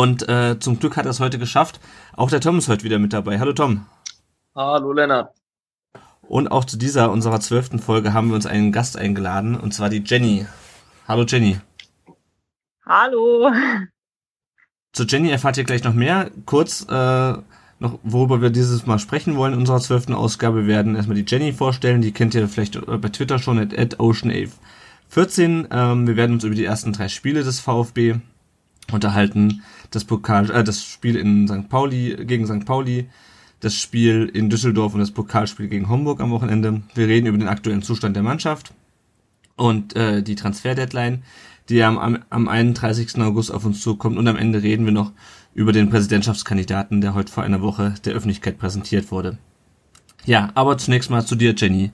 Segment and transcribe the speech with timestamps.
[0.00, 1.78] Und äh, zum Glück hat er es heute geschafft.
[2.14, 3.38] Auch der Tom ist heute wieder mit dabei.
[3.38, 3.84] Hallo Tom.
[4.54, 5.34] Hallo Lennart.
[6.22, 9.90] Und auch zu dieser unserer zwölften Folge haben wir uns einen Gast eingeladen, und zwar
[9.90, 10.46] die Jenny.
[11.06, 11.60] Hallo Jenny.
[12.86, 13.52] Hallo.
[14.94, 16.30] Zu Jenny erfahrt ihr gleich noch mehr.
[16.46, 17.32] Kurz äh,
[17.78, 20.62] noch, worüber wir dieses Mal sprechen wollen in unserer zwölften Ausgabe.
[20.62, 22.00] Wir werden erstmal die Jenny vorstellen.
[22.00, 25.66] Die kennt ihr vielleicht bei Twitter schon, at, at OceanAve14.
[25.70, 28.14] Ähm, wir werden uns über die ersten drei Spiele des VfB
[28.92, 29.62] unterhalten.
[29.90, 31.68] Das Pokal, äh, das Spiel in St.
[31.68, 32.64] Pauli gegen St.
[32.64, 33.08] Pauli,
[33.60, 36.82] das Spiel in Düsseldorf und das Pokalspiel gegen Homburg am Wochenende.
[36.94, 38.72] Wir reden über den aktuellen Zustand der Mannschaft
[39.56, 41.22] und äh, die Transfer-Deadline,
[41.68, 43.18] die am, am 31.
[43.20, 44.16] August auf uns zukommt.
[44.16, 45.12] Und am Ende reden wir noch
[45.54, 49.38] über den Präsidentschaftskandidaten, der heute vor einer Woche der Öffentlichkeit präsentiert wurde.
[50.24, 51.92] Ja, aber zunächst mal zu dir, Jenny.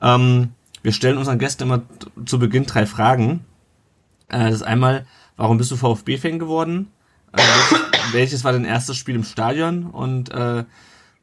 [0.00, 0.50] Ähm,
[0.82, 1.82] wir stellen unseren Gästen immer
[2.24, 3.44] zu Beginn drei Fragen.
[4.28, 6.88] Äh, das ist einmal, warum bist du VfB-Fan geworden?
[7.36, 9.86] Welches, welches, war dein erstes Spiel im Stadion?
[9.86, 10.64] Und äh,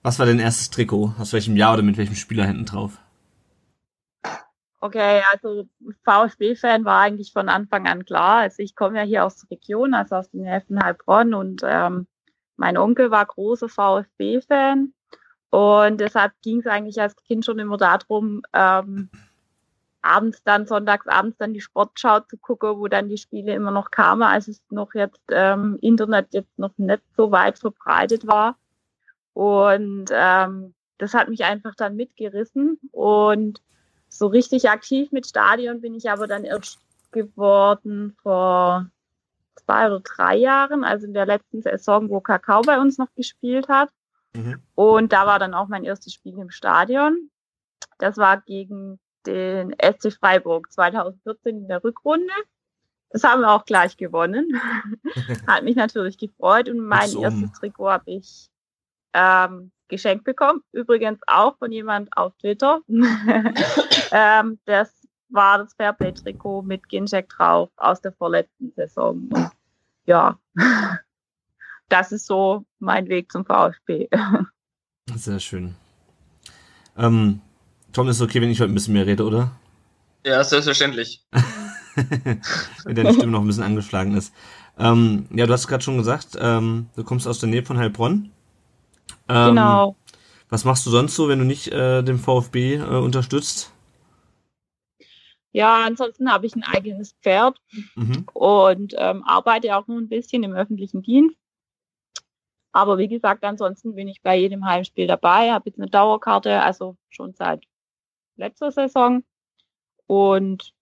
[0.02, 1.14] was war dein erstes Trikot?
[1.20, 3.00] Aus welchem Jahr oder mit welchem Spieler hinten drauf?
[4.80, 5.68] Okay, also
[6.04, 8.40] VfB-Fan war eigentlich von Anfang an klar.
[8.40, 12.08] Also ich komme ja hier aus der Region, also aus den Häfen Heilbronn und ähm,
[12.58, 14.94] mein Onkel war großer VfB-Fan
[15.54, 19.12] und deshalb ging es eigentlich als Kind schon immer darum, ähm,
[20.04, 23.90] abends dann, sonntags abends dann die Sportschau zu gucken, wo dann die Spiele immer noch
[23.90, 28.58] kamen, als es noch jetzt ähm, Internet jetzt noch nicht so weit verbreitet war.
[29.34, 32.80] Und ähm, das hat mich einfach dann mitgerissen.
[32.92, 33.62] Und
[34.10, 36.80] so richtig aktiv mit Stadion bin ich aber dann erst
[37.12, 38.88] geworden vor
[39.56, 43.70] zwei oder drei Jahren, also in der letzten Saison, wo Kakao bei uns noch gespielt
[43.70, 43.90] hat.
[44.36, 44.62] Mhm.
[44.76, 47.30] Und da war dann auch mein erstes Spiel im Stadion.
[48.00, 52.34] Das war gegen den SC Freiburg 2014 in der Rückrunde.
[53.10, 54.60] Das haben wir auch gleich gewonnen.
[55.48, 57.24] Hat mich natürlich gefreut und mein um.
[57.24, 58.50] erstes Trikot habe ich
[59.14, 60.62] ähm, geschenkt bekommen.
[60.72, 62.82] Übrigens auch von jemand auf Twitter.
[64.12, 64.92] ähm, das
[65.30, 69.30] war das Fairplay-Trikot mit Ginchek drauf aus der vorletzten Saison.
[69.32, 69.52] Und
[70.06, 70.40] ja,
[71.90, 74.10] das ist so mein Weg zum VfB.
[75.16, 75.76] Sehr schön.
[76.98, 77.42] Ähm,
[77.94, 79.52] Tom, ist es okay, wenn ich heute ein bisschen mehr rede, oder?
[80.26, 81.24] Ja, selbstverständlich.
[82.86, 84.34] wenn deine Stimme noch ein bisschen angeschlagen ist.
[84.80, 88.32] Ähm, ja, du hast gerade schon gesagt, ähm, du kommst aus der Nähe von Heilbronn.
[89.30, 89.96] Ähm, genau.
[90.50, 93.72] Was machst du sonst so, wenn du nicht äh, den VfB äh, unterstützt?
[95.52, 97.62] Ja, ansonsten habe ich ein eigenes Pferd
[97.94, 98.26] mhm.
[98.34, 101.38] und ähm, arbeite auch nur ein bisschen im öffentlichen Dienst.
[102.72, 106.98] Aber wie gesagt, ansonsten bin ich bei jedem Heimspiel dabei, habe jetzt eine Dauerkarte, also
[107.10, 107.64] schon seit
[108.36, 109.24] letzter Saison.
[110.08, 110.74] Und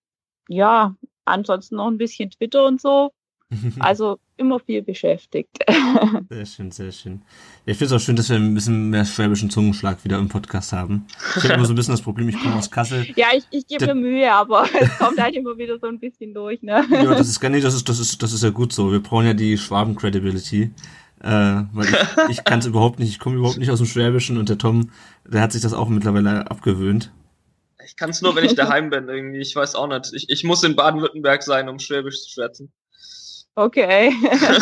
[0.47, 0.95] ja,
[1.25, 3.12] ansonsten noch ein bisschen Twitter und so.
[3.79, 5.57] Also immer viel beschäftigt.
[6.29, 7.22] Sehr schön, sehr schön.
[7.66, 10.29] Ja, ich finde es auch schön, dass wir ein bisschen mehr schwäbischen Zungenschlag wieder im
[10.29, 11.06] Podcast haben.
[11.35, 13.06] Ich habe immer so ein bisschen das Problem, ich komme aus Kassel.
[13.16, 16.34] Ja, ich, ich gebe mir Mühe, aber es kommt halt immer wieder so ein bisschen
[16.34, 16.84] durch, ne?
[16.90, 18.91] Ja, das ist gar nicht, das ist, das ist, das ist ja gut so.
[18.91, 20.72] Wir brauchen ja die Schwaben-Credibility.
[21.23, 24.40] Äh, weil ich, ich kann es überhaupt nicht, ich komme überhaupt nicht aus dem Schwäbischen
[24.40, 24.90] und der Tom,
[25.23, 27.11] der hat sich das auch mittlerweile abgewöhnt.
[27.86, 29.40] Ich kann es nur, wenn ich daheim bin, irgendwie.
[29.40, 30.12] Ich weiß auch nicht.
[30.14, 32.72] Ich, ich muss in Baden-Württemberg sein, um Schwäbisch zu schwätzen.
[33.56, 34.14] Okay.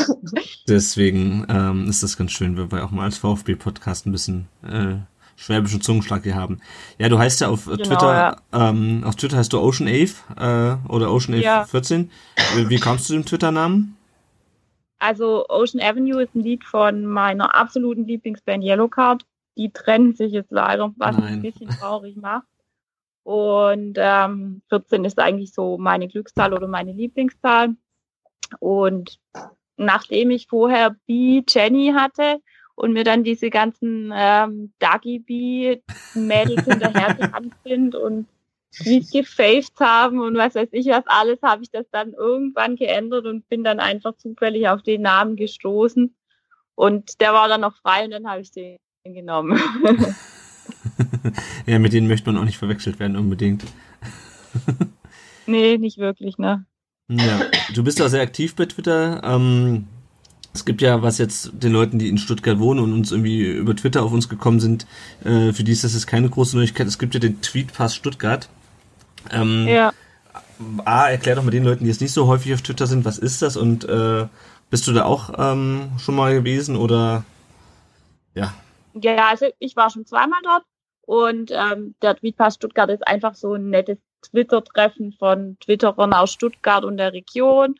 [0.68, 4.96] Deswegen ähm, ist das ganz schön, weil wir auch mal als VfB-Podcast ein bisschen äh,
[5.35, 6.59] schwäbischen Zungenschlag hier haben.
[6.97, 8.69] Ja, du heißt ja auf genau, Twitter, ja.
[8.69, 11.66] Ähm, auf Twitter heißt du Ocean Ave äh, oder Ocean Ave ja.
[11.66, 12.09] 14.
[12.55, 13.96] Wie, wie kommst du dem Twitter-Namen?
[14.97, 19.23] Also Ocean Avenue ist ein Lied von meiner absoluten Lieblingsband Yellowcard.
[19.55, 21.26] Die trennen sich jetzt leider, was Nein.
[21.26, 22.47] ein bisschen traurig macht.
[23.29, 27.76] Und ähm, 14 ist eigentlich so meine Glückszahl oder meine Lieblingszahl.
[28.58, 29.20] Und
[29.78, 32.41] nachdem ich vorher B Jenny hatte
[32.73, 35.78] und mir dann diese ganzen ähm, Dagi B
[36.16, 38.26] Mädels hinterhergerannt sind und
[38.84, 43.28] mich gefaved haben und was weiß ich was alles, habe ich das dann irgendwann geändert
[43.28, 46.16] und bin dann einfach zufällig auf den Namen gestoßen.
[46.73, 49.61] Und der war dann noch frei und dann habe ich den genommen.
[51.66, 53.63] ja, mit denen möchte man auch nicht verwechselt werden unbedingt.
[55.45, 56.66] nee, nicht wirklich, ne?
[57.09, 57.41] Ja,
[57.73, 59.21] du bist ja sehr aktiv bei Twitter.
[59.23, 59.87] Ähm,
[60.53, 63.75] es gibt ja, was jetzt den Leuten, die in Stuttgart wohnen und uns irgendwie über
[63.75, 64.85] Twitter auf uns gekommen sind,
[65.23, 66.87] äh, für die ist das jetzt keine große Neuigkeit.
[66.87, 68.49] Es gibt ja den Tweetpass Stuttgart.
[69.31, 69.91] Ähm, Ja.
[70.83, 73.17] A, erklär doch mal den Leuten, die jetzt nicht so häufig auf Twitter sind, was
[73.17, 74.27] ist das und äh,
[74.69, 77.23] bist du da auch ähm, schon mal gewesen oder
[78.35, 78.53] ja?
[78.93, 80.63] Ja, also ich war schon zweimal dort
[81.09, 86.85] und ähm, der Tweetpass Stuttgart ist einfach so ein nettes Twitter-Treffen von Twitterern aus Stuttgart
[86.85, 87.73] und der Region.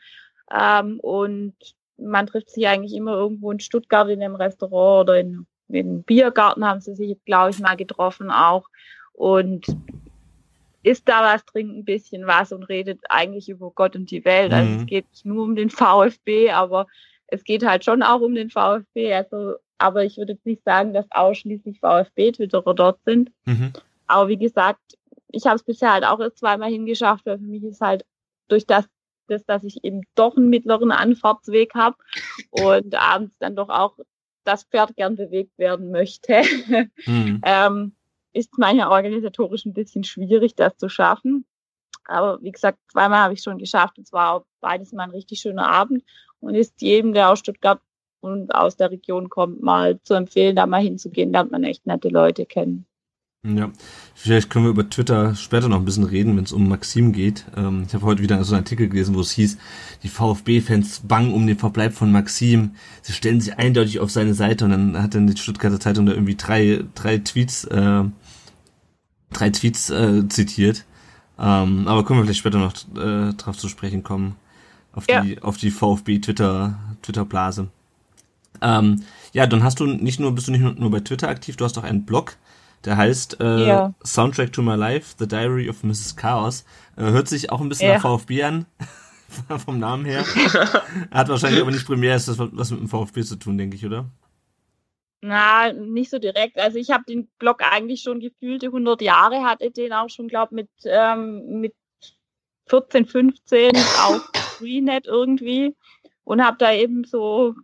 [0.52, 1.54] Ähm, und
[1.96, 6.02] man trifft sich eigentlich immer irgendwo in Stuttgart in einem Restaurant oder in, in einem
[6.02, 8.66] Biergarten haben sie sich, glaube ich, mal getroffen auch.
[9.12, 9.64] Und
[10.82, 14.52] isst da was, trinkt ein bisschen was und redet eigentlich über Gott und die Welt.
[14.52, 14.80] Also Mhm.
[14.80, 16.88] es geht nicht nur um den VfB, aber
[17.28, 19.14] es geht halt schon auch um den VfB.
[19.14, 23.32] Also, aber ich würde jetzt nicht sagen, dass ausschließlich VfB-Twitterer dort sind.
[23.46, 23.72] Mhm.
[24.06, 24.80] Aber wie gesagt,
[25.28, 28.04] ich habe es bisher halt auch erst zweimal hingeschafft, weil für mich ist halt
[28.48, 28.86] durch das,
[29.28, 31.96] das dass ich eben doch einen mittleren Anfahrtsweg habe
[32.50, 33.96] und abends dann doch auch
[34.44, 36.42] das Pferd gern bewegt werden möchte,
[37.06, 37.40] Mhm.
[37.44, 37.92] ähm,
[38.32, 41.44] ist manchmal organisatorisch ein bisschen schwierig, das zu schaffen.
[42.04, 43.98] Aber wie gesagt, zweimal habe ich schon geschafft.
[43.98, 46.04] Es war auch beides mal ein richtig schöner Abend
[46.40, 47.80] und ist jedem, der aus Stuttgart
[48.20, 52.08] und aus der Region kommt, mal zu empfehlen, da mal hinzugehen, lernt man echt nette
[52.08, 52.86] Leute kennen.
[53.42, 53.70] Ja,
[54.14, 57.46] vielleicht können wir über Twitter später noch ein bisschen reden, wenn es um Maxim geht.
[57.56, 59.56] Ähm, ich habe heute wieder so einen Artikel gelesen, wo es hieß,
[60.02, 62.72] die VfB-Fans bangen um den Verbleib von Maxim.
[63.00, 66.12] Sie stellen sich eindeutig auf seine Seite und dann hat dann die Stuttgarter Zeitung da
[66.12, 68.04] irgendwie drei, drei Tweets, äh,
[69.32, 70.84] drei Tweets äh, zitiert.
[71.38, 74.36] Ähm, aber können wir vielleicht später noch äh, drauf zu sprechen kommen.
[74.92, 75.22] Auf Ja.
[75.22, 77.68] die, auf die VfB-Twitter, Twitter-Blase.
[78.62, 79.02] Ähm,
[79.32, 81.78] ja, dann hast du nicht nur, bist du nicht nur, bei Twitter aktiv, du hast
[81.78, 82.36] auch einen Blog,
[82.84, 83.94] der heißt äh, Ja.
[84.04, 86.16] Soundtrack to My Life, The Diary of Mrs.
[86.16, 86.64] Chaos.
[86.96, 87.94] Äh, hört sich auch ein bisschen Ja.
[87.94, 88.66] nach VfB an,
[89.64, 90.24] vom Namen her.
[91.10, 93.86] Hat wahrscheinlich aber nicht primär ist das was mit dem VfB zu tun, denke ich,
[93.86, 94.06] oder?
[95.22, 96.58] Na, nicht so direkt.
[96.58, 100.54] Also ich habe den Blog eigentlich schon gefühlte 100 Jahre, hatte den auch schon, glaube
[100.54, 101.74] mit ähm, mit
[102.68, 105.76] 14, 15 auf Freenet irgendwie
[106.24, 107.54] und habe da eben so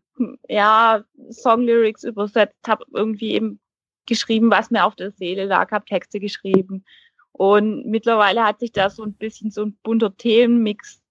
[0.49, 3.61] ja Songlyrics übersetzt, habe irgendwie eben
[4.07, 6.85] geschrieben, was mir auf der Seele lag, habe Texte geschrieben
[7.33, 11.03] und mittlerweile hat sich da so ein bisschen so ein bunter Themenmix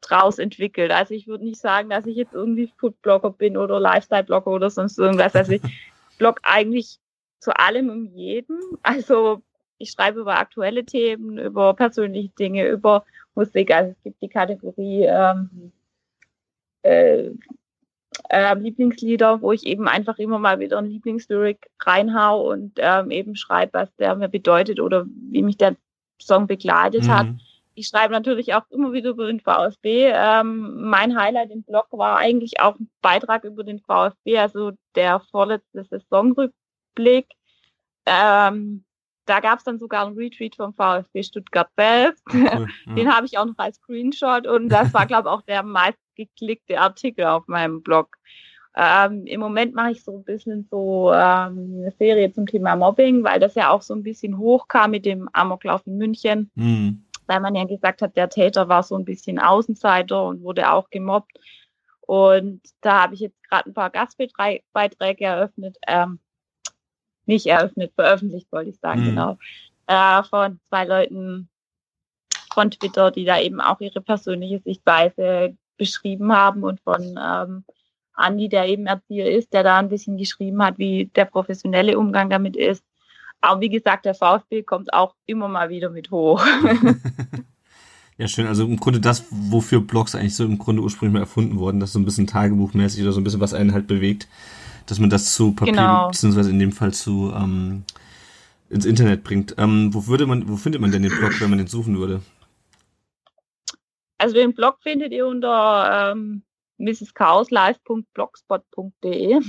[0.00, 0.92] draus entwickelt.
[0.92, 4.98] Also ich würde nicht sagen, dass ich jetzt irgendwie Foodblogger bin oder Lifestyle-Blogger oder sonst
[4.98, 5.34] irgendwas.
[5.34, 5.62] Also ich
[6.18, 6.98] blog eigentlich
[7.40, 8.58] zu allem und jedem.
[8.82, 9.42] Also
[9.78, 13.04] ich schreibe über aktuelle Themen, über persönliche Dinge, über
[13.34, 13.72] Musik.
[13.72, 15.72] Also es gibt die Kategorie ähm,
[16.82, 17.30] äh,
[18.28, 23.36] äh, Lieblingslieder, wo ich eben einfach immer mal wieder ein Lieblingslyric reinhau und ähm, eben
[23.36, 25.76] schreibe, was der mir bedeutet oder wie mich der
[26.20, 27.26] Song begleitet hat.
[27.26, 27.40] Mhm.
[27.74, 30.12] Ich schreibe natürlich auch immer wieder über den VfB.
[30.14, 35.20] Ähm, mein Highlight im Blog war eigentlich auch ein Beitrag über den VfB, also der
[35.20, 37.28] vorletzte Saisonrückblick.
[38.04, 38.84] Ähm,
[39.24, 42.22] da gab es dann sogar einen Retweet vom VfB Stuttgart selbst.
[42.32, 42.68] Cool.
[42.96, 45.62] Den habe ich auch noch als Screenshot und das war, glaube ich, auch der
[46.22, 48.16] meistgeklickte Artikel auf meinem Blog.
[48.74, 53.22] Ähm, Im Moment mache ich so ein bisschen so ähm, eine Serie zum Thema Mobbing,
[53.22, 57.04] weil das ja auch so ein bisschen hochkam mit dem Amoklauf in München Mhm.
[57.26, 60.90] weil man ja gesagt hat, der Täter war so ein bisschen Außenseiter und wurde auch
[60.90, 61.38] gemobbt.
[62.00, 66.18] Und da habe ich jetzt gerade ein paar Gastbeiträge eröffnet, ähm,
[67.26, 69.06] nicht eröffnet, veröffentlicht, wollte ich sagen, Mhm.
[69.06, 69.38] genau,
[69.86, 71.48] äh, von zwei Leuten
[72.52, 77.64] von Twitter, die da eben auch ihre persönliche Sichtweise beschrieben haben und von ähm,
[78.14, 82.30] Andi, der eben Erzieher ist, der da ein bisschen geschrieben hat, wie der professionelle Umgang
[82.30, 82.84] damit ist.
[83.40, 86.44] Aber wie gesagt, der VfB kommt auch immer mal wieder mit hoch.
[88.18, 88.46] Ja, schön.
[88.46, 91.88] Also im Grunde das, wofür Blogs eigentlich so im Grunde ursprünglich mal erfunden wurden, das
[91.88, 94.28] ist so ein bisschen tagebuchmäßig oder so ein bisschen was einen halt bewegt,
[94.86, 96.08] dass man das zu Papier, Genau.
[96.08, 97.84] beziehungsweise in dem Fall zu ähm,
[98.68, 99.54] ins Internet bringt.
[99.58, 102.20] Ähm, wo würde man, wo findet man denn den Blog, wenn man den suchen würde?
[104.22, 106.42] Also den Blog findet ihr unter ähm,
[106.78, 109.40] mrschaoslive.blogspot.de.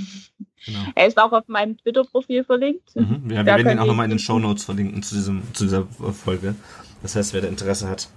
[0.65, 0.79] Genau.
[0.95, 2.95] Er ist auch auf meinem Twitter-Profil verlinkt.
[2.95, 3.29] Mhm.
[3.29, 5.85] Ja, wir werden den auch nochmal in den Show Notes verlinken zu diesem, zu dieser
[5.85, 6.55] Folge.
[7.03, 8.09] Das heißt, wer da Interesse hat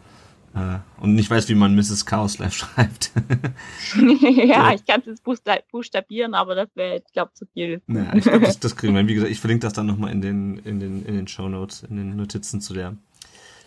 [0.54, 2.06] äh, und nicht weiß, wie man Mrs.
[2.06, 3.10] Chaos Live schreibt.
[4.46, 7.82] ja, ich kann es buchstabieren, aber das wäre, ich glaube, zu viel.
[7.88, 9.06] Ja, ich glaube, das, das kriegen wir.
[9.06, 11.82] Wie gesagt, ich verlinke das dann nochmal in den, in den, in den Show Notes,
[11.82, 12.96] in den Notizen zu der,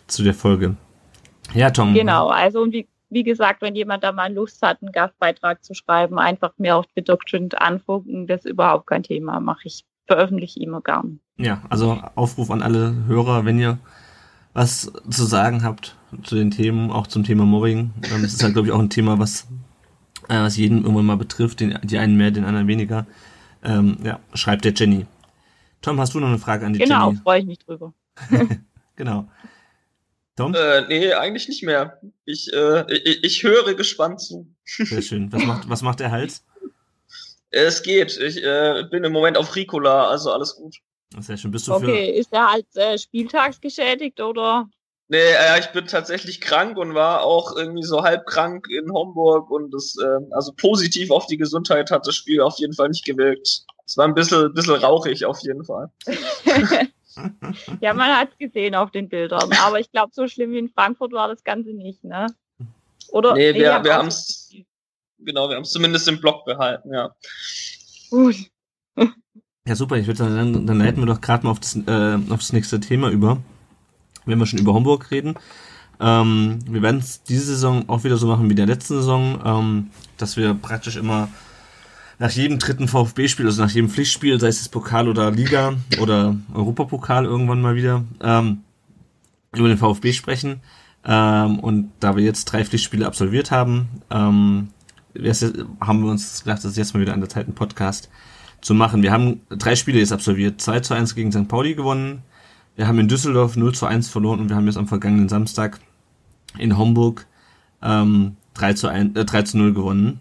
[0.08, 0.74] zu der Folge.
[1.54, 1.94] Ja, Tom.
[1.94, 6.18] Genau, also wie, wie gesagt, wenn jemand da mal Lust hat, einen Gastbeitrag zu schreiben,
[6.18, 10.66] einfach mir auf Twitter geschwind anfunken, das ist überhaupt kein Thema, mache ich, veröffentliche ich
[10.66, 11.20] immer gern.
[11.36, 13.78] Ja, also Aufruf an alle Hörer, wenn ihr
[14.52, 17.92] was zu sagen habt zu den Themen, auch zum Thema Mobbing.
[18.12, 19.46] Ähm, Das ist halt, glaube ich, auch ein Thema, was
[20.30, 23.06] äh, was jeden irgendwann mal betrifft, den, die einen mehr, den anderen weniger.
[23.62, 25.06] Ähm, ja, schreibt der Jenny.
[25.82, 27.10] Tom, hast du noch eine Frage an die genau, Jenny?
[27.12, 27.92] Genau, freue ich mich drüber.
[28.96, 29.28] genau.
[30.40, 30.54] Tom?
[30.54, 32.00] Äh, nee, eigentlich nicht mehr.
[32.24, 34.46] Ich, äh, ich, ich höre gespannt zu.
[34.64, 35.32] Sehr schön.
[35.32, 36.44] Was macht, was macht der Hals?
[37.50, 38.16] Es geht.
[38.16, 40.76] Ich äh, bin im Moment auf Ricola, also alles gut.
[41.18, 41.50] Sehr schön.
[41.50, 42.20] Bist du okay, für...
[42.20, 44.68] ist er halt äh, spieltagsgeschädigt oder?
[45.08, 49.50] Nee, äh, ich bin tatsächlich krank und war auch irgendwie so halb krank in Homburg
[49.50, 53.04] und das, äh, also positiv auf die Gesundheit hat das Spiel auf jeden Fall nicht
[53.04, 53.64] gewirkt.
[53.84, 55.90] Es war ein bisschen, bisschen rauchig auf jeden Fall.
[57.80, 60.68] ja, man hat es gesehen auf den Bildern, aber ich glaube, so schlimm wie in
[60.68, 62.26] Frankfurt war das Ganze nicht, ne?
[63.08, 63.34] Oder?
[63.34, 64.54] Nee, wir, wir haben es,
[65.18, 67.14] genau, wir haben es zumindest im Block behalten, ja.
[68.10, 68.36] Gut.
[69.66, 69.96] Ja, super.
[69.96, 72.52] Ich würde sagen, dann, dann leiten wir doch gerade mal auf das, äh, auf das
[72.52, 73.38] nächste Thema über.
[74.24, 75.34] Wenn wir schon über Homburg reden.
[76.00, 79.90] Ähm, wir werden es diese Saison auch wieder so machen wie der letzten Saison, ähm,
[80.16, 81.28] dass wir praktisch immer
[82.20, 86.36] nach jedem dritten VfB-Spiel, also nach jedem Pflichtspiel, sei es das Pokal oder Liga oder
[86.52, 88.58] Europapokal irgendwann mal wieder, ähm,
[89.54, 90.60] über den VfB sprechen.
[91.02, 94.68] Ähm, und da wir jetzt drei Pflichtspiele absolviert haben, ähm,
[95.80, 98.10] haben wir uns gedacht, das ist jetzt mal wieder an der Zeit, einen Podcast
[98.60, 99.02] zu machen.
[99.02, 100.60] Wir haben drei Spiele jetzt absolviert.
[100.60, 101.48] 2 zu 1 gegen St.
[101.48, 102.22] Pauli gewonnen.
[102.76, 105.80] Wir haben in Düsseldorf 0 zu 1 verloren und wir haben jetzt am vergangenen Samstag
[106.58, 107.26] in Homburg
[107.82, 110.20] ähm, 3, zu 1, äh, 3 zu 0 gewonnen.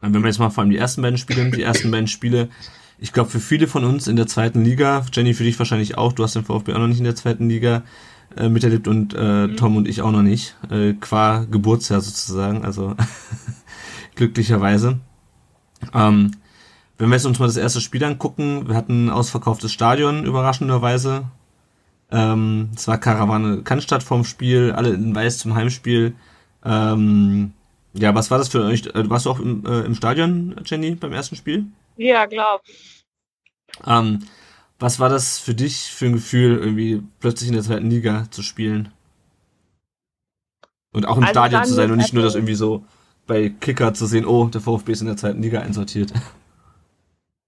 [0.00, 2.48] Wenn wir jetzt mal vor allem die ersten beiden Spiele die ersten beiden Spiele,
[2.98, 6.12] ich glaube für viele von uns in der zweiten Liga, Jenny für dich wahrscheinlich auch,
[6.12, 7.82] du hast den VfB auch noch nicht in der zweiten Liga
[8.36, 9.56] äh, miterlebt und äh, mhm.
[9.56, 12.94] Tom und ich auch noch nicht, äh, qua Geburtsjahr sozusagen, also
[14.14, 14.98] glücklicherweise.
[15.94, 16.32] Ähm,
[16.98, 21.24] wenn wir jetzt uns mal das erste Spiel angucken, wir hatten ein ausverkauftes Stadion, überraschenderweise.
[22.10, 26.14] Ähm, es war Karawane Cannstatt vorm Spiel, alle in Weiß zum Heimspiel.
[26.64, 27.52] Ähm,
[27.94, 28.86] ja, was war das für euch?
[28.86, 31.66] Äh, warst du auch im, äh, im Stadion, Jenny, beim ersten Spiel?
[31.96, 32.60] Ja, klar.
[33.86, 34.20] Ähm,
[34.78, 38.42] was war das für dich für ein Gefühl, irgendwie plötzlich in der zweiten Liga zu
[38.42, 38.92] spielen?
[40.92, 42.84] Und auch im also Stadion zu sein und nicht nur das irgendwie so
[43.26, 46.12] bei Kicker zu sehen, oh, der VfB ist in der zweiten Liga einsortiert.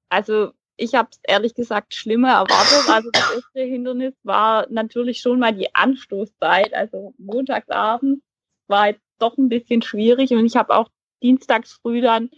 [0.09, 2.89] Also ich habe es ehrlich gesagt schlimmer erwartet.
[2.89, 8.21] Also das erste Hindernis war natürlich schon mal die Anstoßzeit, also montagsabends
[8.67, 10.89] war jetzt doch ein bisschen schwierig und ich habe auch
[11.23, 12.31] dienstags früh dann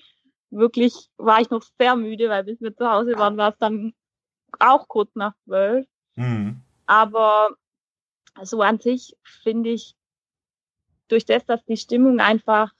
[0.51, 3.95] wirklich, war ich noch sehr müde, weil bis wir zu Hause waren, war es dann
[4.59, 5.87] auch kurz nach zwölf.
[6.17, 6.61] Mhm.
[6.87, 7.57] Aber
[8.43, 9.95] so an sich finde ich,
[11.09, 12.73] durch das, dass die Stimmung einfach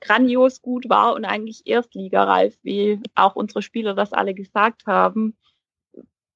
[0.00, 5.36] grandios gut war und eigentlich erstligareif, wie auch unsere Spieler das alle gesagt haben,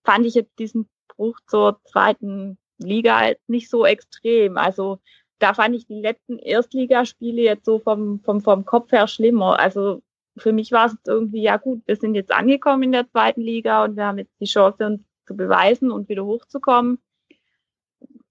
[0.05, 4.57] fand ich jetzt diesen Bruch zur zweiten Liga jetzt nicht so extrem.
[4.57, 5.01] Also
[5.39, 9.59] da fand ich die letzten Erstligaspiele jetzt so vom, vom, vom Kopf her schlimmer.
[9.59, 10.03] Also
[10.37, 13.85] für mich war es irgendwie, ja gut, wir sind jetzt angekommen in der zweiten Liga
[13.85, 16.99] und wir haben jetzt die Chance, uns zu beweisen und wieder hochzukommen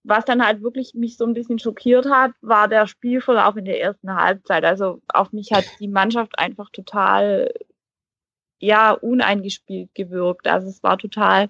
[0.05, 3.81] was dann halt wirklich mich so ein bisschen schockiert hat, war der Spielverlauf in der
[3.81, 4.63] ersten Halbzeit.
[4.63, 7.51] Also auf mich hat die Mannschaft einfach total,
[8.59, 10.47] ja, uneingespielt gewirkt.
[10.47, 11.49] Also es war total,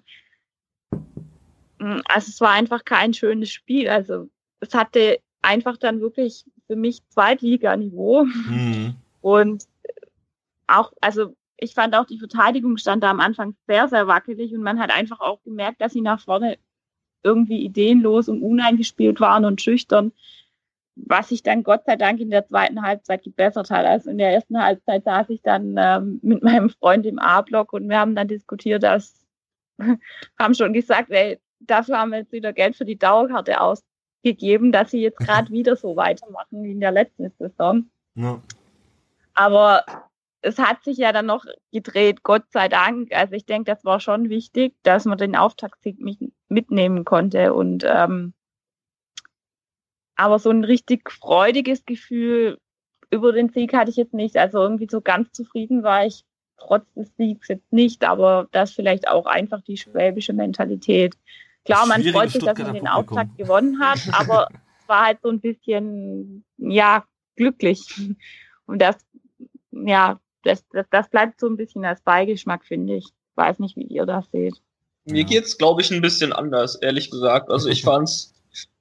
[1.80, 3.90] mm, also es war einfach kein schönes Spiel.
[3.90, 4.30] Also
[4.62, 8.25] es hatte einfach dann wirklich für mich Zweitliganiveau.
[8.25, 8.96] Mhm.
[9.22, 9.66] Und
[10.68, 14.62] auch, also ich fand auch die Verteidigung stand da am Anfang sehr, sehr wackelig und
[14.62, 16.58] man hat einfach auch gemerkt, dass sie nach vorne
[17.24, 20.12] irgendwie ideenlos und uneingespielt waren und schüchtern,
[20.96, 23.86] was sich dann Gott sei Dank in der zweiten Halbzeit gebessert hat.
[23.86, 27.90] Also in der ersten Halbzeit saß ich dann ähm, mit meinem Freund im A-Block und
[27.90, 29.25] wir haben dann diskutiert, dass
[30.40, 33.60] haben schon gesagt, ey, dafür haben wir jetzt wieder Geld für die Dauerkarte
[34.25, 37.89] ausgegeben, dass sie jetzt gerade wieder so weitermachen wie in der letzten Saison.
[38.15, 38.41] Ja.
[39.34, 39.84] Aber
[40.41, 43.13] es hat sich ja dann noch gedreht, Gott sei Dank.
[43.13, 45.98] Also ich denke, das war schon wichtig, dass man den Auftaktsieg
[46.48, 47.53] mitnehmen konnte.
[47.53, 48.34] Und ähm,
[50.15, 52.60] aber so ein richtig freudiges Gefühl
[53.12, 54.38] über den Sieg hatte ich jetzt nicht.
[54.38, 56.24] Also irgendwie so ganz zufrieden war ich
[56.58, 61.15] trotz des Siegs jetzt nicht, aber das vielleicht auch einfach die schwäbische Mentalität.
[61.65, 64.48] Klar, man freut sich, dass man den Auftakt gewonnen hat, aber
[64.79, 67.03] es war halt so ein bisschen, ja,
[67.36, 67.84] glücklich.
[68.67, 68.98] Und das,
[69.72, 73.07] ja, das, das, das bleibt so ein bisschen als Beigeschmack, finde ich.
[73.36, 74.55] Weiß nicht, wie ihr das seht.
[75.05, 77.50] Mir geht's, glaube ich, ein bisschen anders, ehrlich gesagt.
[77.50, 78.34] Also ich fand's,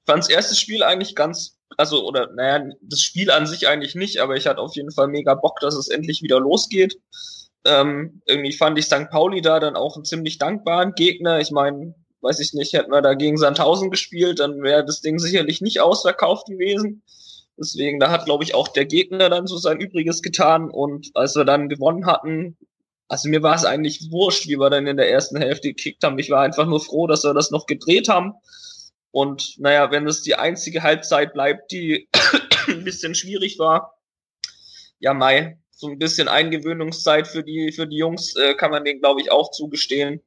[0.05, 4.35] fand's erstes Spiel eigentlich ganz, also, oder, naja, das Spiel an sich eigentlich nicht, aber
[4.35, 6.99] ich hatte auf jeden Fall mega Bock, dass es endlich wieder losgeht.
[7.65, 9.09] Ähm, irgendwie fand ich St.
[9.09, 11.39] Pauli da dann auch einen ziemlich dankbaren Gegner.
[11.39, 15.19] Ich meine, weiß ich nicht, hätten wir da gegen Sandhausen gespielt, dann wäre das Ding
[15.19, 17.03] sicherlich nicht ausverkauft gewesen.
[17.57, 20.69] Deswegen, da hat, glaube ich, auch der Gegner dann so sein Übriges getan.
[20.69, 22.57] Und als wir dann gewonnen hatten,
[23.07, 26.19] also mir war es eigentlich wurscht, wie wir dann in der ersten Hälfte gekickt haben.
[26.19, 28.33] Ich war einfach nur froh, dass wir das noch gedreht haben.
[29.11, 32.09] Und naja, wenn es die einzige Halbzeit bleibt, die
[32.67, 33.97] ein bisschen schwierig war,
[34.99, 39.01] ja, Mai, so ein bisschen Eingewöhnungszeit für die, für die Jungs äh, kann man denen,
[39.01, 40.21] glaube ich, auch zugestehen.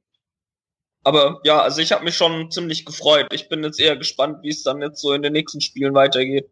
[1.04, 3.28] Aber ja, also ich habe mich schon ziemlich gefreut.
[3.32, 6.50] Ich bin jetzt eher gespannt, wie es dann jetzt so in den nächsten Spielen weitergeht.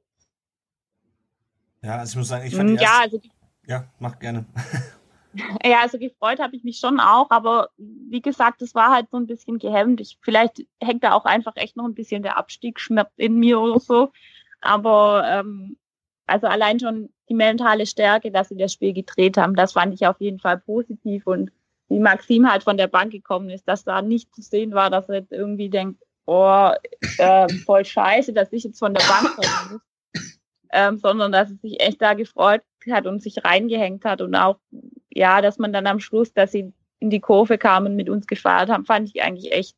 [1.82, 3.20] Ja, also ich muss sagen, ich fand Mm, Ja, also
[3.66, 4.46] ja, mach gerne.
[5.62, 9.18] Ja, also gefreut habe ich mich schon auch, aber wie gesagt, es war halt so
[9.18, 10.00] ein bisschen gehemmt.
[10.00, 13.78] Ich, vielleicht hängt da auch einfach echt noch ein bisschen der Abstiegsschmerz in mir oder
[13.78, 14.12] so.
[14.62, 15.76] Aber ähm,
[16.26, 20.06] also allein schon die mentale Stärke, dass sie das Spiel gedreht haben, das fand ich
[20.06, 21.26] auf jeden Fall positiv.
[21.26, 21.50] Und
[21.88, 25.08] wie Maxim halt von der Bank gekommen ist, dass da nicht zu sehen war, dass
[25.08, 26.70] er jetzt irgendwie denkt, oh,
[27.18, 29.80] äh, voll scheiße, dass ich jetzt von der Bank kommen muss.
[30.72, 34.58] Ähm, sondern dass er sich echt da gefreut hat und sich reingehängt hat und auch
[35.16, 38.26] ja, dass man dann am Schluss, dass sie in die Kurve kamen und mit uns
[38.26, 39.76] gefeiert haben, fand ich eigentlich echt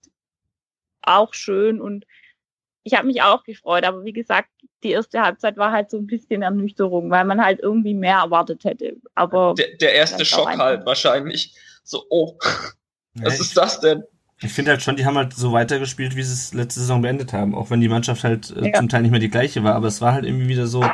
[1.03, 2.07] auch schön und
[2.83, 4.49] ich habe mich auch gefreut, aber wie gesagt,
[4.83, 8.65] die erste Halbzeit war halt so ein bisschen Ernüchterung, weil man halt irgendwie mehr erwartet
[8.65, 8.97] hätte.
[9.15, 11.55] Aber Der, der erste Schock halt wahrscheinlich.
[11.91, 12.37] So, oh,
[13.15, 14.03] was Ja, ist das denn?
[14.41, 17.33] Ich finde halt schon, die haben halt so weitergespielt, wie sie es letzte Saison beendet
[17.33, 17.55] haben.
[17.55, 18.75] Auch wenn die Mannschaft halt äh, Ja.
[18.75, 19.75] zum Teil nicht mehr die gleiche war.
[19.75, 20.85] Aber es war halt irgendwie wieder so,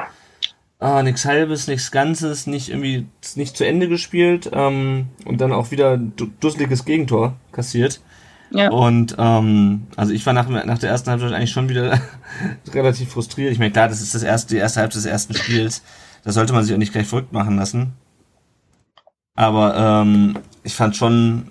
[0.79, 4.49] ah, nichts Halbes, nichts Ganzes, nicht irgendwie, nicht zu Ende gespielt.
[4.53, 8.01] Ähm, und dann auch wieder du- dusseliges Gegentor kassiert.
[8.53, 8.71] Ja.
[8.71, 12.01] Und ähm, also ich war nach, nach der ersten Halbzeit eigentlich schon wieder
[12.73, 13.51] relativ frustriert.
[13.51, 15.83] Ich meine, klar, das ist das erste, die erste Halbzeit des ersten Spiels.
[16.23, 17.95] Da sollte man sich auch nicht gleich verrückt machen lassen.
[19.35, 21.51] Aber ähm, ich fand schon,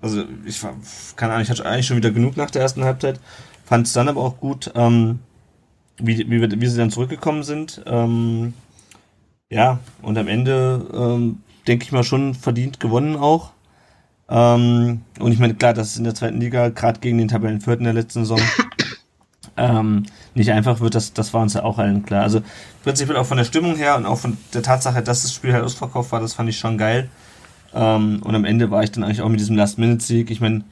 [0.00, 0.74] also ich war,
[1.16, 3.20] keine Ahnung, ich hatte eigentlich schon wieder genug nach der ersten Halbzeit.
[3.64, 5.18] Fand es dann aber auch gut, ähm,
[5.98, 7.82] wie, wie, wir, wie sie dann zurückgekommen sind.
[7.86, 8.54] Ähm,
[9.50, 13.50] ja, und am Ende ähm, denke ich mal schon verdient gewonnen auch.
[14.28, 17.84] Ähm, und ich meine, klar, das ist in der zweiten Liga, gerade gegen den Tabellenvierten
[17.84, 18.40] der letzten Saison,
[19.56, 22.22] ähm, nicht einfach wird, das, das war uns ja auch allen klar.
[22.22, 22.42] Also
[22.84, 25.64] prinzipiell auch von der Stimmung her und auch von der Tatsache, dass das Spiel halt
[25.64, 27.08] ausverkauft war, das fand ich schon geil.
[27.76, 30.30] Ähm, und am Ende war ich dann eigentlich auch mit diesem Last-Minute-Sieg.
[30.30, 30.64] Ich meine,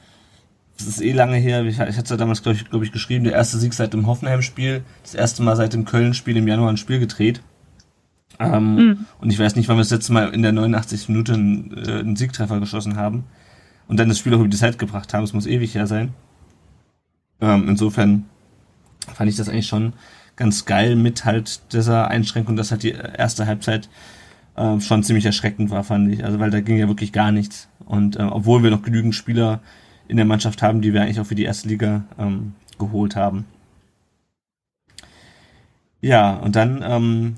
[0.78, 1.62] das ist eh lange her.
[1.64, 3.92] Ich, ich hatte es ja damals, glaube ich, glaub ich, geschrieben, der erste Sieg seit
[3.92, 7.42] dem Hoffenheim-Spiel, das erste Mal seit dem Köln-Spiel im Januar ein Spiel gedreht.
[8.40, 9.06] Ähm, Mhm.
[9.20, 11.08] Und ich weiß nicht, wann wir das letzte Mal in der 89.
[11.08, 13.24] Minute einen, äh, einen Siegtreffer geschossen haben
[13.86, 15.24] und dann das Spiel auch über die Zeit gebracht haben.
[15.24, 16.14] Es muss ewig her sein.
[17.40, 18.24] Ähm, insofern
[19.14, 19.92] fand ich das eigentlich schon
[20.36, 23.88] ganz geil mit halt dieser Einschränkung, dass halt die erste Halbzeit
[24.56, 26.24] äh, schon ziemlich erschreckend war, fand ich.
[26.24, 27.68] Also weil da ging ja wirklich gar nichts.
[27.84, 29.60] Und äh, obwohl wir noch genügend Spieler
[30.08, 33.46] in der Mannschaft haben, die wir eigentlich auch für die erste Liga ähm, geholt haben.
[36.00, 37.36] Ja, und dann ähm,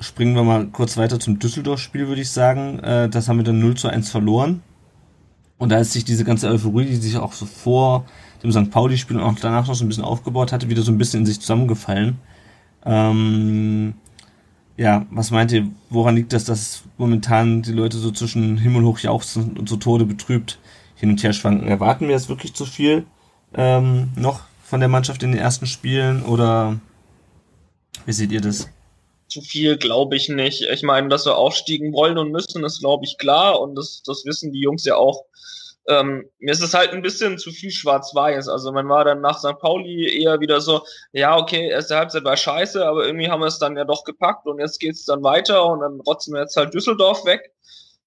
[0.00, 2.80] springen wir mal kurz weiter zum Düsseldorf-Spiel, würde ich sagen.
[2.80, 4.62] Äh, das haben wir dann 0 zu 1 verloren.
[5.58, 8.04] Und da ist sich diese ganze Euphorie, die sich auch so vor
[8.42, 8.70] dem St.
[8.70, 11.26] Pauli-Spiel und auch danach noch so ein bisschen aufgebaut hatte, wieder so ein bisschen in
[11.26, 12.18] sich zusammengefallen.
[12.84, 13.94] Ähm,
[14.78, 19.00] ja, was meint ihr, woran liegt das, dass momentan die Leute so zwischen Himmel hoch
[19.00, 20.58] jauchzen und zu Tode betrübt
[20.94, 21.66] hin und her schwanken?
[21.66, 23.04] Erwarten wir jetzt wirklich zu viel
[23.54, 26.78] ähm, noch von der Mannschaft in den ersten Spielen oder
[28.06, 28.68] wie seht ihr das?
[29.26, 30.62] Zu viel glaube ich nicht.
[30.62, 34.24] Ich meine, dass wir aufstiegen wollen und müssen, ist glaube ich klar und das, das
[34.26, 35.24] wissen die Jungs ja auch.
[35.88, 38.48] Ähm, mir ist es halt ein bisschen zu viel schwarz-weiß.
[38.48, 39.58] Also man war dann nach St.
[39.58, 43.58] Pauli eher wieder so, ja, okay, erste Halbzeit war scheiße, aber irgendwie haben wir es
[43.58, 46.74] dann ja doch gepackt und jetzt geht's dann weiter und dann rotzen wir jetzt halt
[46.74, 47.52] Düsseldorf weg.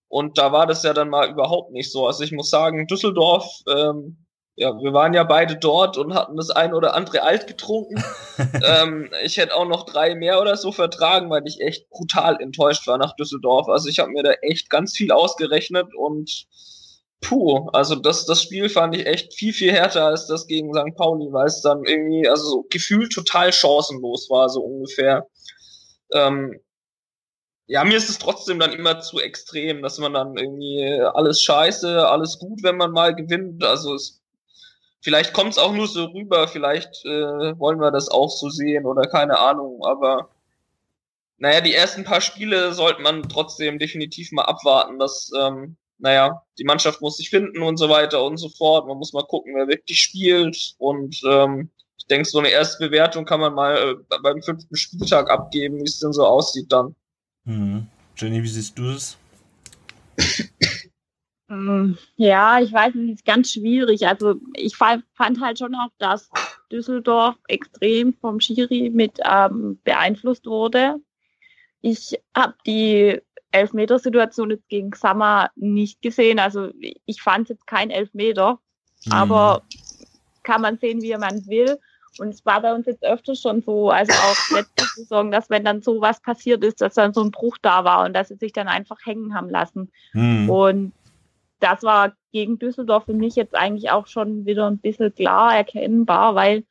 [0.07, 2.05] Und da war das ja dann mal überhaupt nicht so.
[2.05, 6.51] Also ich muss sagen, Düsseldorf, ähm, ja, wir waren ja beide dort und hatten das
[6.51, 8.03] ein oder andere alt getrunken.
[8.63, 12.85] ähm, ich hätte auch noch drei mehr oder so vertragen, weil ich echt brutal enttäuscht
[12.87, 13.69] war nach Düsseldorf.
[13.69, 16.45] Also ich habe mir da echt ganz viel ausgerechnet und
[17.21, 20.95] puh, also das, das Spiel fand ich echt viel, viel härter als das gegen St.
[20.95, 25.27] Pauli, weil es dann irgendwie, also so gefühlt total chancenlos war, so ungefähr.
[26.13, 26.60] Ähm,
[27.67, 32.07] ja, mir ist es trotzdem dann immer zu extrem, dass man dann irgendwie alles scheiße,
[32.07, 33.63] alles gut, wenn man mal gewinnt.
[33.63, 34.21] Also es
[35.01, 38.86] Vielleicht kommt es auch nur so rüber, vielleicht äh, wollen wir das auch so sehen
[38.86, 40.29] oder keine Ahnung, aber
[41.38, 46.63] naja, die ersten paar Spiele sollte man trotzdem definitiv mal abwarten, dass, ähm, naja, die
[46.63, 48.87] Mannschaft muss sich finden und so weiter und so fort.
[48.87, 53.25] Man muss mal gucken, wer wirklich spielt und ähm, ich denke, so eine erste Bewertung
[53.25, 56.95] kann man mal äh, beim fünften Spieltag abgeben, wie es denn so aussieht dann.
[57.45, 57.87] Mhm.
[58.17, 59.17] Jenny, wie siehst du das?
[61.47, 64.07] Mm, Ja, ich weiß, es ist ganz schwierig.
[64.07, 66.29] Also ich fa- fand halt schon auch, dass
[66.71, 70.95] Düsseldorf extrem vom Schiri mit ähm, beeinflusst wurde.
[71.81, 73.19] Ich habe die
[73.51, 76.39] Elfmetersituation jetzt gegen Xama nicht gesehen.
[76.39, 76.69] Also
[77.05, 78.59] ich fand jetzt kein Elfmeter,
[79.05, 79.11] mhm.
[79.11, 79.63] aber
[80.43, 81.77] kann man sehen, wie man will.
[82.19, 85.63] Und es war bei uns jetzt öfter schon so, also auch letzte Saison, dass wenn
[85.63, 88.35] dann so was passiert ist, dass dann so ein Bruch da war und dass sie
[88.35, 89.91] sich dann einfach hängen haben lassen.
[90.13, 90.49] Mhm.
[90.49, 90.93] Und
[91.61, 96.35] das war gegen Düsseldorf für mich jetzt eigentlich auch schon wieder ein bisschen klar erkennbar,
[96.35, 96.65] weil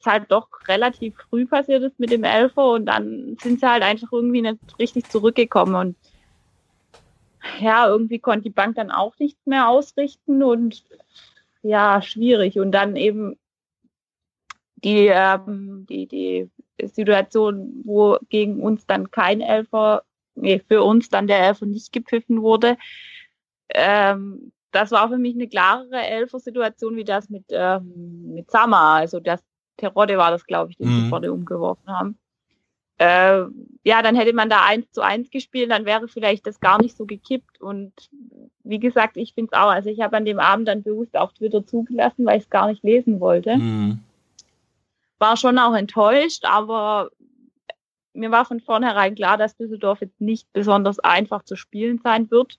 [0.00, 3.82] es halt doch relativ früh passiert ist mit dem Elfer und dann sind sie halt
[3.82, 5.96] einfach irgendwie nicht richtig zurückgekommen und
[7.60, 10.84] ja, irgendwie konnte die Bank dann auch nichts mehr ausrichten und
[11.62, 12.58] ja, schwierig.
[12.58, 13.38] Und dann eben
[14.76, 16.50] die, ähm, die, die
[16.82, 20.02] Situation, wo gegen uns dann kein Elfer,
[20.34, 22.76] nee, für uns dann der Elfer nicht gepfiffen wurde.
[23.68, 28.96] Ähm, das war für mich eine klarere Elfer-Situation wie das mit, ähm, mit Sama.
[28.96, 29.42] Also das
[29.76, 31.04] Terodde war das, glaube ich, den mhm.
[31.04, 32.18] sie vorne umgeworfen haben.
[33.02, 33.46] Äh,
[33.84, 36.96] ja, dann hätte man da eins zu eins gespielt, dann wäre vielleicht das gar nicht
[36.96, 37.60] so gekippt.
[37.60, 37.92] Und
[38.64, 39.70] wie gesagt, ich finde es auch.
[39.70, 42.68] Also ich habe an dem Abend dann bewusst auf Twitter zugelassen, weil ich es gar
[42.68, 43.56] nicht lesen wollte.
[43.56, 44.00] Mhm
[45.22, 47.10] war schon auch enttäuscht, aber
[48.12, 52.58] mir war von vornherein klar, dass Düsseldorf jetzt nicht besonders einfach zu spielen sein wird.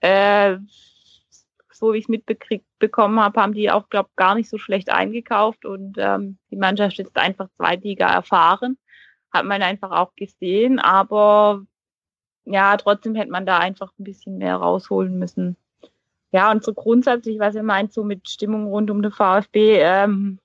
[0.00, 0.58] Äh,
[1.72, 5.64] so wie ich es mitbekommen habe, haben die auch, glaube gar nicht so schlecht eingekauft
[5.64, 8.76] und ähm, die Mannschaft ist einfach Zweitliga erfahren.
[9.32, 11.64] Hat man einfach auch gesehen, aber
[12.44, 15.56] ja, trotzdem hätte man da einfach ein bisschen mehr rausholen müssen.
[16.32, 20.38] Ja, und so grundsätzlich, was ihr meint, so mit Stimmung rund um den VfB, ähm,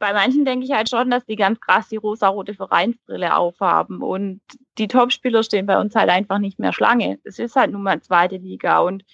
[0.00, 4.40] bei manchen denke ich halt schon, dass die ganz krass die rosa-rote Vereinsbrille aufhaben und
[4.78, 7.18] die Topspieler stehen bei uns halt einfach nicht mehr Schlange.
[7.24, 9.04] Es ist halt nun mal zweite Liga und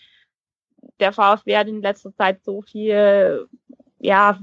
[1.00, 3.48] der VfB hat in letzter Zeit so viel,
[3.98, 4.38] ja,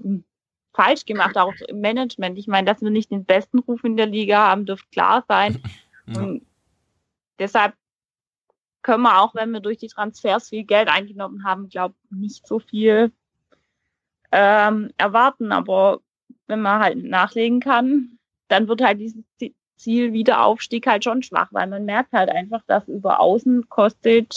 [0.74, 2.38] falsch gemacht, auch im Management.
[2.38, 5.62] Ich meine, dass wir nicht den besten Ruf in der Liga haben, dürfte klar sein.
[6.06, 6.20] Ja.
[6.20, 6.46] Und
[7.40, 7.76] deshalb
[8.82, 12.60] können wir auch, wenn wir durch die Transfers viel Geld eingenommen haben, glaube nicht so
[12.60, 13.14] viel
[14.34, 15.54] ähm, erwarten.
[15.54, 16.02] Aber
[16.48, 19.24] wenn man halt nachlegen kann, dann wird halt dieses
[19.78, 24.28] Ziel Wiederaufstieg halt schon schwach, weil man merkt halt einfach, dass über Außen Kostic,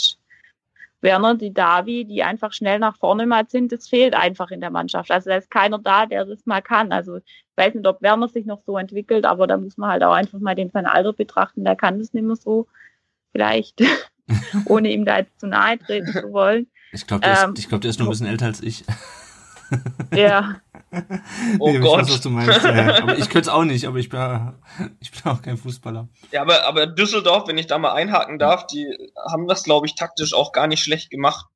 [1.00, 4.70] Werner, die Davi, die einfach schnell nach vorne mal sind, das fehlt einfach in der
[4.70, 5.10] Mannschaft.
[5.10, 6.92] Also da ist keiner da, der das mal kann.
[6.92, 7.24] Also ich
[7.56, 10.38] weiß nicht, ob Werner sich noch so entwickelt, aber da muss man halt auch einfach
[10.38, 11.64] mal den sein Alter betrachten.
[11.64, 12.66] Der kann das nicht mehr so,
[13.32, 13.82] vielleicht,
[14.66, 16.66] ohne ihm da jetzt zu nahe treten zu wollen.
[16.92, 18.84] Ich glaube, der, ähm, ist, glaub, der ist nur ein bisschen älter als ich.
[20.14, 20.60] Ja.
[21.58, 22.00] oh nee, Gott.
[22.00, 22.64] Weiß, was du meinst.
[22.64, 24.20] Ja, aber ich könnte es auch nicht, aber ich bin,
[25.00, 26.08] ich bin auch kein Fußballer.
[26.32, 28.86] Ja, aber, aber Düsseldorf, wenn ich da mal einhaken darf, die
[29.30, 31.46] haben das, glaube ich, taktisch auch gar nicht schlecht gemacht.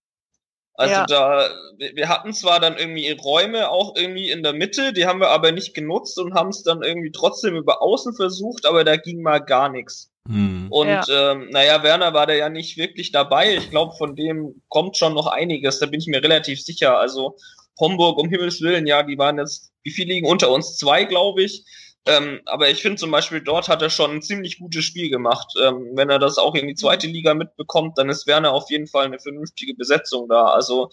[0.74, 1.06] Also ja.
[1.06, 5.28] da, wir hatten zwar dann irgendwie Räume auch irgendwie in der Mitte, die haben wir
[5.28, 9.20] aber nicht genutzt und haben es dann irgendwie trotzdem über außen versucht, aber da ging
[9.20, 10.10] mal gar nichts.
[10.26, 10.68] Hm.
[10.70, 11.32] Und ja.
[11.32, 13.56] ähm, naja, Werner war da ja nicht wirklich dabei.
[13.56, 16.98] Ich glaube, von dem kommt schon noch einiges, da bin ich mir relativ sicher.
[16.98, 17.36] Also
[17.80, 20.76] Homburg, um Himmels Willen, ja, die waren jetzt, wie viel liegen unter uns?
[20.76, 21.64] Zwei, glaube ich.
[22.06, 25.52] Ähm, aber ich finde zum Beispiel, dort hat er schon ein ziemlich gutes Spiel gemacht.
[25.62, 28.86] Ähm, wenn er das auch in die zweite Liga mitbekommt, dann ist Werner auf jeden
[28.86, 30.46] Fall eine vernünftige Besetzung da.
[30.46, 30.90] Also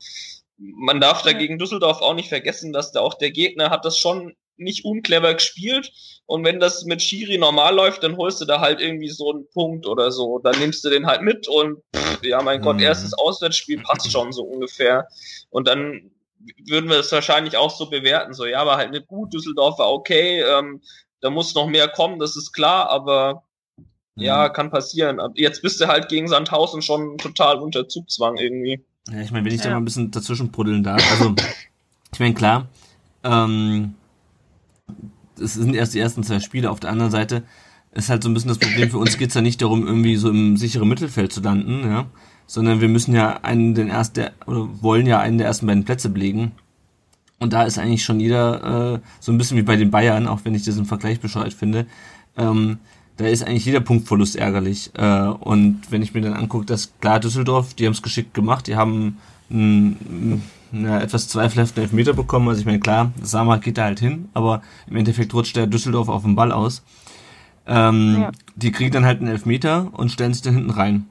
[0.58, 4.36] man darf dagegen Düsseldorf auch nicht vergessen, dass da auch der Gegner hat das schon
[4.58, 5.92] nicht unclever gespielt.
[6.26, 9.48] Und wenn das mit Schiri normal läuft, dann holst du da halt irgendwie so einen
[9.50, 10.40] Punkt oder so.
[10.40, 12.84] Dann nimmst du den halt mit und pff, ja, mein Gott, mhm.
[12.84, 15.08] erstes Auswärtsspiel passt schon so ungefähr.
[15.50, 16.12] Und dann
[16.66, 18.34] würden wir es wahrscheinlich auch so bewerten.
[18.34, 20.82] So, ja, war halt nicht gut, Düsseldorf war okay, ähm,
[21.22, 23.44] da muss noch mehr kommen, das ist klar, aber
[24.16, 24.24] mhm.
[24.24, 25.20] ja, kann passieren.
[25.36, 28.84] Jetzt bist du halt gegen Sandhausen schon total unter Zugzwang irgendwie.
[29.10, 29.66] Ja, ich meine, wenn ich ja.
[29.66, 31.34] da mal ein bisschen dazwischen bruddeln darf, also
[32.14, 32.68] ich meine, klar,
[33.24, 33.96] ähm,
[35.40, 37.44] es sind erst die ersten zwei Spiele, auf der anderen Seite
[37.94, 40.30] ist halt so ein bisschen das Problem, für uns geht's ja nicht darum, irgendwie so
[40.30, 42.08] im sicheren Mittelfeld zu landen, ja
[42.48, 46.10] sondern wir müssen ja einen den ersten oder wollen ja einen der ersten beiden Plätze
[46.10, 46.54] belegen.
[47.40, 50.40] Und da ist eigentlich schon jeder äh, so ein bisschen wie bei den Bayern, auch
[50.44, 51.86] wenn ich das im Vergleich bescheuert finde.
[52.36, 52.80] Ähm,
[53.18, 54.92] da ist eigentlich jeder Punktverlust ärgerlich.
[54.96, 58.66] Äh, und wenn ich mir dann angucke, dass klar Düsseldorf, die haben es geschickt gemacht,
[58.66, 59.18] die haben
[59.52, 62.48] einen, einen etwas zweifelhaften Elfmeter bekommen.
[62.48, 66.10] Also ich meine, klar, Sama geht da halt hin, aber im Endeffekt rutscht der Düsseldorf
[66.10, 66.84] auf den Ball aus.
[67.68, 68.32] Ähm, ja.
[68.56, 71.06] Die kriegen dann halt einen Elfmeter und stellen sich da hinten rein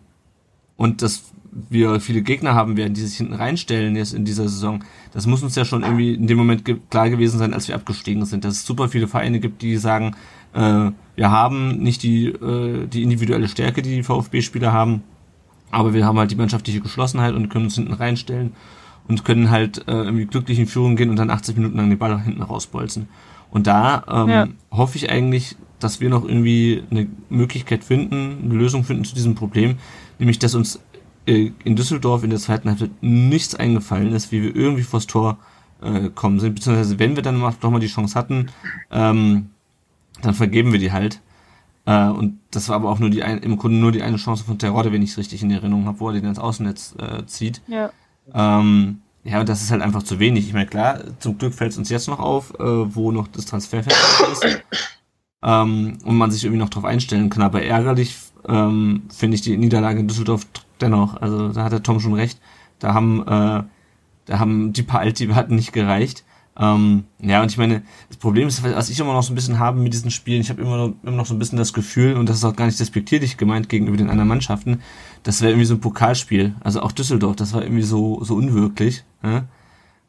[0.76, 4.84] und dass wir viele Gegner haben werden, die sich hinten reinstellen jetzt in dieser Saison,
[5.12, 7.74] das muss uns ja schon irgendwie in dem Moment ge klar gewesen sein, als wir
[7.74, 8.44] abgestiegen sind.
[8.44, 10.14] Dass es super viele Vereine gibt, die sagen,
[10.52, 15.02] äh, wir haben nicht die, äh, die individuelle Stärke, die die VfB-Spieler haben,
[15.70, 18.52] aber wir haben halt die mannschaftliche Geschlossenheit und können uns hinten reinstellen
[19.08, 21.98] und können halt äh, irgendwie glücklich in Führung gehen und dann 80 Minuten lang den
[21.98, 23.08] Ball hinten rausbolzen.
[23.50, 24.48] Und da ähm, ja.
[24.70, 29.34] hoffe ich eigentlich, dass wir noch irgendwie eine Möglichkeit finden, eine Lösung finden zu diesem
[29.34, 29.76] Problem,
[30.18, 30.80] nämlich dass uns
[31.26, 35.38] äh, in Düsseldorf in der zweiten Halbzeit nichts eingefallen ist, wie wir irgendwie vors Tor
[35.82, 38.50] äh, kommen sind, beziehungsweise wenn wir dann doch mal die Chance hatten,
[38.90, 39.50] ähm,
[40.22, 41.20] dann vergeben wir die halt.
[41.84, 44.44] Äh, und das war aber auch nur die ein, im Grunde nur die eine Chance
[44.44, 47.26] von Terodde, wenn ich es richtig in Erinnerung habe, wo er den ins Außennetz äh,
[47.26, 47.62] zieht.
[47.68, 47.90] Ja.
[48.34, 50.46] Ähm, ja, und das ist halt einfach zu wenig.
[50.46, 53.46] Ich meine, klar, zum Glück fällt es uns jetzt noch auf, äh, wo noch das
[53.46, 54.62] Transferfenster ist.
[55.42, 57.42] Ähm, und man sich irgendwie noch drauf einstellen kann.
[57.42, 58.16] Aber ärgerlich
[58.48, 60.46] ähm, finde ich die Niederlage in Düsseldorf
[60.80, 61.20] dennoch.
[61.20, 62.40] Also da hat der Tom schon recht.
[62.78, 63.62] Da haben, äh,
[64.26, 66.24] da haben die paar Alt, die wir hatten, nicht gereicht.
[66.58, 69.58] Ähm, ja, und ich meine, das Problem ist, was ich immer noch so ein bisschen
[69.58, 72.14] habe mit diesen Spielen, ich habe immer noch, immer noch so ein bisschen das Gefühl,
[72.14, 74.80] und das ist auch gar nicht despektierlich gemeint gegenüber den anderen Mannschaften,
[75.22, 76.54] das wäre irgendwie so ein Pokalspiel.
[76.60, 79.44] Also auch Düsseldorf, das war irgendwie so, so unwirklich, ja?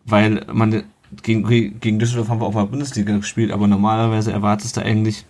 [0.06, 0.84] weil man
[1.24, 5.26] gegen, gegen Düsseldorf haben wir auch mal Bundesliga gespielt, aber normalerweise erwartest du eigentlich,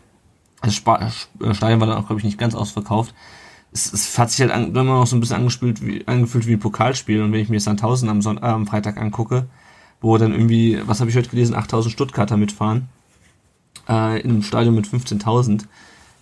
[0.62, 3.14] das Stadion war dann auch, glaube ich, nicht ganz ausverkauft.
[3.72, 6.54] Es, es hat sich halt an, immer noch so ein bisschen angespielt wie, angefühlt wie
[6.54, 7.22] ein Pokalspiel.
[7.22, 9.48] Und wenn ich mir Sandhausen am, Son äh, am Freitag angucke,
[10.02, 12.90] wo dann irgendwie, was habe ich heute gelesen, 8000 Stuttgarter mitfahren,
[13.88, 15.66] äh, in einem Stadion mit 15.000.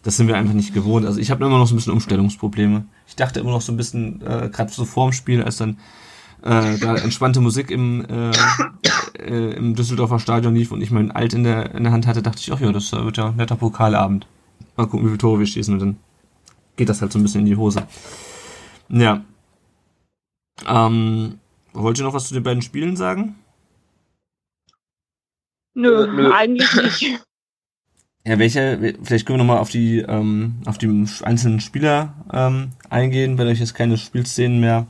[0.04, 1.06] Das sind wir einfach nicht gewohnt.
[1.06, 2.86] Also ich habe immer noch so ein bisschen Umstellungsprobleme.
[3.08, 5.78] Ich dachte immer noch so ein bisschen, äh, gerade so vorm Spiel, als dann
[6.46, 8.32] äh, da entspannte Musik im, äh,
[9.18, 12.22] äh, im Düsseldorfer Stadion lief und ich mein Alt in der, in der Hand hatte,
[12.22, 14.28] dachte ich, ach ja, das wird ja ein netter Pokalabend.
[14.78, 15.98] Mal gucken, wie viele Tore wir schießen und dann
[16.76, 17.88] geht das halt so ein bisschen in die Hose.
[18.90, 19.24] Ja.
[20.68, 21.40] Ähm,
[21.74, 23.36] wollt ihr noch was zu den beiden Spielen sagen?
[25.74, 26.32] Nö, Nö.
[26.32, 27.26] eigentlich nicht.
[28.24, 30.88] Ja, welche, vielleicht können wir nochmal auf die, ähm, auf die
[31.24, 34.88] einzelnen Spieler ähm, eingehen, wenn euch jetzt keine Spielszenen mehr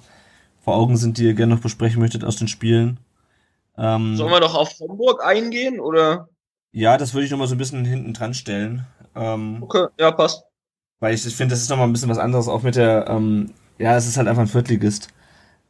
[0.66, 2.98] vor Augen sind, die ihr gerne noch besprechen möchtet aus den Spielen.
[3.78, 6.28] Ähm, Sollen wir doch auf Homburg eingehen, oder?
[6.72, 8.88] Ja, das würde ich nochmal so ein bisschen hinten dran stellen.
[9.16, 10.44] Ähm, okay, ja, passt.
[11.00, 13.52] Weil ich, ich finde, das ist nochmal ein bisschen was anderes, auch mit der, ähm,
[13.78, 15.10] ja, es ist halt einfach ein Viertligist.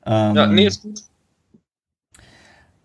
[0.06, 1.02] Ähm, ja, nee, ist gut.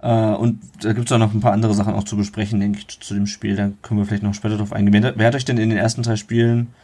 [0.00, 2.80] Äh, und da gibt es auch noch ein paar andere Sachen auch zu besprechen, denke
[2.80, 3.54] ich, zu dem Spiel.
[3.54, 5.00] Da können wir vielleicht noch später drauf eingehen.
[5.00, 6.74] Wer, wer hat euch denn in den ersten drei Spielen,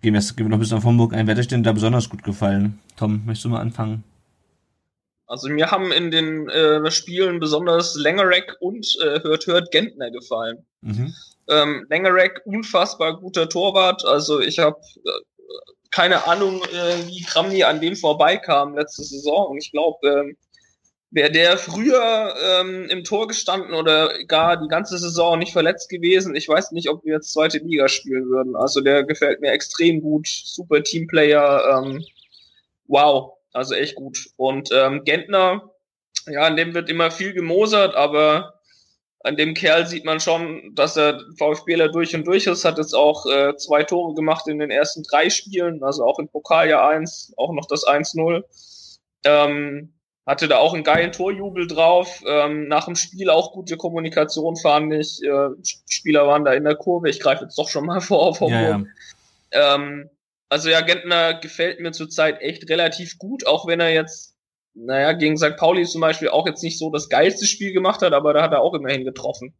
[0.00, 1.62] gehen wir, jetzt, gehen wir noch ein bisschen auf Homburg ein, wer hat euch denn
[1.62, 2.78] da besonders gut gefallen?
[2.96, 4.02] Tom, möchtest du mal anfangen?
[5.26, 10.64] Also mir haben in den äh, Spielen besonders Lengerek und äh, Hört Hört Gentner gefallen.
[10.82, 11.14] Mhm.
[11.48, 14.04] Ähm, Lengerek, unfassbar guter Torwart.
[14.04, 15.10] Also ich habe äh,
[15.90, 19.56] keine Ahnung, äh, wie Kramny an dem vorbeikam letzte Saison.
[19.58, 20.36] ich glaube, ähm,
[21.10, 26.34] wäre der früher ähm, im Tor gestanden oder gar die ganze Saison nicht verletzt gewesen,
[26.36, 28.56] ich weiß nicht, ob wir jetzt zweite Liga spielen würden.
[28.56, 32.04] Also der gefällt mir extrem gut, super Teamplayer, ähm,
[32.86, 34.30] wow, also echt gut.
[34.36, 35.70] Und ähm, Gentner,
[36.26, 38.54] ja, an dem wird immer viel gemosert, aber
[39.24, 42.94] an dem Kerl sieht man schon, dass er VfBler durch und durch ist, hat jetzt
[42.94, 46.86] auch äh, zwei Tore gemacht in den ersten drei Spielen, also auch im Pokal ja
[46.86, 48.44] eins, auch noch das 1-0.
[49.24, 49.92] Ähm,
[50.26, 52.22] hatte da auch einen geilen Torjubel drauf.
[52.26, 55.22] Ähm, nach dem Spiel auch gute Kommunikation fand ich.
[55.22, 55.48] Äh,
[55.88, 57.08] Spieler waren da in der Kurve.
[57.08, 58.60] Ich greife jetzt doch schon mal vor auf Homburg.
[58.60, 58.84] Ja,
[59.52, 59.74] ja.
[59.74, 60.10] Ähm,
[60.48, 64.36] also ja, Gentner gefällt mir zurzeit echt relativ gut, auch wenn er jetzt,
[64.74, 65.56] naja, gegen St.
[65.56, 68.52] Pauli zum Beispiel auch jetzt nicht so das geilste Spiel gemacht hat, aber da hat
[68.52, 69.54] er auch immerhin getroffen.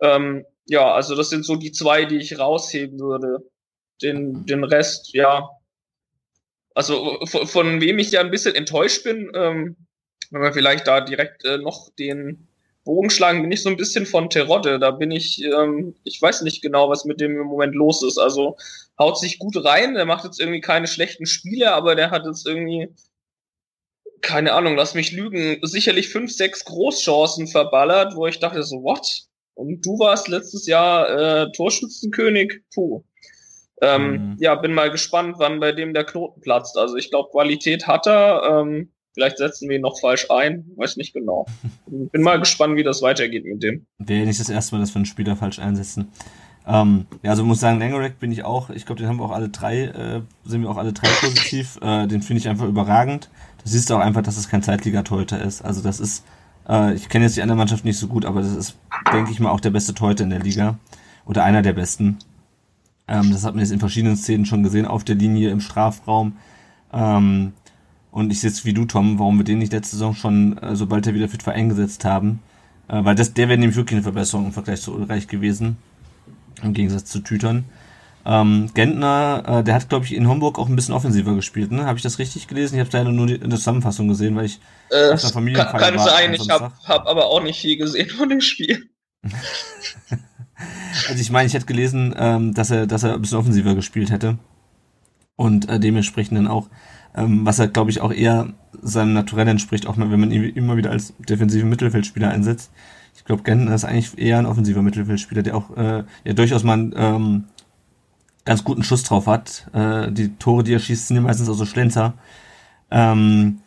[0.00, 3.48] Ähm, ja, also das sind so die zwei, die ich rausheben würde.
[4.02, 5.48] Den, den Rest, ja,
[6.74, 9.76] also von, von wem ich ja ein bisschen enttäuscht bin, ähm,
[10.30, 12.48] wenn wir vielleicht da direkt äh, noch den
[12.84, 14.78] Bogen schlagen, bin ich so ein bisschen von Terodde.
[14.78, 18.18] Da bin ich, ähm, ich weiß nicht genau, was mit dem im Moment los ist.
[18.18, 18.56] Also
[18.98, 22.46] haut sich gut rein, der macht jetzt irgendwie keine schlechten Spiele, aber der hat jetzt
[22.46, 22.88] irgendwie,
[24.20, 29.22] keine Ahnung, lass mich lügen, sicherlich fünf, sechs Großchancen verballert, wo ich dachte so, what?
[29.54, 32.62] Und du warst letztes Jahr äh, Torschützenkönig?
[32.74, 33.04] Puh.
[33.80, 34.36] Ähm, mhm.
[34.38, 36.78] Ja, bin mal gespannt, wann bei dem der Knoten platzt.
[36.78, 38.62] Also ich glaube, Qualität hat er.
[38.62, 40.64] Ähm, vielleicht setzen wir ihn noch falsch ein.
[40.76, 41.46] Weiß nicht genau.
[41.86, 43.86] Bin mal gespannt, wie das weitergeht mit dem.
[43.98, 46.08] Wäre nicht das erste Mal, dass wir einen Spieler falsch einsetzen.
[46.66, 49.32] Ähm, ja, also muss sagen, Langerack bin ich auch, ich glaube, den haben wir auch
[49.32, 51.78] alle drei, äh, sind wir auch alle drei positiv.
[51.82, 53.30] Äh, den finde ich einfach überragend.
[53.64, 55.62] Du siehst auch einfach, dass es kein Zweitligatorhüter ist.
[55.62, 56.24] Also das ist,
[56.68, 58.76] äh, ich kenne jetzt die andere Mannschaft nicht so gut, aber das ist,
[59.12, 60.78] denke ich mal, auch der beste Torhüter in der Liga.
[61.24, 62.18] Oder einer der besten.
[63.08, 66.36] Ähm, das hat man jetzt in verschiedenen Szenen schon gesehen, auf der Linie, im Strafraum.
[66.92, 67.52] Ähm,
[68.12, 71.06] und ich es wie du, Tom, warum wir den nicht letzte Saison schon, äh, sobald
[71.06, 72.40] er wieder fit war, eingesetzt haben.
[72.88, 75.78] Äh, weil das, der wäre nämlich wirklich eine Verbesserung im Vergleich zu Ulreich gewesen.
[76.62, 77.64] Im Gegensatz zu Tütern.
[78.24, 81.86] Ähm, Gentner, äh, der hat, glaube ich, in Homburg auch ein bisschen offensiver gespielt, ne?
[81.86, 82.76] Habe ich das richtig gelesen?
[82.76, 85.72] Ich habe leider nur die, in der Zusammenfassung gesehen, weil ich äh, auf einer Familienfeier
[85.72, 88.90] kann, kann sein, ich habe hab aber auch nicht viel gesehen von dem Spiel.
[91.08, 94.10] also ich meine, ich hätte gelesen, ähm, dass er, dass er ein bisschen offensiver gespielt
[94.10, 94.38] hätte.
[95.34, 96.68] Und äh, dementsprechend dann auch,
[97.14, 100.44] ähm, was er, glaube ich, auch eher seinem Naturell entspricht, auch mal, wenn man ihn
[100.44, 102.70] immer wieder als defensiven Mittelfeldspieler einsetzt.
[103.14, 106.74] Ich glaube, Gentner ist eigentlich eher ein offensiver Mittelfeldspieler, der auch äh, ja durchaus mal
[106.74, 107.44] einen ähm,
[108.44, 109.68] ganz guten Schuss drauf hat.
[109.72, 112.14] Äh, die Tore, die er schießt, sind ja meistens auch so Schlenzer.
[112.90, 113.60] Ähm,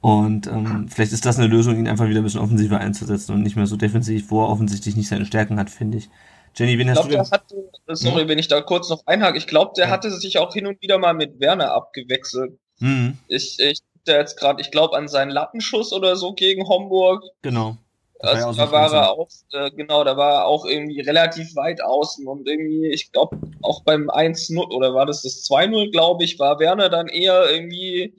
[0.00, 3.42] und ähm, vielleicht ist das eine Lösung, ihn einfach wieder ein bisschen offensiver einzusetzen und
[3.42, 6.08] nicht mehr so defensiv, wo er offensichtlich nicht seine Stärken hat, finde ich.
[6.56, 7.30] Jenny, wen ich hast glaub, du denn?
[7.30, 8.28] Hatte, sorry, hm?
[8.28, 9.38] wenn ich da kurz noch einhake.
[9.38, 9.90] Ich glaube, der ja.
[9.90, 12.58] hatte sich auch hin und wieder mal mit Werner abgewechselt.
[12.80, 13.18] Mhm.
[13.28, 17.24] Ich, ich der jetzt gerade, ich glaube, an seinen Lattenschuss oder so gegen Homburg.
[17.42, 17.76] Genau.
[18.22, 22.26] Also, da war er auch, äh, genau, da war er auch irgendwie relativ weit außen
[22.26, 26.58] und irgendwie, ich glaube, auch beim 1-0 oder war das das 2-0, glaube ich, war
[26.58, 28.14] Werner dann eher irgendwie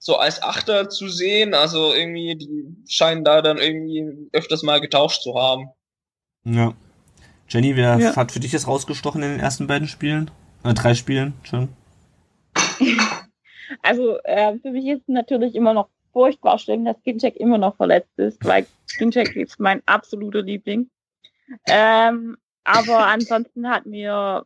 [0.00, 1.54] so als Achter zu sehen.
[1.54, 5.68] Also irgendwie, die scheinen da dann irgendwie öfters mal getauscht zu haben.
[6.44, 6.74] Ja.
[7.48, 8.16] Jenny, wer ja.
[8.16, 10.32] hat für dich jetzt rausgestochen in den ersten beiden Spielen?
[10.64, 11.68] Äh, drei Spielen, schon.
[13.82, 18.18] Also äh, für mich ist natürlich immer noch furchtbar schlimm, dass Ginchek immer noch verletzt
[18.18, 18.66] ist, weil
[18.98, 20.88] Ginchek ist mein absoluter Liebling.
[21.68, 24.44] Ähm, aber ansonsten hat mir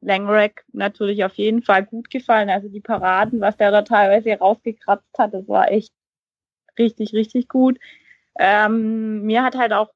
[0.00, 2.50] Langerack natürlich auf jeden Fall gut gefallen.
[2.50, 5.92] Also die Paraden, was der da teilweise rausgekratzt hat, das war echt
[6.78, 7.78] richtig, richtig gut.
[8.38, 9.90] Ähm, mir hat halt auch,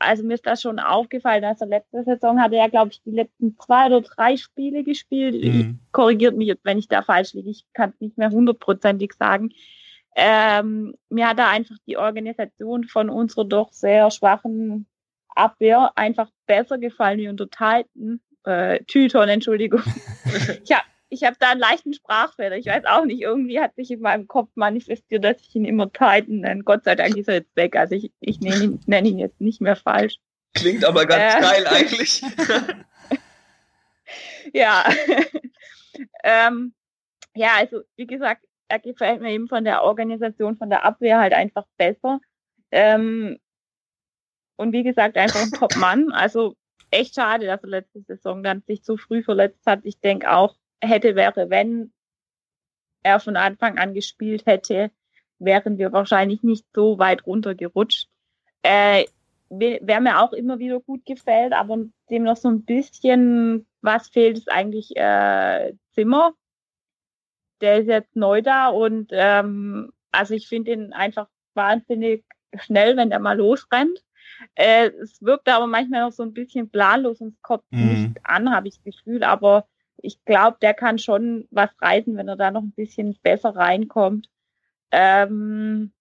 [0.00, 3.56] also mir ist das schon aufgefallen, also letzte Saison hatte er, glaube ich, die letzten
[3.58, 5.42] zwei oder drei Spiele gespielt.
[5.42, 5.78] Mhm.
[5.92, 7.50] Korrigiert mich jetzt, wenn ich da falsch liege.
[7.50, 9.50] Ich kann es nicht mehr hundertprozentig sagen.
[10.16, 14.86] Ähm, mir hat da einfach die Organisation von unserer doch sehr schwachen
[15.28, 19.82] Abwehr einfach besser gefallen wie unter Titan äh, Tüton, Entschuldigung.
[20.64, 22.56] ich habe ich hab da einen leichten Sprachfehler.
[22.56, 25.92] Ich weiß auch nicht, irgendwie hat sich in meinem Kopf manifestiert, dass ich ihn immer
[25.92, 26.62] Titan nenne.
[26.62, 27.76] Gott sei Dank ist er jetzt weg.
[27.76, 30.18] Also ich, ich nenne ihn, nenn ihn jetzt nicht mehr falsch.
[30.54, 32.22] Klingt aber ganz äh, geil eigentlich.
[34.54, 34.84] ja.
[36.24, 36.74] ähm,
[37.34, 41.32] ja, also wie gesagt, er gefällt mir eben von der Organisation, von der Abwehr halt
[41.32, 42.20] einfach besser.
[42.70, 43.38] Ähm,
[44.56, 46.12] und wie gesagt, einfach ein Top-Mann.
[46.12, 46.54] Also
[46.92, 49.80] echt schade, dass er letzte Saison dann sich zu früh verletzt hat.
[49.82, 51.92] Ich denke auch, hätte, wäre, wenn
[53.02, 54.90] er von Anfang an gespielt hätte,
[55.38, 58.08] wären wir wahrscheinlich nicht so weit runtergerutscht.
[58.62, 59.04] Äh,
[59.52, 64.38] Wer mir auch immer wieder gut gefällt, aber dem noch so ein bisschen was fehlt,
[64.38, 66.34] ist eigentlich äh, Zimmer.
[67.60, 72.24] Der ist jetzt neu da und ähm, also ich finde ihn einfach wahnsinnig
[72.60, 74.04] schnell, wenn er mal losrennt.
[74.54, 77.88] Äh, es wirkt aber manchmal noch so ein bisschen planlos und es kommt mhm.
[77.88, 79.24] nicht an, habe ich das Gefühl.
[79.24, 79.66] Aber
[80.02, 84.28] ich glaube, der kann schon was reißen, wenn er da noch ein bisschen besser reinkommt.
[84.90, 85.92] Ähm,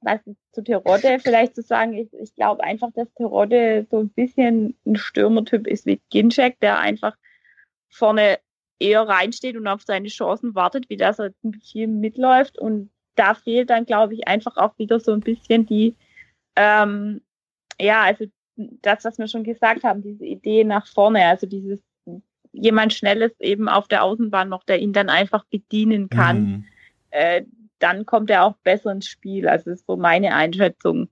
[0.00, 0.20] was
[0.52, 4.96] zu Terodde vielleicht zu sagen ist, ich glaube einfach, dass Terodde so ein bisschen ein
[4.96, 7.16] Stürmertyp ist wie Ginczek, der einfach
[7.88, 8.38] vorne
[8.80, 12.58] eher reinsteht und auf seine Chancen wartet, wie das er viel mitläuft.
[12.58, 15.94] Und da fehlt dann, glaube ich, einfach auch wieder so ein bisschen die
[16.56, 17.22] ähm,
[17.80, 21.80] ja, also das, was wir schon gesagt haben, diese Idee nach vorne, also dieses
[22.52, 26.64] jemand Schnelles eben auf der Außenbahn noch, der ihn dann einfach bedienen kann, mhm.
[27.10, 27.42] äh,
[27.78, 29.48] dann kommt er auch besser ins Spiel.
[29.48, 31.08] Also das ist so meine Einschätzung.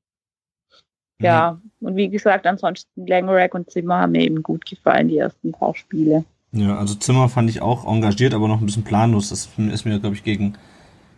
[1.20, 1.88] Ja, mhm.
[1.88, 5.74] und wie gesagt, ansonsten Langerack und Zimmer haben mir eben gut gefallen, die ersten paar
[5.74, 6.24] Spiele.
[6.52, 9.28] Ja, also Zimmer fand ich auch engagiert, aber noch ein bisschen planlos.
[9.28, 10.54] Das ist mir, glaube ich, gegen,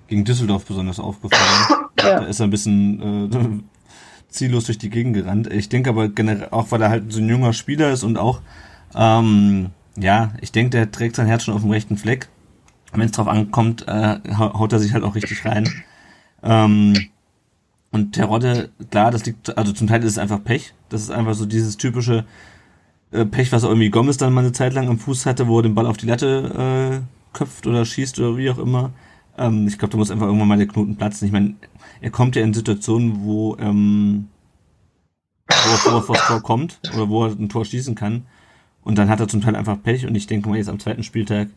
[0.09, 1.89] gegen Düsseldorf besonders aufgefallen.
[1.99, 2.21] ja.
[2.21, 5.53] Da ist er ein bisschen äh, ziellos durch die Gegend gerannt.
[5.53, 8.41] Ich denke aber generell, auch weil er halt so ein junger Spieler ist und auch,
[8.95, 12.29] ähm, ja, ich denke, der trägt sein Herz schon auf dem rechten Fleck.
[12.93, 15.69] Wenn es drauf ankommt, äh, haut er sich halt auch richtig rein.
[16.43, 16.95] Ähm,
[17.91, 20.75] und Terodde, klar, das liegt, also zum Teil ist es einfach Pech.
[20.89, 22.25] Das ist einfach so dieses typische
[23.13, 25.63] äh, Pech, was irgendwie Gomez dann mal eine Zeit lang am Fuß hatte, wo er
[25.63, 28.93] den Ball auf die Latte äh, köpft oder schießt oder wie auch immer.
[29.37, 31.27] Ähm, ich glaube, da muss einfach irgendwann mal der Knoten platzen.
[31.27, 31.55] Ich meine,
[32.01, 34.29] er kommt ja in Situationen, wo, ähm,
[35.49, 38.27] wo er vor das Tor kommt oder wo er ein Tor schießen kann.
[38.83, 41.03] Und dann hat er zum Teil einfach Pech und ich denke mal jetzt am zweiten
[41.03, 41.49] Spieltag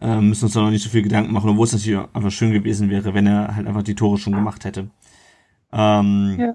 [0.00, 2.52] äh, müssen uns da noch nicht so viel Gedanken machen, obwohl es natürlich einfach schön
[2.52, 4.88] gewesen wäre, wenn er halt einfach die Tore schon gemacht hätte.
[5.72, 6.54] Ähm, ja.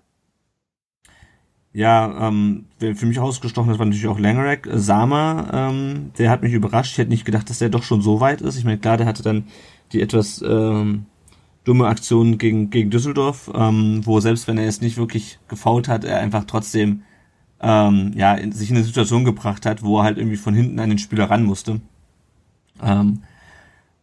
[1.74, 4.66] Ja, ähm, für mich ausgestochen, das war natürlich auch Langerack.
[4.72, 6.94] Sama, ähm, der hat mich überrascht.
[6.94, 8.58] Ich hätte nicht gedacht, dass der doch schon so weit ist.
[8.58, 9.48] Ich meine, klar, der hatte dann
[9.92, 11.06] die etwas ähm,
[11.66, 16.06] dumme Aktion gegen, gegen Düsseldorf, ähm, wo selbst wenn er es nicht wirklich gefault hat,
[16.06, 17.02] er einfach trotzdem
[17.66, 20.80] ähm, ja, in, sich in eine Situation gebracht hat, wo er halt irgendwie von hinten
[20.80, 21.82] an den Spieler ran musste.
[22.82, 23.24] Ähm,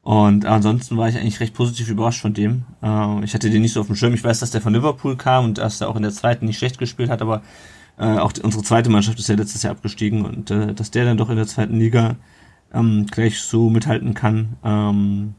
[0.02, 2.64] und ansonsten war ich eigentlich recht positiv überrascht von dem.
[2.82, 4.14] Äh, ich hatte den nicht so auf dem Schirm.
[4.14, 6.58] Ich weiß, dass der von Liverpool kam und dass er auch in der zweiten nicht
[6.58, 7.42] schlecht gespielt hat, aber
[7.98, 11.04] äh, auch die, unsere zweite Mannschaft ist ja letztes Jahr abgestiegen und äh, dass der
[11.04, 12.16] dann doch in der zweiten Liga
[12.74, 15.34] ähm, gleich so mithalten kann, ähm,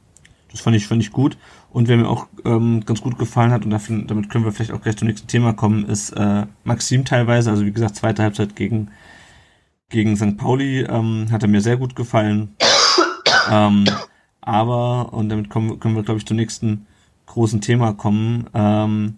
[0.53, 1.37] das fand ich, fand ich gut.
[1.71, 4.71] Und wer mir auch ähm, ganz gut gefallen hat, und dafür, damit können wir vielleicht
[4.71, 7.49] auch gleich zum nächsten Thema kommen, ist äh, Maxim teilweise.
[7.49, 8.91] Also wie gesagt, zweite Halbzeit gegen,
[9.89, 10.37] gegen St.
[10.37, 12.55] Pauli ähm, hat er mir sehr gut gefallen.
[13.51, 13.85] ähm,
[14.41, 16.85] aber, und damit kommen, können wir, glaube ich, zum nächsten
[17.25, 18.47] großen Thema kommen.
[18.53, 19.15] Ähm,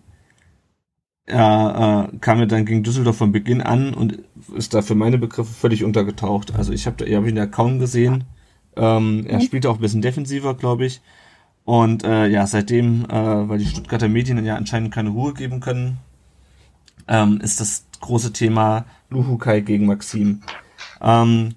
[1.25, 4.19] er äh, kam ja dann gegen Düsseldorf von Beginn an und
[4.55, 6.55] ist da für meine Begriffe völlig untergetaucht.
[6.55, 8.23] Also ich habe hab ihn ja kaum gesehen.
[8.77, 9.43] Ähm, er mhm.
[9.43, 11.01] spielte auch ein bisschen defensiver, glaube ich.
[11.65, 15.97] Und äh, ja, seitdem, äh, weil die Stuttgarter Medien ja anscheinend keine Ruhe geben können,
[17.07, 20.41] ähm, ist das große Thema Luhukai gegen Maxim.
[21.01, 21.55] Ähm,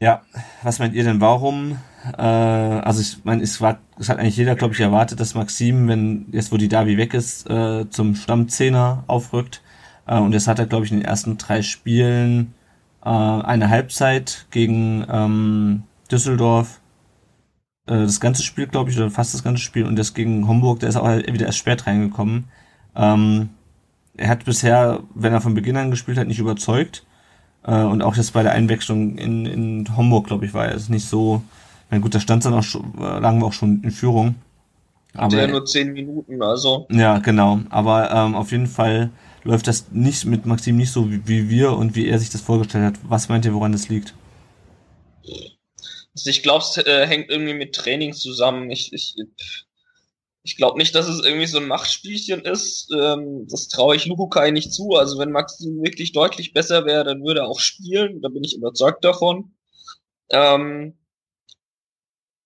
[0.00, 0.22] ja,
[0.62, 1.78] was meint ihr denn, warum?
[2.16, 5.88] Äh, also ich meine, es war, es hat eigentlich jeder, glaube ich, erwartet, dass Maxim,
[5.88, 9.62] wenn jetzt wo die Davi weg ist, äh, zum Stammzehner aufrückt.
[10.06, 12.54] Äh, und jetzt hat er, glaube ich, in den ersten drei Spielen
[13.04, 16.80] äh, eine Halbzeit gegen ähm, Düsseldorf
[17.86, 20.80] äh, das ganze Spiel, glaube ich, oder fast das ganze Spiel und das gegen Homburg,
[20.80, 22.44] der ist auch wieder erst spät reingekommen.
[22.94, 23.50] Ähm,
[24.16, 27.04] er hat bisher, wenn er von Beginn an gespielt hat, nicht überzeugt.
[27.64, 30.88] Äh, und auch jetzt bei der Einwechslung in, in Homburg, glaube ich, war er es
[30.88, 31.42] nicht so.
[31.90, 34.36] Na gut, da stand dann auch schon, äh, lagen wir auch schon in Führung.
[35.14, 36.86] Aber ja nur zehn Minuten, also.
[36.90, 37.60] Ja, genau.
[37.70, 39.10] Aber ähm, auf jeden Fall
[39.44, 42.40] läuft das nicht mit Maxim nicht so wie, wie wir und wie er sich das
[42.40, 43.00] vorgestellt hat.
[43.08, 44.14] Was meint ihr, woran das liegt?
[46.16, 48.70] Also ich glaube, es äh, hängt irgendwie mit Training zusammen.
[48.70, 49.14] Ich, ich,
[50.42, 52.90] ich glaube nicht, dass es irgendwie so ein Machtspielchen ist.
[52.90, 54.94] Ähm, das traue ich Luhukai nicht zu.
[54.94, 58.22] Also wenn Maxim wirklich deutlich besser wäre, dann würde er auch spielen.
[58.22, 59.54] Da bin ich überzeugt davon.
[60.30, 60.96] Ähm,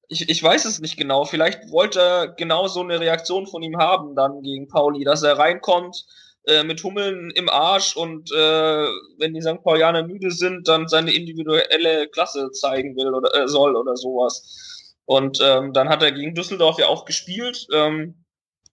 [0.09, 1.25] ich, ich weiß es nicht genau.
[1.25, 5.39] Vielleicht wollte er genau so eine Reaktion von ihm haben dann gegen Pauli, dass er
[5.39, 6.07] reinkommt,
[6.47, 8.87] äh, mit Hummeln im Arsch und äh,
[9.19, 9.63] wenn die St.
[9.63, 14.97] Paulianer müde sind, dann seine individuelle Klasse zeigen will oder äh, soll oder sowas.
[15.05, 17.67] Und ähm, dann hat er gegen Düsseldorf ja auch gespielt.
[17.75, 18.25] Ähm,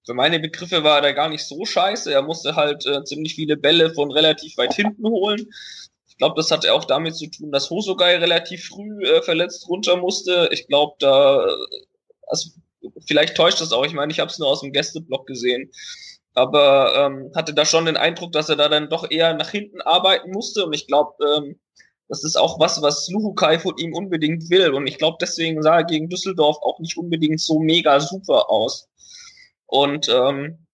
[0.06, 2.14] für meine Begriffe war er da gar nicht so scheiße.
[2.14, 5.50] Er musste halt äh, ziemlich viele Bälle von relativ weit hinten holen.
[6.08, 9.98] Ich glaube, das hat auch damit zu tun, dass Hosogai relativ früh äh, verletzt runter
[9.98, 10.48] musste.
[10.52, 11.46] Ich glaube, da
[12.28, 12.50] also,
[13.06, 13.86] vielleicht täuscht das auch.
[13.86, 15.72] Ich meine, ich habe es nur aus dem Gästeblock gesehen
[16.38, 19.82] aber ähm, hatte da schon den Eindruck, dass er da dann doch eher nach hinten
[19.82, 21.60] arbeiten musste und ich glaube, ähm,
[22.08, 25.78] das ist auch was, was Luhukai von ihm unbedingt will und ich glaube, deswegen sah
[25.78, 28.88] er gegen Düsseldorf auch nicht unbedingt so mega super aus.
[29.66, 30.66] Und ähm,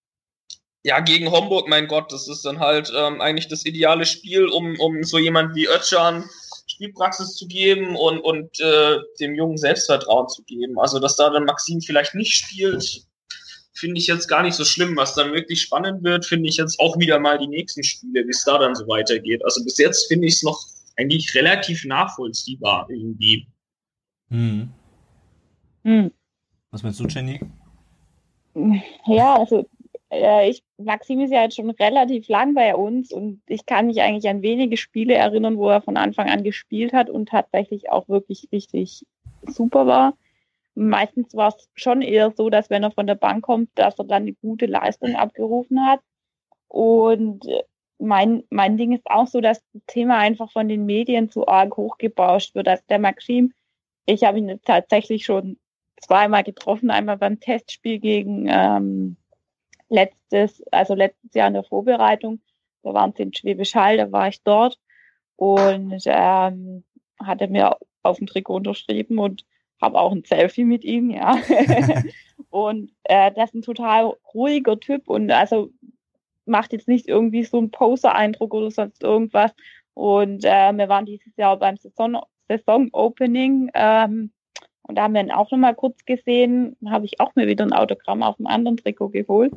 [0.83, 4.79] ja, gegen Homburg, mein Gott, das ist dann halt ähm, eigentlich das ideale Spiel, um,
[4.79, 6.29] um so jemand wie Özcan
[6.67, 10.79] Spielpraxis zu geben und, und äh, dem Jungen Selbstvertrauen zu geben.
[10.79, 13.05] Also, dass da dann Maxim vielleicht nicht spielt,
[13.73, 14.95] finde ich jetzt gar nicht so schlimm.
[14.95, 18.31] Was dann wirklich spannend wird, finde ich jetzt auch wieder mal die nächsten Spiele, wie
[18.31, 19.43] es da dann so weitergeht.
[19.43, 20.59] Also bis jetzt finde ich es noch
[20.97, 23.47] eigentlich relativ nachvollziehbar irgendwie.
[24.29, 24.69] Hm.
[25.83, 26.11] Hm.
[26.71, 27.39] Was meinst du, Jenny?
[29.07, 29.67] Ja, also
[30.11, 34.01] äh, ich, Maxim ist ja jetzt schon relativ lang bei uns und ich kann mich
[34.01, 38.07] eigentlich an wenige Spiele erinnern, wo er von Anfang an gespielt hat und tatsächlich auch
[38.07, 39.05] wirklich richtig
[39.47, 40.13] super war
[40.75, 44.05] meistens war es schon eher so, dass wenn er von der Bank kommt, dass er
[44.05, 45.99] dann eine gute Leistung abgerufen hat.
[46.67, 47.63] Und äh,
[47.99, 51.77] mein, mein Ding ist auch so, dass das Thema einfach von den Medien zu arg
[51.77, 52.67] hochgebauscht wird.
[52.67, 53.53] Also der Maxim,
[54.05, 55.57] ich habe ihn tatsächlich schon
[56.01, 59.17] zweimal getroffen, einmal beim Testspiel gegen ähm,
[59.89, 62.41] letztes, also letztes Jahr in der Vorbereitung.
[62.81, 64.77] Da waren sie in Schwäbisch Hall, da war ich dort
[65.37, 66.83] und ähm,
[67.19, 69.45] hatte mir auf dem Trikot unterschrieben und
[69.81, 71.37] habe auch ein Selfie mit ihm, ja.
[72.49, 75.69] und äh, das ist ein total ruhiger Typ und also
[76.45, 79.53] macht jetzt nicht irgendwie so einen Poser-Eindruck oder sonst irgendwas.
[79.93, 84.31] Und äh, wir waren dieses Jahr beim Saison, Saison Opening ähm,
[84.83, 86.75] und da haben wir ihn auch nochmal kurz gesehen.
[86.85, 89.53] Habe ich auch mir wieder ein Autogramm auf einem anderen Trikot geholt.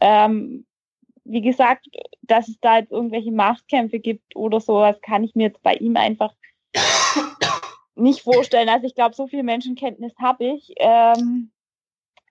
[0.00, 0.64] Ähm,
[1.24, 1.86] wie gesagt,
[2.22, 5.96] dass es da jetzt irgendwelche Machtkämpfe gibt oder sowas, kann ich mir jetzt bei ihm
[5.96, 6.32] einfach
[7.98, 8.68] nicht vorstellen.
[8.68, 10.74] Also ich glaube, so viel Menschenkenntnis habe ich.
[10.78, 11.50] Ähm,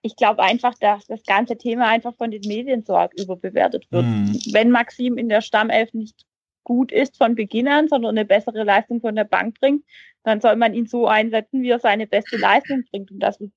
[0.02, 4.04] ich glaube einfach, dass das ganze Thema einfach von den Medien so arg überbewertet wird.
[4.04, 4.40] Mhm.
[4.52, 6.24] Wenn Maxim in der Stammelf nicht
[6.64, 9.84] gut ist von Beginn an, sondern eine bessere Leistung von der Bank bringt,
[10.22, 13.10] dann soll man ihn so einsetzen, wie er seine beste Leistung bringt.
[13.10, 13.52] Und das wird,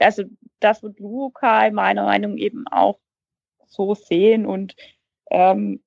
[0.00, 0.24] also
[0.58, 2.98] das wird Lukai meiner Meinung eben auch
[3.66, 4.46] so sehen.
[4.46, 4.74] Und
[5.30, 5.82] ähm,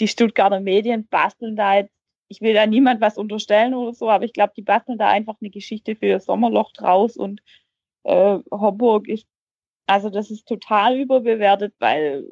[0.00, 1.93] die Stuttgarter Medien basteln da jetzt
[2.28, 5.36] ich will da niemand was unterstellen oder so, aber ich glaube, die basteln da einfach
[5.40, 7.42] eine Geschichte für Sommerloch draus und
[8.04, 9.26] äh, Homburg ist,
[9.86, 12.26] also das ist total überbewertet, weil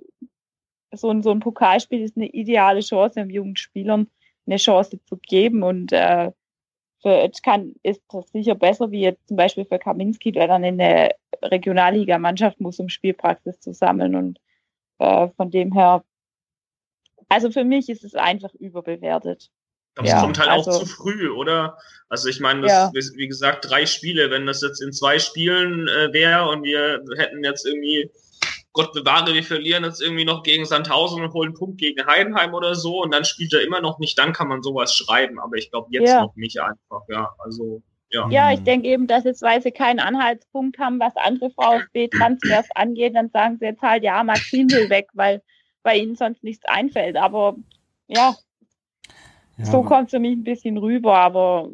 [0.92, 4.08] so ein, so ein Pokalspiel ist eine ideale Chance, um jungen Spielern
[4.46, 5.62] eine Chance zu geben.
[5.62, 6.32] Und äh,
[7.02, 10.80] für Özkan ist das sicher besser, wie jetzt zum Beispiel für Kaminski, der dann in
[10.80, 11.10] eine
[11.42, 14.14] Regionalliga-Mannschaft muss, um Spielpraxis zu sammeln.
[14.14, 14.40] Und
[14.98, 16.04] äh, von dem her,
[17.28, 19.50] also für mich ist es einfach überbewertet.
[19.96, 21.76] Aber es kommt halt also, auch zu früh, oder?
[22.08, 22.90] Also ich meine, ja.
[22.92, 27.44] wie gesagt, drei Spiele, wenn das jetzt in zwei Spielen äh, wäre und wir hätten
[27.44, 28.10] jetzt irgendwie
[28.72, 32.54] Gott bewahre, wir verlieren jetzt irgendwie noch gegen Sandhausen und holen einen Punkt gegen Heidenheim
[32.54, 35.56] oder so und dann spielt er immer noch nicht, dann kann man sowas schreiben, aber
[35.56, 36.22] ich glaube jetzt ja.
[36.22, 38.28] noch nicht einfach, ja, also ja.
[38.28, 43.14] Ja, ich denke eben, dass jetzt, weil sie keinen Anhaltspunkt haben, was andere VfB-Transfers angeht,
[43.14, 45.42] dann sagen sie jetzt halt, ja, Maxim will weg, weil
[45.82, 47.56] bei ihnen sonst nichts einfällt, aber
[48.08, 48.34] ja,
[49.58, 51.68] ja so kommt es für mich ein bisschen rüber, aber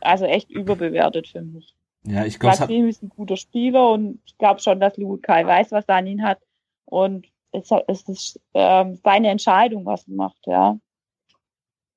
[0.00, 1.74] also echt überbewertet für mich.
[2.04, 5.70] Ja, ich glaube, Maxim ist ein guter Spieler und ich glaube schon, dass Lukai weiß,
[5.70, 6.38] was er an ihn hat.
[6.84, 10.78] Und es, es ist ähm, seine Entscheidung, was er macht, ja.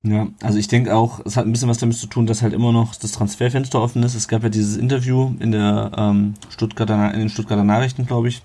[0.03, 2.53] Ja, also ich denke auch, es hat ein bisschen was damit zu tun, dass halt
[2.53, 4.13] immer noch das Transferfenster offen ist.
[4.13, 8.43] Es gab ja dieses Interview in der ähm, Stuttgarter, in den Stuttgarter Nachrichten, glaube ich,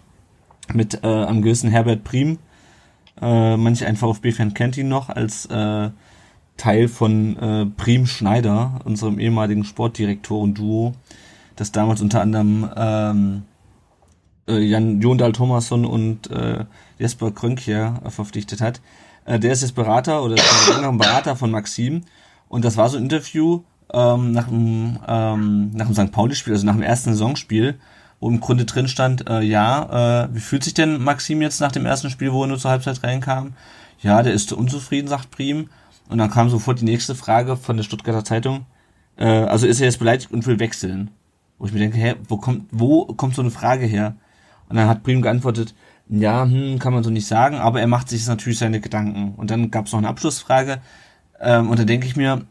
[0.72, 2.38] mit äh, am gewissen Herbert Prim.
[3.20, 5.90] Äh, manch ein VfB-Fan kennt ihn noch als äh,
[6.60, 10.94] Teil von äh, Prim Schneider, unserem ehemaligen Sportdirektoren-Duo
[11.60, 13.42] das damals unter anderem ähm,
[14.48, 16.64] äh, Jan Jondal Thomasson und äh,
[16.98, 18.80] Jesper Krönk hier verpflichtet hat.
[19.26, 20.36] Äh, der ist jetzt Berater oder
[20.82, 22.00] ein Berater von Maxim
[22.48, 26.12] und das war so ein Interview ähm, nach dem ähm, nach dem St.
[26.12, 27.78] Pauli-Spiel, also nach dem ersten Saisonspiel,
[28.20, 31.72] wo im Grunde drin stand, äh, ja, äh, wie fühlt sich denn Maxim jetzt nach
[31.72, 33.52] dem ersten Spiel, wo er nur zur Halbzeit reinkam?
[34.00, 35.68] Ja, der ist unzufrieden, sagt Prim.
[36.10, 38.66] Und dann kam sofort die nächste Frage von der Stuttgarter Zeitung.
[39.16, 41.10] Äh, also ist er jetzt beleidigt und will wechseln.
[41.58, 44.16] Wo ich mir denke, hä, wo kommt, wo kommt so eine Frage her?
[44.68, 45.74] Und dann hat Prim geantwortet,
[46.08, 49.34] ja, hm, kann man so nicht sagen, aber er macht sich natürlich seine Gedanken.
[49.36, 50.80] Und dann gab es noch eine Abschlussfrage.
[51.40, 52.44] Ähm, und da denke ich mir,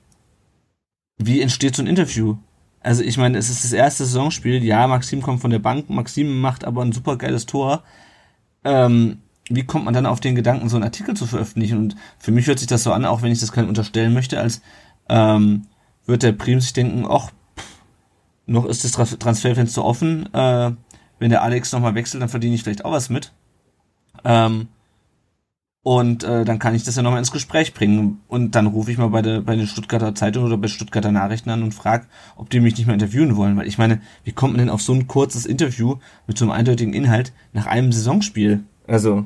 [1.17, 2.37] wie entsteht so ein Interview?
[2.81, 4.63] Also ich meine, es ist das erste Saisonspiel.
[4.63, 7.83] Ja, Maxim kommt von der Bank, Maxim macht aber ein super geiles Tor.
[8.63, 9.19] Ähm,
[9.49, 11.77] wie kommt man dann auf den Gedanken, so einen Artikel zu veröffentlichen?
[11.77, 14.39] Und für mich hört sich das so an, auch wenn ich das keinem unterstellen möchte,
[14.39, 14.61] als
[15.09, 15.63] ähm,
[16.05, 17.31] wird der Prim sich denken, ach,
[18.45, 20.33] noch ist das Transferfenster offen.
[20.33, 20.71] Äh,
[21.19, 23.31] wenn der Alex nochmal wechselt, dann verdiene ich vielleicht auch was mit.
[24.23, 24.67] Ähm,
[25.81, 28.19] und äh, dann kann ich das ja nochmal ins Gespräch bringen.
[28.27, 31.49] Und dann rufe ich mal bei der bei den Stuttgarter Zeitung oder bei Stuttgarter Nachrichten
[31.49, 33.55] an und frage, ob die mich nicht mehr interviewen wollen.
[33.55, 35.95] Weil ich meine, wie kommt man denn auf so ein kurzes Interview
[36.27, 38.63] mit so einem eindeutigen Inhalt nach einem Saisonspiel?
[38.87, 39.25] Also,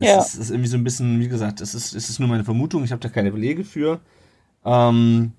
[0.00, 0.18] es ja.
[0.18, 2.82] ist, ist, irgendwie so ein bisschen, wie gesagt, es ist, es ist nur meine Vermutung,
[2.84, 4.00] ich habe da keine Belege für.
[4.64, 5.32] Ähm,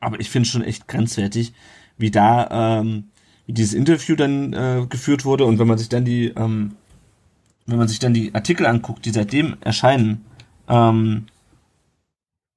[0.00, 1.52] aber ich finde schon echt grenzwertig,
[1.96, 3.04] wie da ähm,
[3.46, 6.76] wie dieses Interview dann äh, geführt wurde und wenn man sich dann die ähm,
[7.66, 10.24] wenn man sich dann die Artikel anguckt, die seitdem erscheinen
[10.68, 11.26] ähm,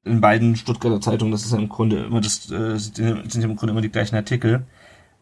[0.03, 2.97] in beiden Stuttgarter Zeitungen, das ist ja im Grunde immer das äh, sind
[3.33, 4.63] ja im Grunde immer die gleichen Artikel.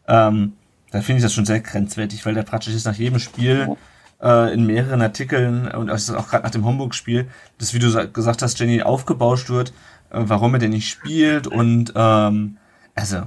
[0.06, 0.54] Ähm,
[0.90, 3.76] da finde ich das schon sehr grenzwertig, weil der praktisch ist nach jedem Spiel
[4.22, 8.58] äh, in mehreren Artikeln und auch gerade nach dem Homburg-Spiel, das wie du gesagt hast,
[8.58, 9.72] Jenny aufgebauscht wird
[10.10, 12.56] äh, warum er denn nicht spielt und ähm,
[12.94, 13.22] also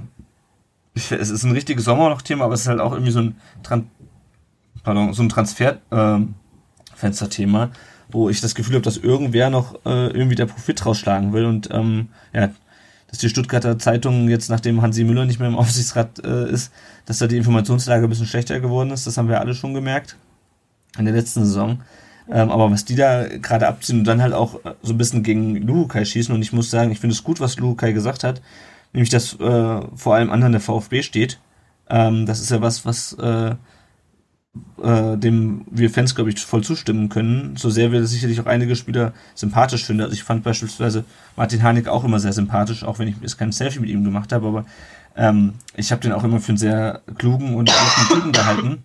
[0.94, 3.88] es ist ein richtiges Sommerloch-Thema, aber es ist halt auch irgendwie so ein Tran
[4.82, 7.70] Pardon, so ein Transfer-Fenster-Thema, ähm,
[8.08, 11.68] wo ich das Gefühl habe, dass irgendwer noch äh, irgendwie der Profit rausschlagen will und
[11.72, 12.50] ähm, ja,
[13.06, 16.72] dass die Stuttgarter Zeitung jetzt, nachdem Hansi Müller nicht mehr im Aufsichtsrat äh, ist,
[17.06, 19.06] dass da die Informationslage ein bisschen schlechter geworden ist.
[19.06, 20.16] Das haben wir alle schon gemerkt
[20.98, 21.82] in der letzten Saison.
[22.30, 25.22] Ähm, aber was die da gerade abziehen und dann halt auch äh, so ein bisschen
[25.22, 26.34] gegen Luhukai schießen.
[26.34, 28.40] Und ich muss sagen, ich finde es gut, was Luhukai gesagt hat.
[28.92, 31.40] Nämlich, dass äh, vor allem anderen der VfB steht.
[31.88, 33.54] Ähm, das ist ja was, was äh,
[34.82, 37.56] äh, dem wir Fans, glaube ich, voll zustimmen können.
[37.56, 40.02] So sehr wir sicherlich auch einige Spieler sympathisch finden.
[40.02, 41.04] Also ich fand beispielsweise
[41.36, 44.32] Martin Harnik auch immer sehr sympathisch, auch wenn ich jetzt kein Selfie mit ihm gemacht
[44.32, 44.64] habe, aber
[45.16, 48.82] ähm, ich habe den auch immer für einen sehr klugen und guten Typen gehalten.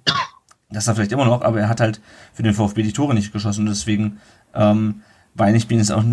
[0.70, 2.02] Das ist er vielleicht immer noch, aber er hat halt
[2.34, 4.20] für den VfB die Tore nicht geschossen und deswegen
[4.54, 5.02] ähm,
[5.34, 6.04] weine ich bin jetzt auch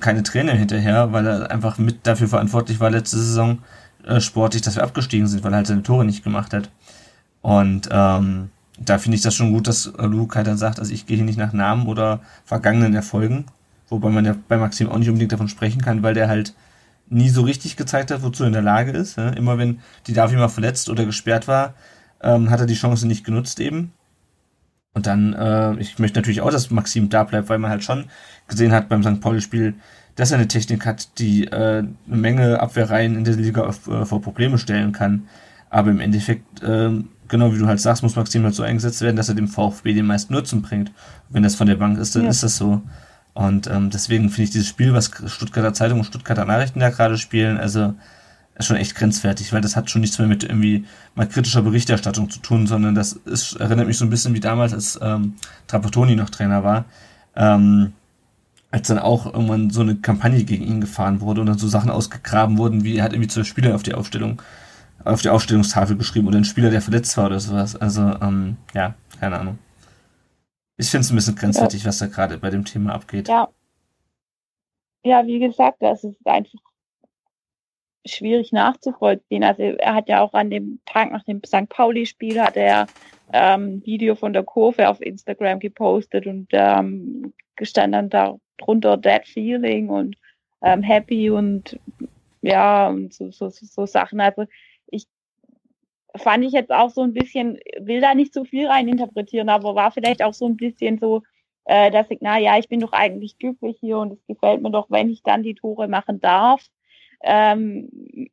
[0.00, 3.58] keine Träne hinterher, weil er einfach mit dafür verantwortlich war letzte Saison
[4.04, 6.70] äh, sportlich, dass wir abgestiegen sind, weil er halt seine Tore nicht gemacht hat.
[7.40, 11.06] Und ähm, da finde ich das schon gut, dass Luke halt dann sagt, also ich
[11.06, 13.46] gehe hier nicht nach Namen oder vergangenen Erfolgen,
[13.88, 16.54] wobei man ja bei Maxim auch nicht unbedingt davon sprechen kann, weil der halt
[17.08, 19.16] nie so richtig gezeigt hat, wozu er in der Lage ist.
[19.16, 19.30] Ja?
[19.30, 21.74] Immer wenn die Davi mal verletzt oder gesperrt war,
[22.22, 23.92] ähm, hat er die Chance nicht genutzt eben.
[24.94, 28.06] Und dann, äh, ich möchte natürlich auch, dass Maxim da bleibt, weil man halt schon
[28.46, 29.20] gesehen hat beim St.
[29.20, 29.74] Pauli-Spiel,
[30.16, 34.04] dass er eine Technik hat, die äh, eine Menge Abwehrreihen in der Liga auf, äh,
[34.04, 35.28] vor Probleme stellen kann.
[35.70, 36.90] Aber im Endeffekt äh,
[37.32, 39.94] genau wie du halt sagst, muss Maxim halt so eingesetzt werden, dass er dem VfB
[39.94, 40.92] den meisten Nutzen bringt.
[41.30, 42.30] Wenn das von der Bank ist, dann ja.
[42.30, 42.82] ist das so.
[43.34, 47.16] Und ähm, deswegen finde ich dieses Spiel, was Stuttgarter Zeitung und Stuttgarter Nachrichten da gerade
[47.16, 47.94] spielen, also
[48.60, 50.84] schon echt grenzwertig, weil das hat schon nichts mehr mit irgendwie
[51.14, 54.72] mal kritischer Berichterstattung zu tun, sondern das ist, erinnert mich so ein bisschen wie damals,
[54.72, 55.34] als ähm,
[55.66, 56.84] Trapattoni noch Trainer war.
[57.34, 57.94] Ähm,
[58.70, 61.90] als dann auch irgendwann so eine Kampagne gegen ihn gefahren wurde und dann so Sachen
[61.90, 64.40] ausgegraben wurden, wie er hat irgendwie zwölf Spieler auf die Aufstellung,
[65.04, 67.76] auf die Aufstellungstafel geschrieben oder ein Spieler, der verletzt war oder sowas.
[67.76, 69.58] Also, ähm, ja, keine Ahnung.
[70.78, 71.88] Ich finde es ein bisschen grenzwertig, ja.
[71.88, 73.28] was da gerade bei dem Thema abgeht.
[73.28, 73.48] Ja.
[75.04, 76.58] Ja, wie gesagt, das ist einfach
[78.06, 79.44] schwierig nachzuvollziehen.
[79.44, 81.68] Also er hat ja auch an dem Tag nach dem St.
[81.68, 82.86] Pauli-Spiel hat er
[83.32, 89.88] ähm, Video von der Kurve auf Instagram gepostet und ähm, gestanden da drunter Dead Feeling
[89.88, 90.16] und
[90.62, 91.78] ähm, Happy und
[92.42, 94.20] ja, und so, so, so Sachen.
[94.20, 94.46] Also
[94.86, 95.06] ich
[96.16, 99.74] fand ich jetzt auch so ein bisschen, will da nicht so viel rein interpretieren, aber
[99.74, 101.22] war vielleicht auch so ein bisschen so
[101.64, 104.90] äh, das Signal, ja, ich bin doch eigentlich glücklich hier und es gefällt mir doch,
[104.90, 106.66] wenn ich dann die Tore machen darf.
[107.22, 108.28] Ähm,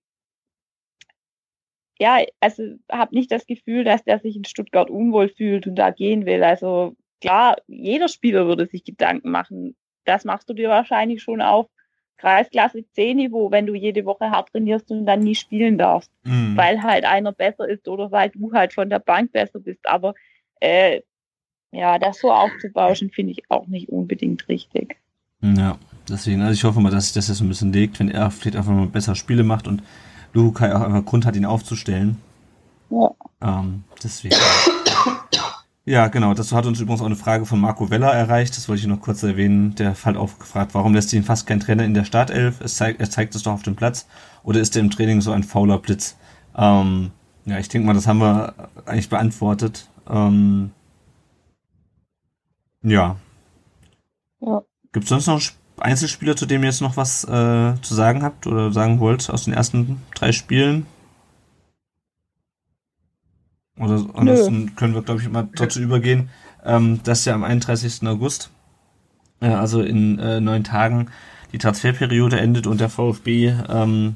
[2.00, 5.92] ja, also habe nicht das Gefühl, dass der sich in Stuttgart unwohl fühlt und da
[5.92, 6.44] gehen will.
[6.44, 9.76] Also klar, jeder Spieler würde sich Gedanken machen,
[10.06, 11.68] das machst du dir wahrscheinlich schon auf
[12.18, 16.56] Kreisklasse C-Niveau, wenn du jede Woche hart trainierst und dann nie spielen darfst, mhm.
[16.58, 19.88] weil halt einer besser ist oder weil du halt von der Bank besser bist.
[19.88, 20.16] Aber
[20.60, 21.02] äh,
[21.72, 24.98] ja, das so aufzubauschen, finde ich auch nicht unbedingt richtig.
[25.42, 25.78] Ja,
[26.10, 28.58] deswegen, also ich hoffe mal, dass sich das jetzt ein bisschen legt, wenn er vielleicht
[28.58, 29.84] einfach mal besser Spiele macht und
[30.34, 32.18] Luhukai auch einfach Grund hat, ihn aufzustellen.
[32.90, 33.10] Ja.
[33.42, 34.36] Ähm, deswegen.
[35.86, 36.36] Ja, genau.
[36.36, 38.56] Das hat uns übrigens auch eine Frage von Marco Weller erreicht.
[38.56, 39.74] Das wollte ich noch kurz erwähnen.
[39.74, 42.62] Der hat auch gefragt, warum lässt ihn fast kein Trainer in der Startelf?
[42.62, 44.06] Es zeigt, er zeigt es doch auf dem Platz.
[44.44, 46.16] Oder ist er im Training so ein fauler Blitz?
[46.56, 47.10] Ähm,
[47.46, 48.54] ja, ich denke mal, das haben wir
[48.86, 49.90] eigentlich beantwortet.
[50.08, 50.70] Ähm,
[52.84, 53.16] ja.
[54.42, 54.62] ja.
[54.92, 55.42] Gibt es sonst noch
[55.80, 59.46] Einzelspieler, zu dem ihr jetzt noch was äh, zu sagen habt oder sagen wollt aus
[59.46, 60.86] den ersten drei Spielen?
[63.78, 66.30] Oder ansonsten können wir, glaube ich, mal dazu übergehen,
[66.66, 68.06] ähm, dass ja am 31.
[68.08, 68.52] August,
[69.40, 71.08] äh, also in äh, neun Tagen,
[71.54, 74.16] die Transferperiode endet und der VfB, ähm,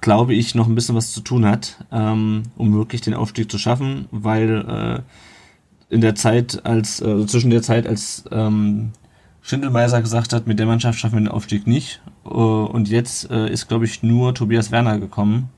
[0.00, 3.58] glaube ich, noch ein bisschen was zu tun hat, ähm, um wirklich den Aufstieg zu
[3.58, 5.04] schaffen, weil
[5.88, 8.92] äh, in der Zeit, als, äh, zwischen der Zeit, als ähm,
[9.48, 12.02] Schindelmeiser gesagt hat, mit der Mannschaft schaffen wir den Aufstieg nicht.
[12.24, 15.48] Uh, und jetzt uh, ist, glaube ich, nur Tobias Werner gekommen.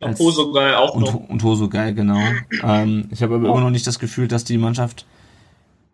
[0.00, 1.28] Als, Hosogai auch und, noch.
[1.28, 2.18] Und Hosogai, genau.
[2.64, 5.04] ähm, ich habe aber immer noch nicht das Gefühl, dass die Mannschaft,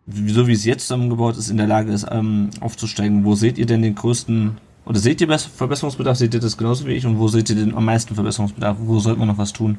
[0.07, 3.25] so wie es jetzt zusammengebaut ist, in der Lage ist, ähm, aufzusteigen.
[3.25, 6.17] Wo seht ihr denn den größten, oder seht ihr Verbesserungsbedarf?
[6.17, 7.05] Seht ihr das genauso wie ich?
[7.05, 8.77] Und wo seht ihr den am meisten Verbesserungsbedarf?
[8.79, 9.77] Wo sollte man noch was tun?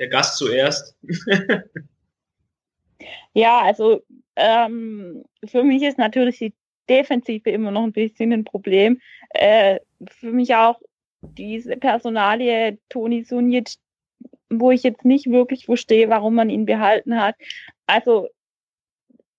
[0.00, 0.96] Der Gast zuerst.
[3.34, 4.02] ja, also
[4.38, 6.54] ähm, für mich ist natürlich die
[6.88, 9.00] Defensive immer noch ein bisschen ein Problem.
[9.30, 10.80] Äh, für mich auch
[11.20, 13.74] diese Personalie Toni Sunic,
[14.48, 17.34] wo ich jetzt nicht wirklich verstehe, warum man ihn behalten hat.
[17.86, 18.28] Also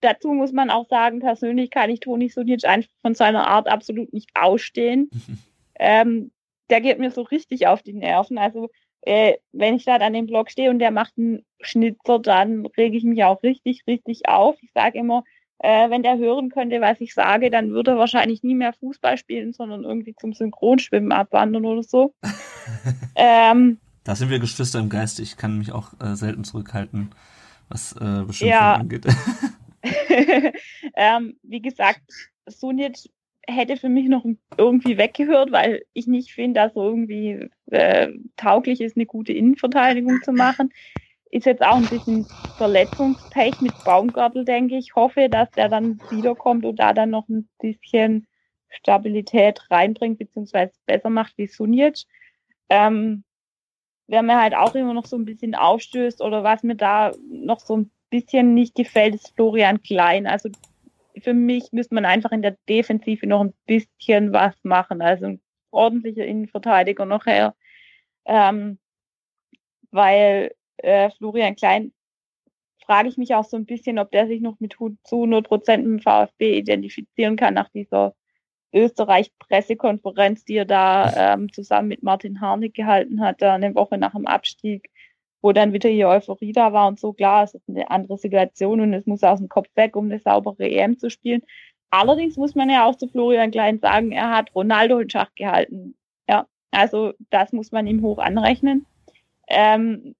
[0.02, 4.12] dazu muss man auch sagen, persönlich kann ich Toni Sunic einfach von seiner Art absolut
[4.12, 5.10] nicht ausstehen.
[5.80, 6.32] ähm,
[6.70, 8.38] der geht mir so richtig auf die Nerven.
[8.38, 8.70] Also
[9.02, 12.98] äh, wenn ich da an dem Block stehe und der macht einen Schnitzer, dann rege
[12.98, 14.58] ich mich auch richtig, richtig auf.
[14.62, 15.24] Ich sage immer,
[15.60, 19.18] äh, wenn der hören könnte, was ich sage, dann würde er wahrscheinlich nie mehr Fußball
[19.18, 22.14] spielen, sondern irgendwie zum Synchronschwimmen abwandern oder so.
[23.16, 25.20] ähm, da sind wir Geschwister im Geist.
[25.20, 27.12] Ich kann mich auch äh, selten zurückhalten,
[27.68, 28.74] was äh, Beschimpfung ja.
[28.76, 29.06] angeht.
[30.96, 32.02] ähm, wie gesagt,
[32.48, 33.10] Sunic
[33.52, 34.26] hätte für mich noch
[34.58, 40.32] irgendwie weggehört, weil ich nicht finde, dass irgendwie äh, tauglich ist, eine gute Innenverteidigung zu
[40.32, 40.72] machen.
[41.32, 42.26] Ist jetzt auch ein bisschen
[42.58, 44.96] Verletzungspech mit Baumgartel, denke ich.
[44.96, 48.28] Hoffe, dass der dann wiederkommt und da dann noch ein bisschen
[48.70, 52.06] Stabilität reinbringt, beziehungsweise besser macht wie Sunic.
[52.70, 53.24] Ähm,
[54.08, 57.60] wer mir halt auch immer noch so ein bisschen aufstößt oder was mir da noch
[57.60, 60.26] so ein bisschen nicht gefällt, ist Florian Klein.
[60.26, 60.50] Also
[61.22, 65.02] für mich müsste man einfach in der Defensive noch ein bisschen was machen.
[65.02, 65.42] Also ein
[65.72, 67.56] ordentlicher Innenverteidiger noch her.
[68.26, 68.80] Ähm,
[69.92, 71.94] weil äh, Florian Klein
[72.86, 75.86] frage ich mich auch so ein bisschen, ob der sich noch mit zu 100 Prozent
[75.86, 78.16] mit dem VfB identifizieren kann nach dieser
[78.74, 84.28] Österreich-Pressekonferenz, die er da ähm, zusammen mit Martin Harnik gehalten hat, eine Woche nach dem
[84.28, 84.90] Abstieg
[85.42, 88.82] wo dann wieder hier Euphorie da war und so, klar, es ist eine andere Situation
[88.82, 91.44] und es muss aus dem Kopf weg, um eine saubere EM zu spielen.
[91.92, 95.96] Allerdings muss man ja auch zu Florian Klein sagen, er hat Ronaldo in Schach gehalten.
[96.28, 98.86] Ja, also das muss man ihm hoch anrechnen.
[99.48, 100.16] Ähm,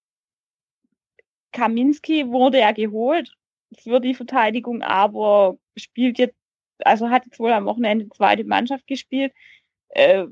[1.52, 3.36] Kaminski wurde ja geholt
[3.78, 6.36] für die Verteidigung, aber spielt jetzt,
[6.80, 9.34] also hat jetzt wohl am Wochenende zweite Mannschaft gespielt.
[9.90, 10.26] Äh,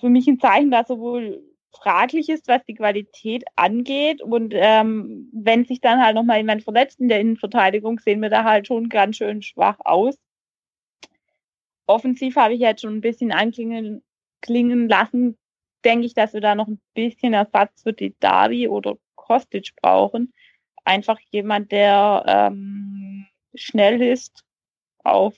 [0.00, 1.42] für mich ein Zeichen, dass er wohl
[1.82, 4.22] fraglich ist, was die Qualität angeht.
[4.22, 8.44] Und ähm, wenn sich dann halt nochmal jemand verletzt in der Innenverteidigung, sehen wir da
[8.44, 10.16] halt schon ganz schön schwach aus.
[11.86, 14.02] Offensiv habe ich jetzt schon ein bisschen anklingen
[14.40, 15.36] klingen lassen,
[15.84, 20.32] denke ich, dass wir da noch ein bisschen Ersatz für die Dari oder Kostic brauchen.
[20.84, 24.44] Einfach jemand, der ähm, schnell ist
[25.02, 25.36] auf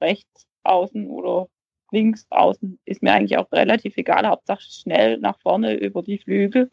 [0.00, 1.48] rechts außen oder
[1.92, 6.70] links außen ist mir eigentlich auch relativ egal, Hauptsache schnell nach vorne über die Flügel.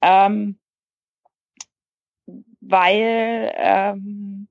[0.00, 0.58] Ähm,
[2.60, 4.48] weil ähm,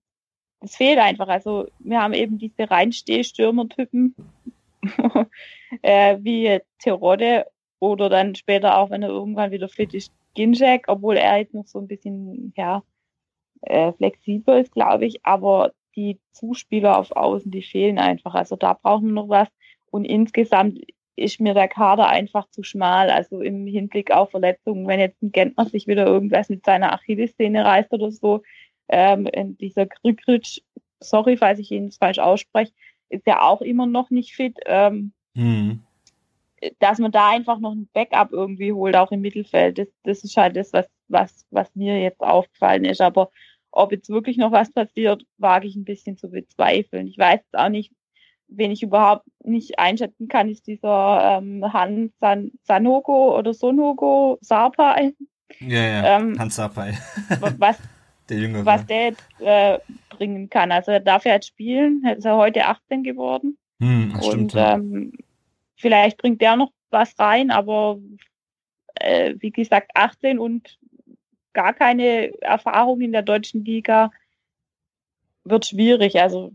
[0.59, 1.27] es fehlt einfach.
[1.27, 4.15] Also wir haben eben diese Reinstehstürmer-Typen
[5.81, 7.47] äh, wie Terodde
[7.79, 11.67] oder dann später auch, wenn er irgendwann wieder fit ist, Ginczek, obwohl er jetzt noch
[11.67, 12.83] so ein bisschen ja,
[13.61, 15.25] äh, flexibel ist, glaube ich.
[15.25, 18.35] Aber die Zuspieler auf Außen, die fehlen einfach.
[18.35, 19.49] Also da brauchen wir noch was.
[19.91, 20.79] Und insgesamt
[21.15, 23.09] ist mir der Kader einfach zu schmal.
[23.09, 27.63] Also im Hinblick auf Verletzungen, wenn jetzt ein Gentner sich wieder irgendwas mit seiner Achillessehne
[27.63, 28.41] reißt oder so,
[28.89, 29.27] ähm,
[29.57, 30.59] dieser Krückritsch,
[30.99, 32.73] sorry, falls ich ihn falsch ausspreche,
[33.09, 34.57] ist ja auch immer noch nicht fit.
[34.65, 35.83] Ähm, mhm.
[36.79, 40.37] Dass man da einfach noch ein Backup irgendwie holt, auch im Mittelfeld, das, das ist
[40.37, 43.01] halt das, was, was, was mir jetzt aufgefallen ist.
[43.01, 43.31] Aber
[43.71, 47.07] ob jetzt wirklich noch was passiert, wage ich ein bisschen zu bezweifeln.
[47.07, 47.91] Ich weiß auch nicht,
[48.51, 55.13] wen ich überhaupt nicht einschätzen kann, ist dieser ähm, Han San Sanogo oder Sonogo Sarpai.
[55.59, 56.97] Ja, ja, ähm, Hans Sarpai.
[57.57, 57.77] was
[58.29, 58.65] der Jüngere.
[58.65, 59.79] was der äh,
[60.09, 60.71] bringen kann.
[60.71, 63.57] Also er darf ja jetzt spielen, ist er heute 18 geworden.
[63.79, 64.75] Hm, und stimmt, ja.
[64.75, 65.13] ähm,
[65.75, 67.97] vielleicht bringt der noch was rein, aber
[68.95, 70.77] äh, wie gesagt, 18 und
[71.53, 74.11] gar keine Erfahrung in der deutschen Liga
[75.43, 76.21] wird schwierig.
[76.21, 76.51] Also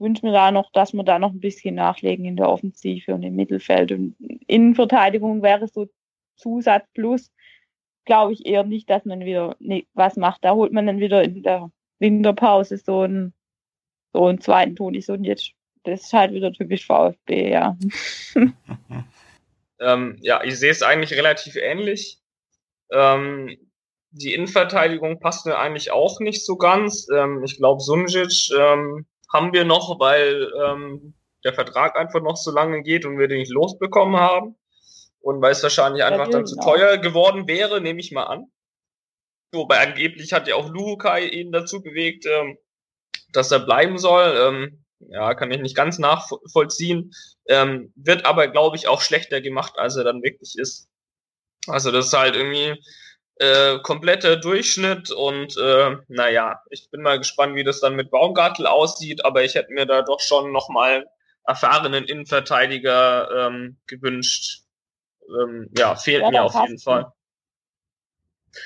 [0.00, 3.22] wünsche mir da noch, dass wir da noch ein bisschen nachlegen in der Offensive und
[3.22, 3.92] im Mittelfeld.
[3.92, 5.88] Und Innenverteidigung wäre so
[6.36, 7.30] Zusatz plus,
[8.04, 10.44] glaube ich eher nicht, dass man wieder nee, was macht.
[10.44, 13.34] Da holt man dann wieder in der Winterpause so einen,
[14.12, 15.02] so einen zweiten Toni.
[15.02, 15.52] So und jetzt,
[15.84, 17.76] das ist halt wieder typisch VfB, ja.
[19.80, 22.18] ähm, ja, ich sehe es eigentlich relativ ähnlich.
[22.90, 23.56] Ähm,
[24.12, 27.06] die Innenverteidigung passt mir eigentlich auch nicht so ganz.
[27.14, 31.14] Ähm, ich glaube, Sunjic ähm, haben wir noch, weil ähm,
[31.44, 34.56] der Vertrag einfach noch so lange geht und wir den nicht losbekommen haben.
[35.20, 38.46] Und weil es wahrscheinlich einfach dann zu teuer geworden wäre, nehme ich mal an.
[39.52, 42.56] Wobei angeblich hat ja auch Luhukai ihn dazu bewegt, ähm,
[43.32, 44.34] dass er bleiben soll.
[44.36, 47.12] Ähm, ja, kann ich nicht ganz nachvollziehen.
[47.48, 50.88] Ähm, wird aber, glaube ich, auch schlechter gemacht, als er dann wirklich ist.
[51.66, 52.80] Also das ist halt irgendwie
[53.40, 58.66] äh, kompletter Durchschnitt und äh, naja, ich bin mal gespannt, wie das dann mit Baumgartel
[58.66, 61.06] aussieht, aber ich hätte mir da doch schon nochmal
[61.46, 64.64] erfahrenen Innenverteidiger ähm, gewünscht.
[65.26, 67.12] Ähm, ja, fehlt ja, mir auf jeden Fall.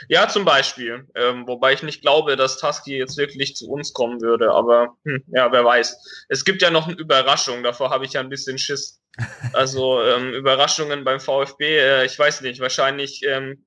[0.09, 1.07] Ja, zum Beispiel.
[1.15, 5.23] Ähm, wobei ich nicht glaube, dass Tusky jetzt wirklich zu uns kommen würde, aber hm,
[5.29, 6.27] ja, wer weiß.
[6.29, 9.01] Es gibt ja noch eine Überraschung, davor habe ich ja ein bisschen Schiss.
[9.53, 13.65] Also ähm, Überraschungen beim VfB, äh, ich weiß nicht, wahrscheinlich ähm,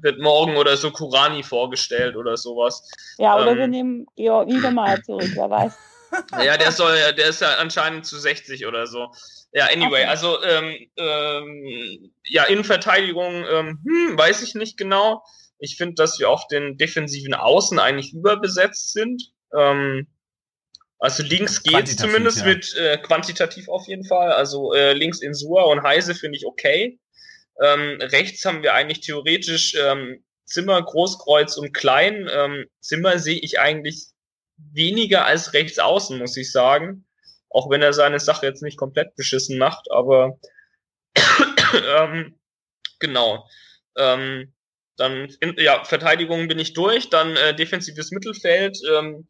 [0.00, 2.88] wird morgen oder so Kurani vorgestellt oder sowas.
[3.18, 5.78] Ja, oder ähm, wir nehmen Georg Niedermeyer zurück, wer weiß.
[6.44, 9.10] Ja, der soll ja, der ist ja anscheinend zu 60 oder so.
[9.52, 10.04] Ja, anyway, okay.
[10.04, 15.24] also ähm, ähm, ja, Innenverteidigung, ähm, hm, weiß ich nicht genau.
[15.58, 19.32] Ich finde, dass wir auf den defensiven Außen eigentlich überbesetzt sind.
[19.56, 20.06] Ähm,
[20.98, 22.46] also links geht zumindest ja.
[22.46, 24.32] mit äh, quantitativ auf jeden Fall.
[24.32, 26.98] Also äh, links in Sua und Heise finde ich okay.
[27.62, 32.28] Ähm, rechts haben wir eigentlich theoretisch ähm, Zimmer, Großkreuz und Klein.
[32.30, 34.06] Ähm, Zimmer sehe ich eigentlich
[34.56, 37.06] weniger als rechts außen, muss ich sagen.
[37.50, 40.38] Auch wenn er seine Sache jetzt nicht komplett beschissen macht, aber
[41.96, 42.38] ähm,
[42.98, 43.48] genau.
[43.96, 44.52] Ähm,
[44.96, 48.78] dann in, ja, Verteidigung bin ich durch, dann äh, defensives Mittelfeld.
[48.92, 49.28] Ähm,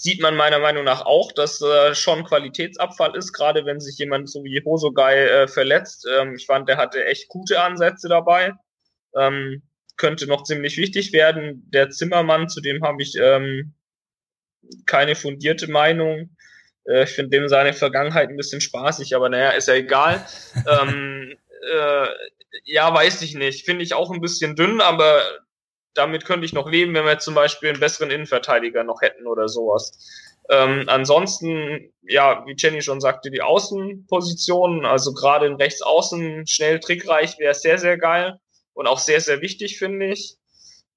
[0.00, 4.30] sieht man meiner Meinung nach auch, dass äh, schon Qualitätsabfall ist, gerade wenn sich jemand
[4.30, 6.06] so wie Hosogai äh, verletzt.
[6.08, 8.52] Ähm, ich fand, der hatte echt gute Ansätze dabei.
[9.16, 9.62] Ähm,
[9.96, 11.68] könnte noch ziemlich wichtig werden.
[11.70, 13.74] Der Zimmermann, zu dem habe ich ähm,
[14.86, 16.36] keine fundierte Meinung.
[16.84, 20.24] Äh, ich finde dem seine Vergangenheit ein bisschen spaßig, aber naja, ist ja egal.
[20.80, 21.36] ähm,
[21.72, 22.06] äh,
[22.64, 23.64] ja, weiß ich nicht.
[23.64, 25.22] Finde ich auch ein bisschen dünn, aber
[25.94, 29.48] damit könnte ich noch leben, wenn wir zum Beispiel einen besseren Innenverteidiger noch hätten oder
[29.48, 29.98] sowas.
[30.50, 36.80] Ähm, ansonsten, ja, wie Jenny schon sagte, die Außenpositionen, also gerade in rechts außen schnell
[36.80, 38.38] trickreich wäre sehr, sehr geil.
[38.74, 40.36] und auch sehr, sehr wichtig, finde ich.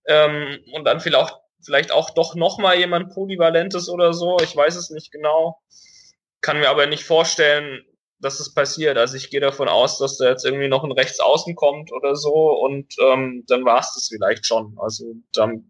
[0.07, 4.37] Ähm, und dann vielleicht auch, vielleicht auch doch nochmal jemand Polyvalentes oder so.
[4.39, 5.59] Ich weiß es nicht genau.
[6.41, 7.83] Kann mir aber nicht vorstellen,
[8.21, 8.97] dass es passiert.
[8.97, 12.33] Also ich gehe davon aus, dass da jetzt irgendwie noch ein Rechtsaußen kommt oder so
[12.33, 14.77] und ähm, dann war es das vielleicht schon.
[14.79, 15.69] Also dann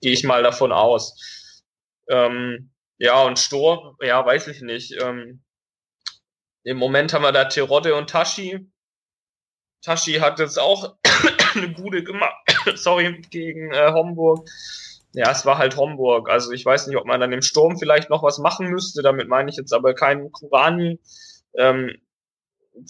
[0.00, 1.62] gehe ich mal davon aus.
[2.08, 5.00] Ähm, ja, und Sturm, ja, weiß ich nicht.
[5.00, 5.42] Ähm,
[6.64, 8.70] Im Moment haben wir da Terodde und Tashi.
[9.82, 10.96] Tashi hat jetzt auch
[11.54, 12.34] eine gute gemacht,
[12.74, 14.48] sorry, gegen äh, Homburg.
[15.12, 16.30] Ja, es war halt Homburg.
[16.30, 19.02] Also ich weiß nicht, ob man dann im Sturm vielleicht noch was machen müsste.
[19.02, 21.00] Damit meine ich jetzt aber keinen Kurani.
[21.56, 21.96] Ähm,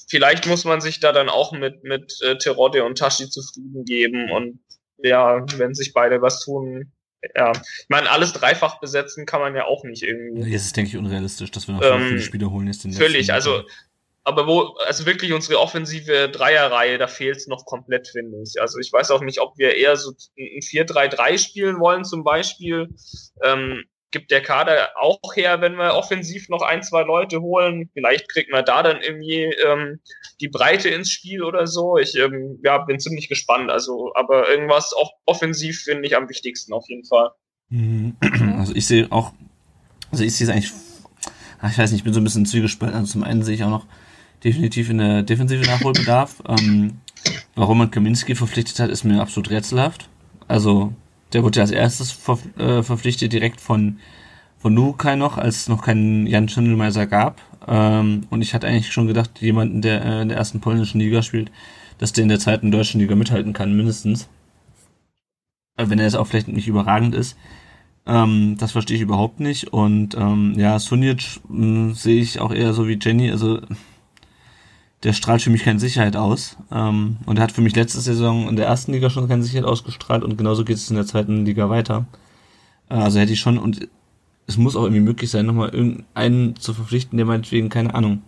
[0.08, 4.30] vielleicht muss man sich da dann auch mit, mit äh, Terodde und Tashi zufrieden geben.
[4.30, 4.60] Und
[4.98, 6.92] ja, wenn sich beide was tun,
[7.36, 7.52] ja.
[7.52, 10.50] Ich meine, alles dreifach besetzen kann man ja auch nicht irgendwie.
[10.50, 13.32] Jetzt ist, denke ich, unrealistisch, dass wir noch Ähm, viele Spieler holen jetzt den Völlig,
[13.32, 13.62] also
[14.22, 18.60] aber wo, also wirklich unsere offensive Dreierreihe, da fehlt es noch komplett, finde ich.
[18.60, 22.88] Also ich weiß auch nicht, ob wir eher so ein 4-3-3 spielen wollen zum Beispiel.
[23.42, 27.90] Ähm, gibt der Kader auch her, wenn wir offensiv noch ein, zwei Leute holen.
[27.92, 30.00] Vielleicht kriegt man da dann irgendwie ähm,
[30.40, 31.96] die Breite ins Spiel oder so.
[31.96, 33.70] Ich ähm, ja, bin ziemlich gespannt.
[33.70, 37.30] Also, aber irgendwas auch offensiv finde ich am wichtigsten auf jeden Fall.
[37.68, 38.16] Mhm.
[38.58, 39.32] Also ich sehe auch,
[40.10, 40.72] also ich sehe es eigentlich,
[41.70, 42.98] ich weiß nicht, ich bin so ein bisschen zwiegespalten.
[42.98, 43.86] Also zum einen sehe ich auch noch
[44.44, 46.42] definitiv in der Defensive Nachholbedarf.
[46.48, 47.00] ähm,
[47.54, 50.08] warum man Kaminski verpflichtet hat, ist mir absolut rätselhaft.
[50.48, 50.92] Also
[51.32, 53.98] der wurde als erstes ver äh, verpflichtet direkt von
[54.60, 57.40] von Nukai noch, als es noch keinen Jan Schindelmeiser gab.
[57.66, 61.22] Ähm, und ich hatte eigentlich schon gedacht, jemanden, der äh, in der ersten polnischen Liga
[61.22, 61.50] spielt,
[61.98, 64.28] dass der in der zweiten deutschen Liga mithalten kann, mindestens.
[65.76, 67.36] Äh, Wenn er jetzt auch vielleicht nicht überragend ist.
[68.06, 69.72] Ähm, das verstehe ich überhaupt nicht.
[69.72, 73.30] Und ähm, ja, Sunic mh, sehe ich auch eher so wie Jenny.
[73.30, 73.60] Also
[75.02, 76.56] der strahlt für mich keine Sicherheit aus.
[76.70, 79.66] Ähm, und er hat für mich letzte Saison in der ersten Liga schon keine Sicherheit
[79.66, 82.06] ausgestrahlt und genauso geht es in der zweiten Liga weiter.
[82.88, 83.88] Äh, also hätte ich schon, und
[84.46, 88.22] es muss auch irgendwie möglich sein, nochmal irgendeinen zu verpflichten, der meinetwegen, keine Ahnung,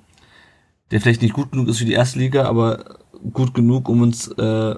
[0.90, 2.98] der vielleicht nicht gut genug ist für die erste Liga, aber
[3.32, 4.74] gut genug, um uns äh,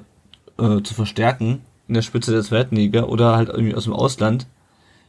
[0.58, 4.46] äh, zu verstärken in der Spitze der zweiten Liga oder halt irgendwie aus dem Ausland.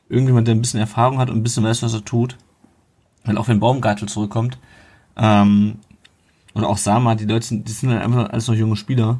[0.10, 2.38] Irgendjemand, der ein bisschen Erfahrung hat und ein bisschen weiß, was er tut.
[3.24, 4.60] Weil auch wenn Baumgartel zurückkommt,
[5.18, 5.80] ähm,
[6.56, 9.20] oder auch Sama, die Leute sind, die sind halt einfach alles noch junge Spieler.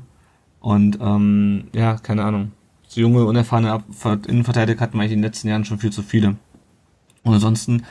[0.61, 2.53] Und ähm, ja, keine Ahnung.
[2.88, 3.83] So junge, unerfahrene
[4.27, 6.38] Innenverteidiger hatten wir eigentlich in den letzten Jahren schon viel zu viele.
[7.23, 7.83] Und ansonsten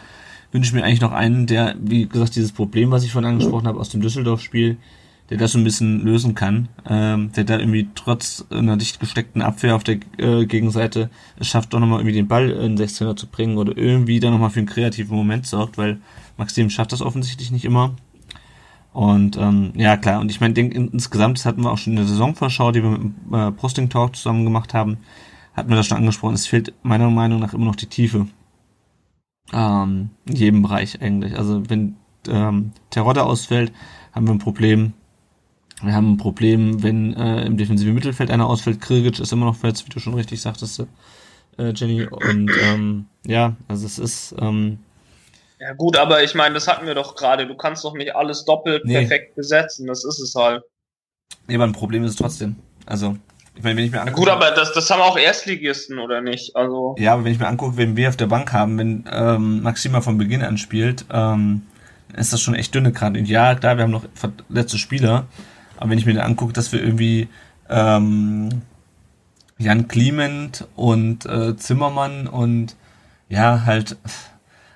[0.51, 3.67] wünsche ich mir eigentlich noch einen, der, wie gesagt, dieses Problem, was ich vorhin angesprochen
[3.67, 4.79] habe, aus dem Düsseldorf-Spiel,
[5.31, 9.43] der das so ein bisschen lösen kann, ähm, der da irgendwie trotz einer dicht gesteckten
[9.43, 13.17] Abwehr auf der äh, Gegenseite es schafft, doch nochmal irgendwie den Ball in den 16er
[13.17, 15.99] zu bringen oder irgendwie da nochmal für einen kreativen Moment sorgt, weil
[16.37, 17.95] Maxim schafft das offensichtlich nicht immer.
[18.95, 22.07] Und ähm, ja, klar, und ich meine, insgesamt, das hatten wir auch schon in der
[22.07, 24.99] Saisonvorschau, die wir mit dem äh, Posting Talk zusammen gemacht haben,
[25.53, 28.29] hatten wir das schon angesprochen, es fehlt meiner Meinung nach immer noch die Tiefe.
[29.53, 31.37] Ähm, in jedem Bereich eigentlich.
[31.37, 31.97] Also wenn
[32.29, 33.73] ähm, Terodde ausfällt,
[34.13, 34.93] haben wir ein Problem.
[35.83, 38.81] Wir haben ein Problem, wenn äh, im defensiven Mittelfeld einer ausfällt.
[38.81, 40.87] Krigic ist immer noch verletzt, wie du schon richtig sagtest,
[41.59, 42.07] äh, Jenny.
[42.07, 44.79] Und ähm, ja, also es ist ähm,
[45.67, 47.47] Ja gut, aber ich meine, das hatten wir doch gerade.
[47.47, 48.99] Du kannst doch nicht alles doppelt Nee.
[48.99, 49.87] perfekt besetzen.
[49.87, 50.63] Das ist es halt.
[51.49, 52.57] nee, aber ein Problem ist es trotzdem.
[52.85, 53.17] Also,
[53.57, 56.21] ich meine, wenn ich mir Ja, angucke, gut, aber das, das haben auch Erstligisten, oder
[56.21, 56.55] nicht?
[56.55, 59.63] Also, Ja, aber wenn ich mir angucke, wen wir auf der Bank haben, wenn ähm,
[59.63, 61.63] Maxima von Beginn an spielt, ähm,
[62.15, 63.19] ist das schon echt dünne gerade.
[63.19, 64.05] Und ja, klar, wir haben noch
[64.51, 65.27] letzte Spieler,
[65.79, 67.29] aber wenn ich mir dann angucke, dass wir irgendwie
[67.71, 68.51] ähm,
[69.57, 72.77] Jan Clement und äh, Zimmermann und
[73.31, 73.97] ja, halt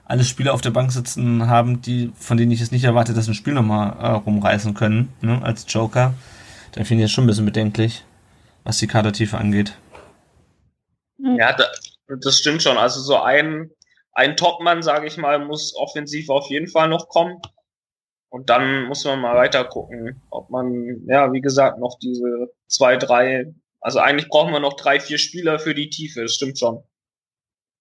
[0.08, 3.26] alle Spieler auf der Bank sitzen haben, die, von denen ich es nicht erwarte, dass
[3.26, 6.14] sie ein Spiel nochmal äh, rumreißen können, ne, als Joker,
[6.72, 8.04] dann finde ich das schon ein bisschen bedenklich,
[8.64, 9.76] was die Kadertiefe angeht.
[11.18, 11.66] ja, da,
[12.08, 12.78] das stimmt schon.
[12.78, 13.70] Also so ein,
[14.12, 17.40] ein Topmann, sage ich mal, muss offensiv auf jeden Fall noch kommen.
[18.30, 22.96] Und dann muss man mal weiter gucken, ob man, ja, wie gesagt, noch diese zwei,
[22.96, 26.82] drei, also eigentlich brauchen wir noch drei, vier Spieler für die Tiefe, das stimmt schon.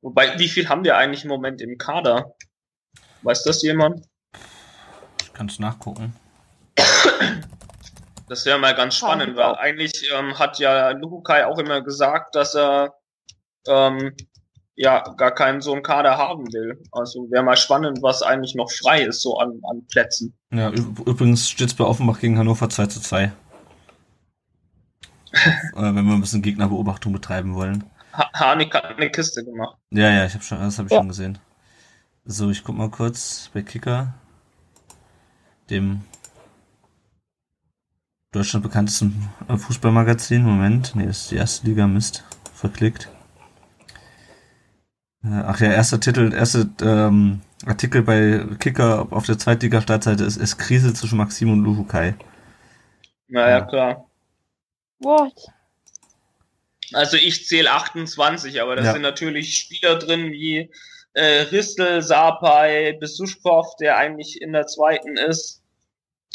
[0.01, 2.35] Wobei, wie viel haben wir eigentlich im Moment im Kader?
[3.23, 4.05] Weiß das jemand?
[5.21, 6.15] Ich kann es nachgucken.
[8.29, 12.55] Das wäre mal ganz spannend, weil eigentlich ähm, hat ja Lukai auch immer gesagt, dass
[12.55, 12.93] er
[13.67, 14.13] ähm,
[14.75, 16.81] ja gar keinen so einen Kader haben will.
[16.91, 20.37] Also wäre mal spannend, was eigentlich noch frei ist, so an, an Plätzen.
[20.51, 23.23] Ja, übrigens steht es bei Offenbach gegen Hannover 2 zu 2.
[23.23, 23.31] äh,
[25.75, 27.85] wenn wir ein bisschen Gegnerbeobachtung betreiben wollen.
[28.17, 29.77] Ha Harnik hat eine Kiste gemacht.
[29.91, 30.99] Ja, ja, ich hab schon, das habe ich Ja.
[30.99, 31.37] schon gesehen.
[32.25, 34.13] So, ich guck mal kurz bei Kicker.
[35.69, 36.01] Dem
[38.31, 40.43] Deutschland bekanntesten äh, Fußballmagazin.
[40.43, 43.09] Moment, nee, das ist die erste Liga, Mist, verklickt.
[45.23, 50.57] Äh, ach ja, erster Titel, erster ähm, Artikel bei Kicker auf der Zweitliga-Startseite ist, es
[50.57, 52.15] Krise zwischen Maxim und Luhukai.
[53.27, 54.05] Naja, klar.
[54.99, 55.33] What?
[56.93, 58.93] Also ich zähle 28, aber da Ja.
[58.93, 60.69] sind natürlich Spieler drin wie
[61.13, 65.61] äh, Ristel, Sapai, Besuschkow, der eigentlich in der zweiten ist.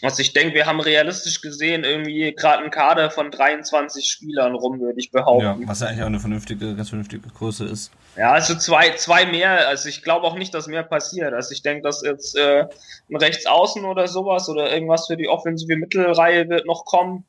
[0.03, 4.81] Also ich denke, wir haben realistisch gesehen irgendwie gerade einen Kader von 23 Spielern rum,
[4.81, 5.69] würde ich Ja, behaupten.
[5.69, 7.93] was ja eigentlich auch eine vernünftige, ganz vernünftige Größe ist.
[8.17, 9.69] Ja, also zwei, zwei mehr.
[9.69, 11.33] Also ich glaube auch nicht, dass mehr passiert.
[11.33, 12.65] Also ich denke, dass jetzt äh,
[13.09, 17.25] ein Rechtsaußen oder sowas oder irgendwas für die offensive Mittelreihe wird noch kommen.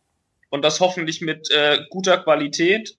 [0.49, 2.97] Und das hoffentlich mit äh, guter Qualität.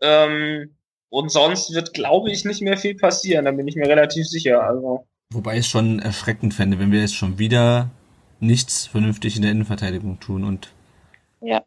[0.00, 0.74] Ähm,
[1.08, 3.44] und sonst wird, glaube ich, nicht mehr viel passieren.
[3.44, 4.62] Da bin ich mir relativ sicher.
[4.62, 7.90] Also Wobei ich es schon erschreckend fände, wenn wir jetzt schon wieder
[8.40, 10.72] nichts vernünftig in der Innenverteidigung tun und
[11.40, 11.62] Ja,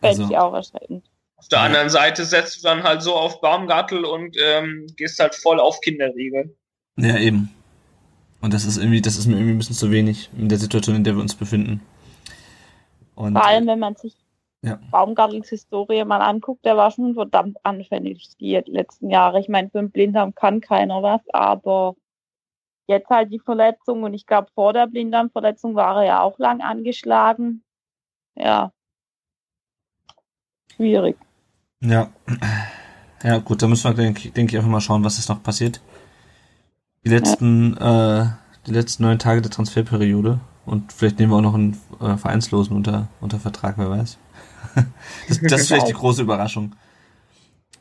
[0.00, 1.04] fände Also- ich auch erschreckend.
[1.36, 5.34] auf der anderen Seite setzt du dann halt so auf Baumgartel und ähm, gehst halt
[5.34, 6.54] voll auf Kinderriegel.
[6.96, 7.50] ja eben.
[8.40, 10.96] Und das ist irgendwie, das ist mir irgendwie ein bisschen zu wenig in der Situation,
[10.96, 11.80] in der wir uns befinden.
[13.14, 14.14] Und Vor allem, wenn man sich
[14.64, 14.78] Ja.
[14.92, 19.40] Baumgartels Historie mal anguckt, der war schon verdammt anfällig die letzten Jahre.
[19.40, 21.96] Ich meine, für einen Blinddarm kann keiner was, aber
[22.86, 26.60] jetzt halt die Verletzung und ich glaube, vor der Blinddarmverletzung war er ja auch lang
[26.60, 27.64] angeschlagen.
[28.36, 28.72] Ja.
[30.76, 31.16] Schwierig.
[31.80, 32.10] Ja.
[33.22, 35.80] Ja, gut, da müssen wir, denke denk ich, einfach mal schauen, was ist noch passiert.
[37.04, 38.26] Die letzten, äh,
[38.66, 40.40] die letzten neun Tage der Transferperiode.
[40.64, 44.18] Und vielleicht nehmen wir auch noch einen äh, Vereinslosen unter, unter Vertrag, wer weiß.
[45.28, 46.74] das, das ist vielleicht die große Überraschung.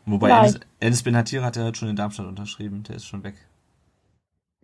[0.06, 3.36] Wobei Enes Benatir hat ja schon in Darmstadt unterschrieben, der ist schon weg.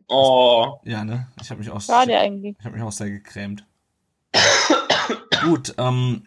[0.09, 1.27] Oh, Ja, ne?
[1.41, 2.55] Ich habe mich auch, Schade eigentlich.
[2.57, 3.65] ich habe mich auch sehr gekrämt.
[5.43, 6.23] Gut, ähm,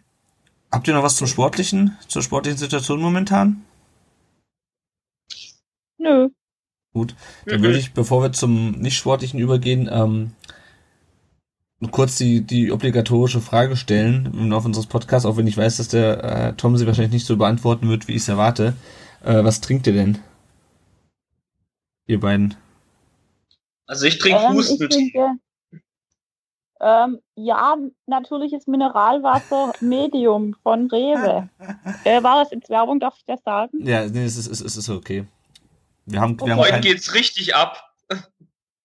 [0.71, 3.65] habt ihr noch was zum sportlichen, zur sportlichen Situation momentan?
[5.97, 6.29] Nö.
[6.93, 7.15] Gut,
[7.45, 10.33] dann würde ich, bevor wir zum nicht-sportlichen übergehen, ähm,
[11.89, 15.87] kurz die, die obligatorische Frage stellen im Laufe unseres Podcasts, auch wenn ich weiß, dass
[15.87, 18.75] der äh, Tom sie wahrscheinlich nicht so beantworten wird, wie ich es erwarte.
[19.23, 20.19] Äh, was trinkt ihr denn?
[22.07, 22.55] Ihr beiden.
[23.87, 24.87] Also ich trinke Ähm, ich Hustentee.
[24.87, 25.27] trinke,
[26.79, 27.77] ähm, ja,
[28.07, 31.49] natürliches Mineralwasser Medium von Rewe.
[32.03, 33.85] Äh, war das jetzt Werbung, darf ich das sagen?
[33.85, 35.25] Ja, nee, es ist, es ist, es ist okay.
[36.05, 37.93] Wir haben, wir haben, Heute kein, geht's richtig ab.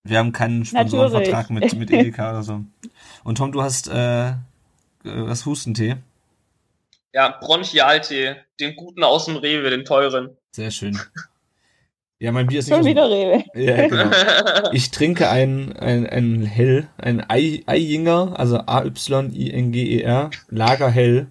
[0.08, 2.60] Wir haben keinen Sponsorenvertrag mit, mit Edeka oder so.
[3.24, 4.32] Und Tom, du hast äh,
[5.04, 5.96] das Hustentee.
[7.12, 10.36] Ja, Bronchialtee, den guten aus dem Rewe, den teuren.
[10.52, 10.98] Sehr schön.
[12.18, 13.44] Ja, mein Bier ist nicht Schon wieder Rewe.
[13.54, 14.10] Ja, genau.
[14.72, 21.26] Ich trinke ein, ein, ein Hell, ein Ei- Eijinger, also A-Y-I-N-G-E-R, Lagerhell,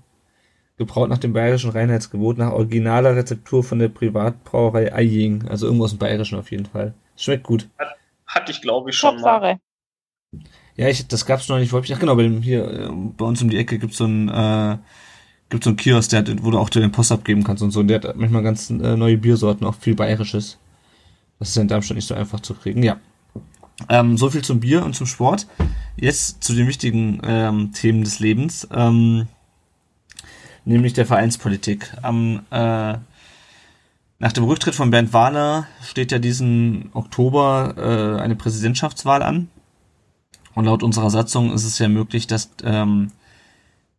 [0.78, 5.91] gebraut nach dem bayerischen Reinheitsgebot, nach originaler Rezeptur von der Privatbrauerei Eijing, also irgendwo aus
[5.91, 6.93] dem Bayerischen auf jeden Fall.
[7.15, 7.67] Schmeckt gut.
[8.36, 9.59] Hatte ich, glaube ich, schon Top mal.
[10.75, 13.25] Ja, ich, das gab's noch nicht, wollte ich, ach genau, bei dem, hier, äh, bei
[13.25, 14.77] uns um die Ecke gibt's so ein, äh,
[15.49, 17.79] gibt's so einen Kiosk, der hat, wo du auch den Post abgeben kannst und so,
[17.79, 20.57] und der hat manchmal ganz äh, neue Biersorten, auch viel Bayerisches.
[21.39, 22.97] Das ist ja in Darmstadt nicht so einfach zu kriegen, ja.
[23.89, 25.47] Ähm, so viel zum Bier und zum Sport.
[25.97, 29.27] Jetzt zu den wichtigen ähm, Themen des Lebens, ähm,
[30.65, 31.93] nämlich der Vereinspolitik.
[32.01, 32.97] Am äh,
[34.26, 39.49] nach dem Rücktritt von Bernd Wahler steht ja diesen Oktober äh, eine Präsidentschaftswahl an.
[40.55, 43.11] Und laut unserer Satzung ist es ja möglich, dass ähm,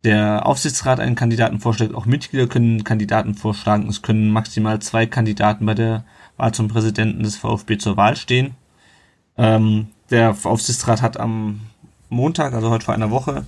[0.03, 1.95] der Aufsichtsrat einen Kandidaten vorschlägt.
[1.95, 3.87] Auch Mitglieder können Kandidaten vorschlagen.
[3.87, 6.03] Es können maximal zwei Kandidaten bei der
[6.35, 8.55] Wahl zum Präsidenten des VfB zur Wahl stehen.
[9.37, 11.61] Ähm, der Aufsichtsrat hat am
[12.09, 13.45] Montag, also heute vor einer Woche,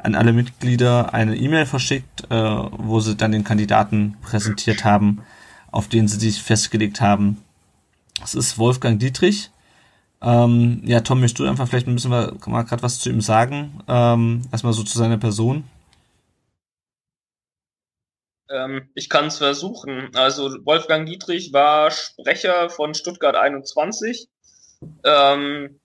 [0.00, 5.22] an alle Mitglieder eine E-Mail verschickt, äh, wo sie dann den Kandidaten präsentiert haben,
[5.76, 7.44] auf den sie sich festgelegt haben.
[8.18, 9.50] Das ist Wolfgang Dietrich.
[10.22, 13.82] Ähm, ja, Tom, möchtest du einfach vielleicht müssen wir mal gerade was zu ihm sagen?
[13.86, 15.64] Ähm, erstmal so zu seiner Person.
[18.48, 20.08] Ähm, ich kann es versuchen.
[20.16, 24.30] Also Wolfgang Dietrich war Sprecher von Stuttgart 21.
[25.04, 25.78] Ähm,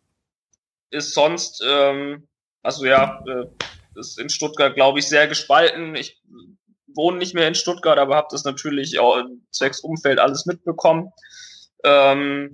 [0.90, 2.30] ist sonst, ähm,
[2.64, 5.96] also ja, äh, ist in Stuttgart, glaube ich, sehr gespalten.
[5.96, 6.22] Ich
[6.96, 11.12] wohne nicht mehr in Stuttgart, aber habe das natürlich auch im zwecks Umfeld alles mitbekommen.
[11.84, 12.54] Ähm,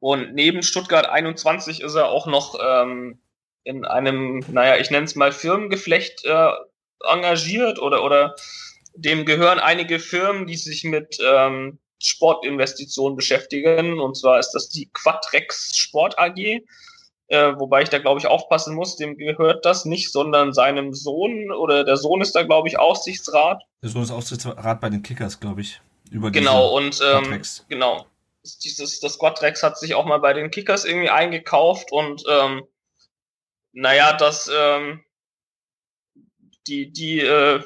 [0.00, 3.18] und neben Stuttgart 21 ist er auch noch ähm,
[3.64, 6.50] in einem, naja, ich nenne es mal Firmengeflecht äh,
[7.10, 8.34] engagiert oder, oder
[8.94, 13.98] dem gehören einige Firmen, die sich mit ähm, Sportinvestitionen beschäftigen.
[13.98, 16.62] Und zwar ist das die Quadrex Sport AG.
[17.28, 21.50] Äh, wobei ich da glaube ich aufpassen muss, dem gehört das nicht, sondern seinem Sohn
[21.52, 23.62] oder der Sohn ist da glaube ich Aufsichtsrat.
[23.82, 25.80] Der Sohn ist Aufsichtsrat bei den Kickers, glaube ich.
[26.10, 28.06] Über genau und ähm, genau
[28.62, 32.64] dieses das Quadrex hat sich auch mal bei den Kickers irgendwie eingekauft und ähm,
[33.72, 35.02] naja, das ähm,
[36.66, 37.62] die die äh,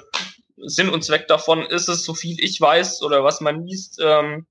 [0.56, 4.46] Sinn und Zweck davon ist es, so viel ich weiß oder was man liest, ähm,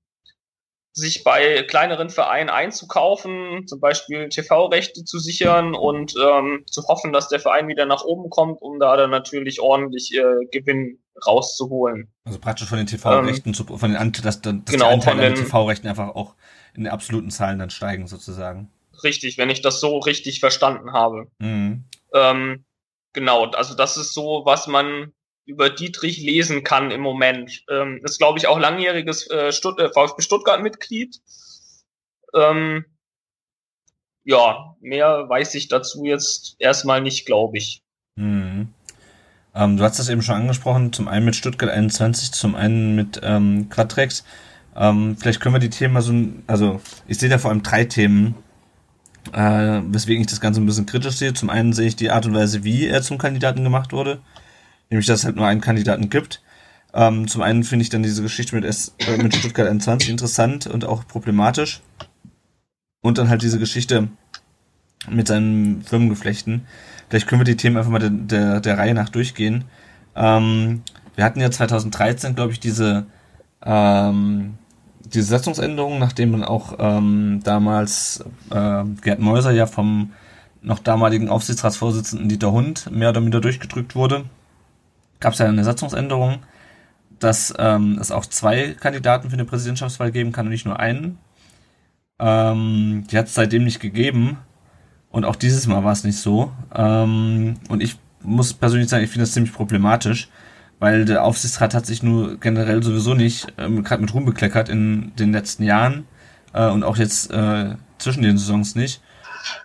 [0.92, 7.28] sich bei kleineren Vereinen einzukaufen, zum Beispiel TV-Rechte zu sichern und ähm, zu hoffen, dass
[7.28, 12.12] der Verein wieder nach oben kommt, um da dann natürlich ordentlich äh, Gewinn rauszuholen.
[12.24, 15.44] Also praktisch von den TV-Rechten, ähm, von den dass, dass genau, die Anteile an den
[15.44, 16.34] TV-Rechten einfach auch
[16.74, 18.70] in den absoluten Zahlen dann steigen sozusagen.
[19.04, 21.30] Richtig, wenn ich das so richtig verstanden habe.
[21.38, 21.84] Mhm.
[22.12, 22.64] Ähm,
[23.12, 25.12] genau, also das ist so, was man
[25.48, 27.64] über Dietrich lesen kann im Moment.
[27.70, 31.20] Ähm, ist, glaube ich, auch langjähriges äh, Stutt äh, VfB Stuttgart-Mitglied.
[32.34, 32.84] Ähm,
[34.24, 37.82] ja, mehr weiß ich dazu jetzt erstmal nicht, glaube ich.
[38.16, 38.68] Mhm.
[39.54, 43.18] Ähm, du hast das eben schon angesprochen, zum einen mit Stuttgart 21, zum einen mit
[43.22, 44.24] ähm, Quadrex.
[44.76, 46.14] Ähm, vielleicht können wir die Themen mal so,
[46.46, 48.34] also ich sehe da vor allem drei Themen,
[49.32, 51.32] äh, weswegen ich das Ganze ein bisschen kritisch sehe.
[51.32, 54.20] Zum einen sehe ich die Art und Weise, wie er zum Kandidaten gemacht wurde
[54.90, 56.42] nämlich dass es halt nur einen Kandidaten gibt.
[56.94, 60.66] Ähm, zum einen finde ich dann diese Geschichte mit, S, äh, mit Stuttgart 21 interessant
[60.66, 61.82] und auch problematisch.
[63.02, 64.08] Und dann halt diese Geschichte
[65.08, 66.66] mit seinen Firmengeflechten.
[67.08, 69.64] Vielleicht können wir die Themen einfach mal der, der, der Reihe nach durchgehen.
[70.16, 70.82] Ähm,
[71.14, 73.06] wir hatten ja 2013, glaube ich, diese,
[73.64, 74.54] ähm,
[75.00, 80.12] diese Satzungsänderung, nachdem dann auch ähm, damals äh, Gerd Mäuser ja vom
[80.60, 84.24] noch damaligen Aufsichtsratsvorsitzenden Dieter Hund mehr oder minder durchgedrückt wurde
[85.20, 86.40] gab es ja eine Satzungsänderung,
[87.18, 91.18] dass ähm, es auch zwei Kandidaten für eine Präsidentschaftswahl geben kann und nicht nur einen.
[92.18, 94.38] Ähm, die hat es seitdem nicht gegeben.
[95.10, 96.52] Und auch dieses Mal war es nicht so.
[96.74, 100.28] Ähm, und ich muss persönlich sagen, ich finde das ziemlich problematisch,
[100.78, 105.12] weil der Aufsichtsrat hat sich nur generell sowieso nicht ähm, gerade mit Ruhm bekleckert in
[105.16, 106.06] den letzten Jahren
[106.52, 109.00] äh, und auch jetzt äh, zwischen den Saisons nicht.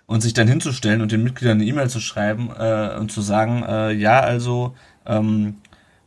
[0.06, 3.64] Und sich dann hinzustellen und den Mitgliedern eine E-Mail zu schreiben äh, und zu sagen,
[3.64, 4.74] äh, ja, also
[5.06, 5.56] ähm,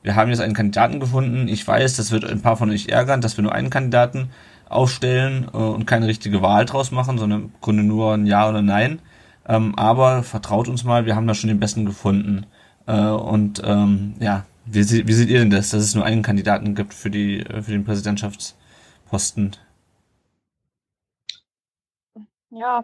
[0.04, 1.48] wir haben jetzt einen Kandidaten gefunden.
[1.48, 4.30] Ich weiß, das wird ein paar von euch ärgern, dass wir nur einen Kandidaten
[4.70, 8.62] aufstellen äh, und keine richtige Wahl draus machen, sondern im Grunde nur ein Ja oder
[8.62, 9.00] Nein.
[9.48, 12.46] Ähm, aber vertraut uns mal, wir haben da schon den besten gefunden.
[12.86, 16.76] Äh, und ähm, ja, wie, wie seht ihr denn das, dass es nur einen Kandidaten
[16.76, 19.56] gibt für die äh, für den Präsidentschaftsposten?
[22.50, 22.84] Ja,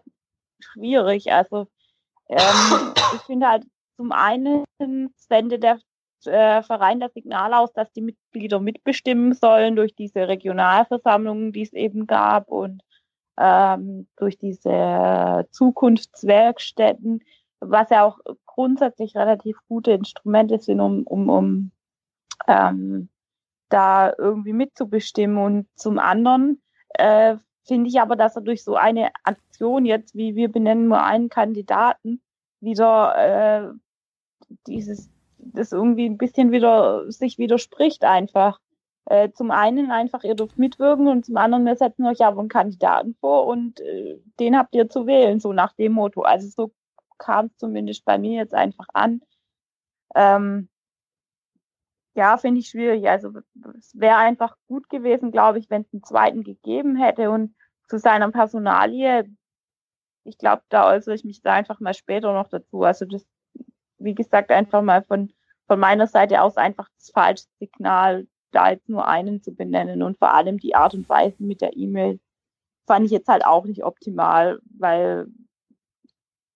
[0.59, 1.31] schwierig.
[1.31, 1.67] Also
[2.29, 3.65] ähm, ich finde halt
[3.97, 4.65] zum einen
[5.17, 5.79] sendet der
[6.27, 11.73] äh, Verein das Signal aus, dass die Mitglieder mitbestimmen sollen durch diese Regionalversammlungen, die es
[11.73, 12.83] eben gab und
[13.37, 17.23] ähm, durch diese Zukunftswerkstätten,
[17.59, 21.71] was ja auch grundsätzlich relativ gute Instrumente sind, um, um, um
[22.47, 23.09] ähm,
[23.69, 25.37] da irgendwie mitzubestimmen.
[25.37, 30.35] Und zum anderen äh, finde ich aber, dass er durch so eine Aktion jetzt, wie
[30.35, 32.21] wir benennen nur einen Kandidaten,
[32.59, 33.73] wieder äh,
[34.67, 35.12] dieses
[35.45, 38.59] das irgendwie ein bisschen wieder sich widerspricht einfach.
[39.05, 42.49] Äh, zum einen einfach, ihr dürft mitwirken und zum anderen, wir setzen euch aber einen
[42.49, 46.21] Kandidaten vor und äh, den habt ihr zu wählen, so nach dem Motto.
[46.21, 46.73] Also so
[47.17, 49.21] kam es zumindest bei mir jetzt einfach an.
[50.15, 50.69] Ähm,
[52.15, 53.07] ja, finde ich schwierig.
[53.09, 53.31] Also
[53.77, 57.55] es wäre einfach gut gewesen, glaube ich, wenn es einen zweiten gegeben hätte und
[57.89, 59.25] zu seiner Personalie,
[60.23, 62.83] ich glaube, da äußere ich mich da einfach mal später noch dazu.
[62.83, 63.25] Also das
[64.03, 65.33] wie gesagt, einfach mal von,
[65.67, 70.17] von meiner Seite aus einfach das falsche Signal, da jetzt nur einen zu benennen und
[70.17, 72.19] vor allem die Art und Weise mit der E-Mail
[72.85, 75.27] fand ich jetzt halt auch nicht optimal, weil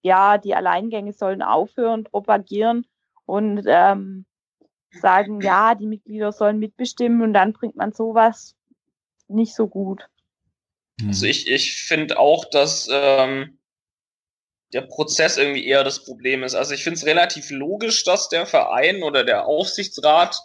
[0.03, 2.85] ja, die Alleingänge sollen aufhören, propagieren
[3.25, 4.25] und ähm,
[4.91, 8.55] sagen, ja, die Mitglieder sollen mitbestimmen und dann bringt man sowas
[9.27, 10.07] nicht so gut.
[11.05, 13.59] Also ich, ich finde auch, dass ähm,
[14.73, 16.55] der Prozess irgendwie eher das Problem ist.
[16.55, 20.37] Also ich finde es relativ logisch, dass der Verein oder der Aufsichtsrat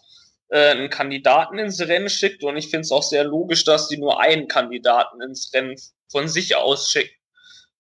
[0.49, 3.99] äh, einen Kandidaten ins Rennen schickt und ich finde es auch sehr logisch, dass die
[3.99, 5.77] nur einen Kandidaten ins Rennen
[6.11, 7.15] von sich aus schicken.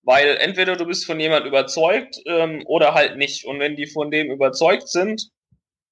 [0.02, 3.44] Weil entweder du bist von jemand überzeugt ähm, oder halt nicht.
[3.44, 5.28] Und wenn die von dem überzeugt sind,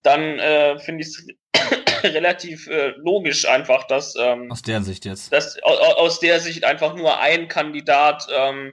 [0.02, 1.26] dann äh, finde ich es
[2.02, 6.64] relativ äh, logisch einfach, dass ähm, aus der Sicht jetzt, dass aus, aus der Sicht
[6.64, 8.72] einfach nur ein Kandidat ähm,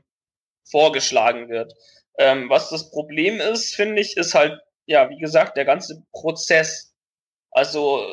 [0.70, 1.74] vorgeschlagen wird.
[2.18, 6.96] Ähm, was das Problem ist, finde ich, ist halt, ja, wie gesagt, der ganze Prozess.
[7.52, 8.06] Also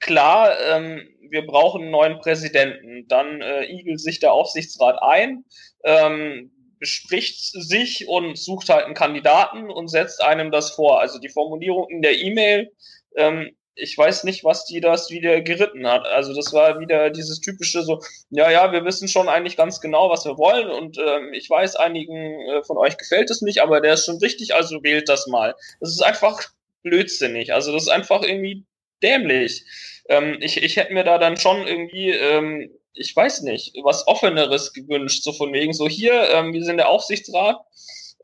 [0.00, 3.06] klar, ähm, wir brauchen einen neuen Präsidenten.
[3.08, 5.44] Dann äh, igelt sich der Aufsichtsrat ein,
[5.84, 11.00] ähm, bespricht sich und sucht halt einen Kandidaten und setzt einem das vor.
[11.00, 12.72] Also die Formulierung in der E-Mail,
[13.16, 16.06] ähm, ich weiß nicht, was die das wieder geritten hat.
[16.06, 20.10] Also das war wieder dieses typische so, ja, ja, wir wissen schon eigentlich ganz genau,
[20.10, 23.80] was wir wollen und ähm, ich weiß, einigen äh, von euch gefällt es nicht, aber
[23.80, 25.54] der ist schon richtig, also wählt das mal.
[25.80, 26.42] Das ist einfach
[26.82, 27.52] blödsinnig.
[27.52, 28.64] Also das ist einfach irgendwie
[29.02, 29.64] dämlich.
[30.08, 34.72] Ähm, ich, ich hätte mir da dann schon irgendwie ähm, ich weiß nicht, was Offeneres
[34.72, 37.60] gewünscht, so von wegen so hier, ähm, wir sind der Aufsichtsrat,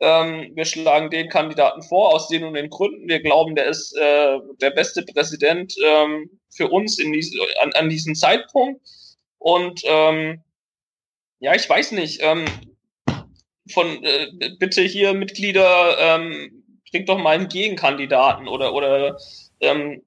[0.00, 3.96] ähm, wir schlagen den Kandidaten vor, aus den und den Gründen, wir glauben, der ist
[3.96, 8.80] äh, der beste Präsident ähm, für uns in dies, an, an diesem Zeitpunkt.
[9.38, 10.42] Und ähm,
[11.38, 12.44] ja, ich weiß nicht, ähm,
[13.70, 14.28] von äh,
[14.58, 19.16] bitte hier Mitglieder, ähm, bringt doch mal einen Gegenkandidaten oder oder
[19.60, 20.02] ähm,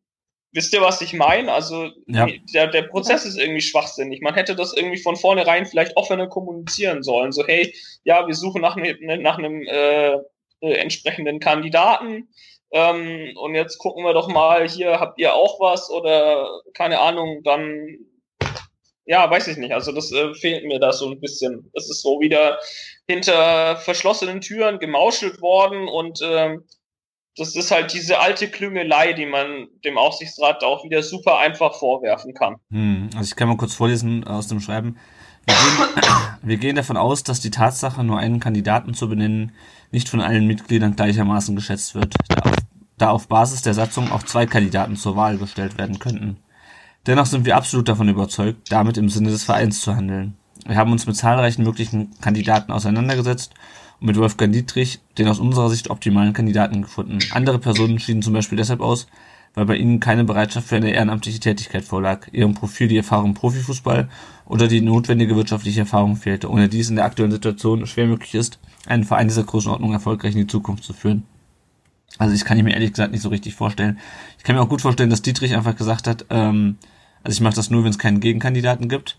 [0.54, 1.52] Wisst ihr, was ich meine?
[1.52, 2.28] Also ja.
[2.54, 4.22] der, der Prozess ist irgendwie schwachsinnig.
[4.22, 7.32] Man hätte das irgendwie von vornherein vielleicht offener kommunizieren sollen.
[7.32, 7.74] So, hey,
[8.04, 10.14] ja, wir suchen nach, ne, nach einem äh,
[10.62, 12.30] äh, entsprechenden Kandidaten.
[12.72, 17.42] Ähm, und jetzt gucken wir doch mal, hier habt ihr auch was oder keine Ahnung,
[17.44, 17.98] dann
[19.06, 19.74] ja, weiß ich nicht.
[19.74, 21.70] Also das äh, fehlt mir da so ein bisschen.
[21.74, 22.60] Es ist so wieder
[23.08, 26.64] hinter verschlossenen Türen gemauschelt worden und ähm,
[27.38, 32.34] das ist halt diese alte Klüngelei, die man dem Aufsichtsrat auch wieder super einfach vorwerfen
[32.34, 32.58] kann.
[32.70, 34.98] Hm, also ich kann mal kurz vorlesen aus dem Schreiben.
[35.46, 36.04] Wir gehen,
[36.44, 39.54] wir gehen davon aus, dass die Tatsache, nur einen Kandidaten zu benennen,
[39.92, 42.56] nicht von allen Mitgliedern gleichermaßen geschätzt wird, da auf,
[42.98, 46.38] da auf Basis der Satzung auch zwei Kandidaten zur Wahl gestellt werden könnten.
[47.08, 50.38] Dennoch sind wir absolut davon überzeugt, damit im Sinne des Vereins zu handeln.
[50.66, 53.54] Wir haben uns mit zahlreichen möglichen Kandidaten auseinandergesetzt
[54.04, 57.20] mit Wolfgang Dietrich den aus unserer Sicht optimalen Kandidaten gefunden.
[57.32, 59.08] Andere Personen schieden zum Beispiel deshalb aus,
[59.54, 63.34] weil bei ihnen keine Bereitschaft für eine ehrenamtliche Tätigkeit vorlag, ihrem Profil die Erfahrung im
[63.34, 64.10] Profifußball
[64.46, 68.60] oder die notwendige wirtschaftliche Erfahrung fehlte, ohne dies in der aktuellen Situation schwer möglich ist,
[68.86, 71.24] einen Verein dieser Größenordnung erfolgreich in die Zukunft zu führen.
[72.18, 74.00] Also ich kann ich mir ehrlich gesagt nicht so richtig vorstellen.
[74.38, 76.78] Ich kann mir auch gut vorstellen, dass Dietrich einfach gesagt hat, ähm,
[77.24, 79.18] also ich mache das nur, wenn es keinen Gegenkandidaten gibt.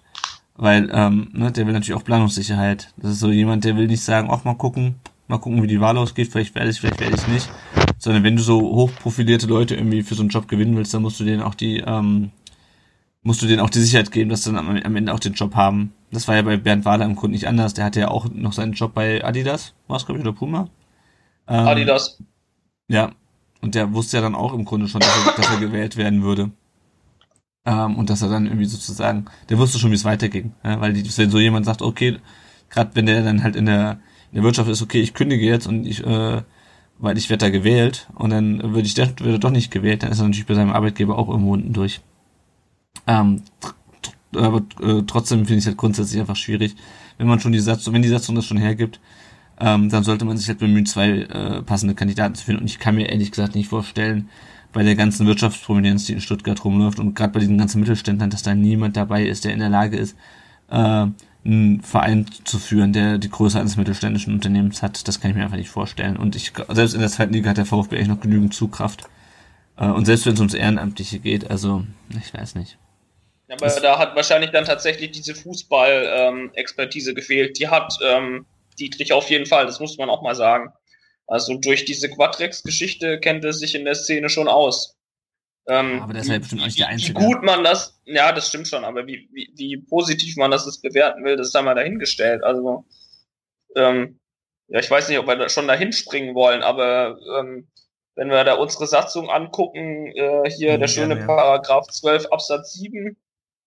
[0.57, 2.93] Weil, ähm, ne, der will natürlich auch Planungssicherheit.
[2.97, 5.81] Das ist so jemand, der will nicht sagen, ach, mal gucken, mal gucken, wie die
[5.81, 7.51] Wahl ausgeht, vielleicht werde ich, vielleicht werde ich nicht.
[7.99, 11.19] Sondern wenn du so hochprofilierte Leute irgendwie für so einen Job gewinnen willst, dann musst
[11.19, 12.31] du denen auch die, ähm,
[13.23, 15.33] musst du denen auch die Sicherheit geben, dass sie dann am, am Ende auch den
[15.33, 15.93] Job haben.
[16.13, 17.75] Das war ja bei Bernd Wahler im Grunde nicht anders.
[17.75, 20.69] Der hatte ja auch noch seinen Job bei Adidas, war es, glaube ich, oder Puma.
[21.49, 22.23] Ähm, Adidas.
[22.89, 23.11] Ja.
[23.61, 26.23] Und der wusste ja dann auch im Grunde schon, dass er, dass er gewählt werden
[26.23, 26.51] würde.
[27.67, 30.53] Ähm, und dass er dann irgendwie sozusagen, der wusste schon, wie es weiterging.
[30.63, 32.19] Ja, weil die, wenn so jemand sagt, okay,
[32.71, 33.99] gerade wenn der dann halt in der,
[34.31, 36.43] in der Wirtschaft ist, okay, ich kündige jetzt und ich, äh,
[36.99, 40.19] weil ich werde da gewählt und dann würde ich würde doch nicht gewählt, dann ist
[40.19, 42.01] er natürlich bei seinem Arbeitgeber auch irgendwo unten durch.
[43.07, 43.43] Ähm,
[44.35, 46.77] aber äh, trotzdem finde ich es halt grundsätzlich einfach schwierig,
[47.19, 49.01] wenn man schon die Satzung, wenn die Satzung das schon hergibt,
[49.61, 52.63] ähm, dann sollte man sich halt bemühen, zwei äh, passende Kandidaten zu finden.
[52.63, 54.29] Und ich kann mir ehrlich gesagt nicht vorstellen,
[54.75, 58.43] bei der ganzen Wirtschaftsprominenz, die in Stuttgart rumläuft und gerade bei diesen ganzen Mittelständlern, dass
[58.43, 60.17] da niemand dabei ist, der in der Lage ist,
[60.69, 61.07] äh,
[61.47, 65.07] einen Verein zu führen, der die Größe eines mittelständischen Unternehmens hat.
[65.07, 66.17] Das kann ich mir einfach nicht vorstellen.
[66.17, 69.05] Und ich selbst in der zweiten Liga hat der VfB echt noch genügend Zugkraft.
[69.79, 72.77] Äh, und selbst wenn es ums Ehrenamtliche geht, also ich weiß nicht.
[73.49, 77.59] Aber da hat wahrscheinlich dann tatsächlich diese Fußball-Expertise ähm, gefehlt.
[77.61, 78.47] Die hat ähm,
[78.81, 80.73] Dietrich auf jeden Fall, das muss man auch mal sagen.
[81.27, 84.97] Also durch diese Quadrex-Geschichte kennt er sich in der Szene schon aus.
[85.67, 87.19] Ähm, aber ist ja bestimmt auch nicht der Einzige.
[87.19, 90.81] Wie gut man das, ja, das stimmt schon, aber wie, wie, wie positiv man das
[90.81, 92.45] bewerten will, das ist da mal dahingestellt.
[92.45, 92.85] Also,
[93.75, 94.21] ähm,
[94.69, 97.69] ja, ich weiß nicht, ob wir da schon dahin springen wollen, aber ähm,
[98.15, 101.27] wenn wir da unsere Satzung angucken, äh, hier mhm, der schöne ja.
[101.27, 103.17] Paragraph 12 Absatz 7,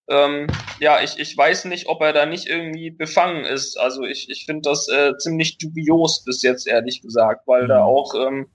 [0.09, 0.47] ähm,
[0.79, 3.77] ja, ich, ich weiß nicht, ob er da nicht irgendwie befangen ist.
[3.77, 7.67] Also ich, ich finde das äh, ziemlich dubios bis jetzt, ehrlich gesagt, weil mhm.
[7.67, 8.47] da auch ähm,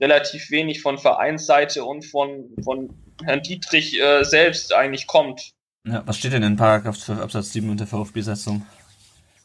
[0.00, 2.90] relativ wenig von Vereinsseite und von, von
[3.24, 5.52] Herrn Dietrich äh, selbst eigentlich kommt.
[5.86, 8.66] Ja, was steht denn in Paragraph 12 Absatz 7 unter VfB-Satzung?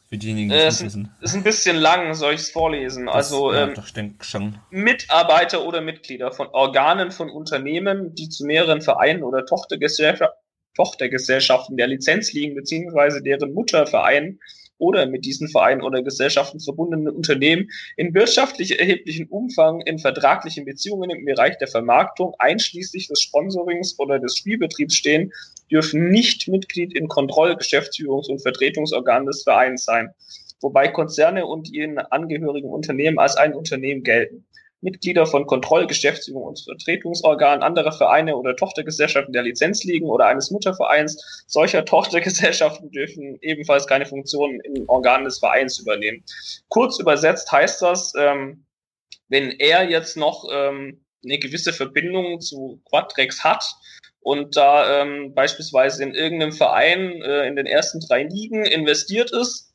[0.08, 1.14] Für diejenigen, die äh, es wissen.
[1.22, 3.06] Ist ein bisschen lang, soll ich es vorlesen.
[3.06, 3.86] Das, also ja, ähm, doch,
[4.22, 4.58] schon.
[4.70, 10.41] Mitarbeiter oder Mitglieder von Organen von Unternehmen, die zu mehreren Vereinen oder Tochtergesellschaften
[10.74, 14.38] Tochtergesellschaften der Lizenz liegen, beziehungsweise deren Mutterverein
[14.82, 21.08] oder mit diesen Vereinen oder Gesellschaften verbundenen Unternehmen in wirtschaftlich erheblichen Umfang in vertraglichen Beziehungen
[21.10, 25.32] im Bereich der Vermarktung einschließlich des Sponsorings oder des Spielbetriebs stehen,
[25.70, 30.10] dürfen nicht Mitglied in Kontroll-, Geschäftsführungs- und Vertretungsorganen des Vereins sein,
[30.60, 34.44] wobei Konzerne und ihren angehörigen Unternehmen als ein Unternehmen gelten.
[34.82, 41.44] Mitglieder von Kontroll-, Geschäftsführung und Vertretungsorganen anderer Vereine oder Tochtergesellschaften der Lizenzligen oder eines Muttervereins
[41.46, 46.24] solcher Tochtergesellschaften dürfen ebenfalls keine Funktionen in Organen des Vereins übernehmen.
[46.68, 48.66] Kurz übersetzt heißt das, ähm,
[49.28, 53.64] wenn er jetzt noch ähm, eine gewisse Verbindung zu Quadrex hat
[54.20, 59.72] und da ähm, beispielsweise in irgendeinem Verein äh, in den ersten drei Ligen investiert ist,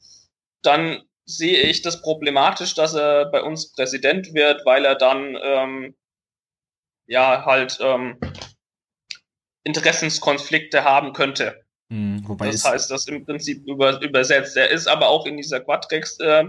[0.62, 5.96] dann sehe ich das problematisch, dass er bei uns Präsident wird, weil er dann ähm,
[7.06, 8.18] ja halt ähm,
[9.64, 11.62] Interessenskonflikte haben könnte.
[11.92, 14.56] Hm, wobei das heißt, das im Prinzip über, übersetzt.
[14.58, 16.46] Er ist aber auch in dieser Quadrex äh,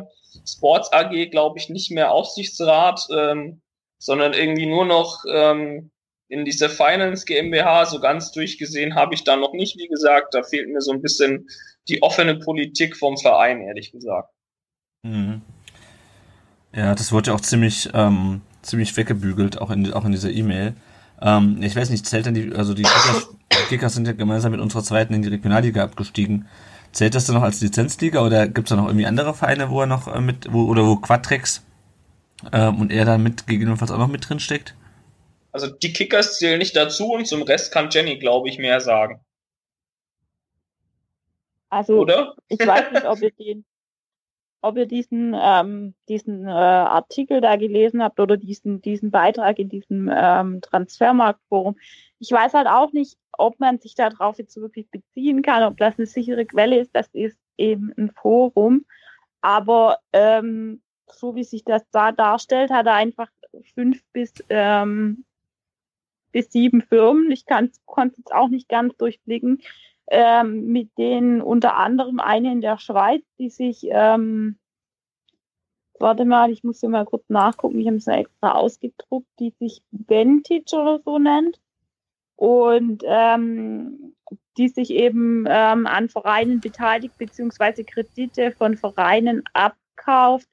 [0.47, 3.61] Sports AG, glaube ich, nicht mehr Aufsichtsrat, ähm,
[3.99, 5.91] sondern irgendwie nur noch ähm,
[6.29, 7.87] in dieser Finance GmbH.
[7.87, 10.35] So ganz durchgesehen habe ich da noch nicht, wie gesagt.
[10.35, 11.49] Da fehlt mir so ein bisschen
[11.89, 14.31] die offene Politik vom Verein, ehrlich gesagt.
[15.03, 15.43] Mhm.
[16.75, 20.75] Ja, das wurde ja auch ziemlich, ähm, ziemlich weggebügelt, auch in, auch in dieser E-Mail.
[21.21, 23.29] Ähm, ich weiß nicht, zählt denn die, also die Kickers,
[23.69, 26.49] Kickers sind ja gemeinsam mit unserer zweiten in die Regionalliga abgestiegen.
[26.93, 29.81] Zählt das dann noch als Lizenzliga oder gibt es da noch irgendwie andere Vereine, wo
[29.81, 31.65] er noch äh, mit, wo, oder wo Quadrex
[32.53, 34.75] ähm, und er dann mit gegebenenfalls auch noch mit drin steckt?
[35.53, 39.21] Also die Kickers zählen nicht dazu und zum Rest kann Jenny, glaube ich, mehr sagen.
[41.71, 42.35] Also Oder?
[42.49, 43.65] ich weiß nicht, ob ihr den,
[44.61, 49.69] ob ihr diesen, ähm, diesen äh, Artikel da gelesen habt oder diesen, diesen Beitrag in
[49.69, 51.77] diesem ähm, Transfermarktforum.
[52.19, 55.97] Ich weiß halt auch nicht, ob man sich darauf jetzt wirklich beziehen kann, ob das
[55.97, 56.91] eine sichere Quelle ist.
[56.95, 58.85] Das ist eben ein Forum.
[59.41, 63.29] Aber ähm, so wie sich das da darstellt, hat er einfach
[63.75, 65.25] fünf bis, ähm,
[66.33, 67.31] bis sieben Firmen.
[67.31, 69.63] Ich konnte es auch nicht ganz durchblicken
[70.11, 74.59] ähm, mit denen unter anderem eine in der Schweiz, die sich, ähm,
[75.99, 79.55] warte mal, ich muss hier mal kurz nachgucken, ich habe es ja extra ausgedruckt, die
[79.59, 81.61] sich Vantage oder so nennt
[82.37, 84.15] und ähm,
[84.57, 90.49] die sich eben ähm, an Vereinen beteiligt beziehungsweise Kredite von Vereinen abkauft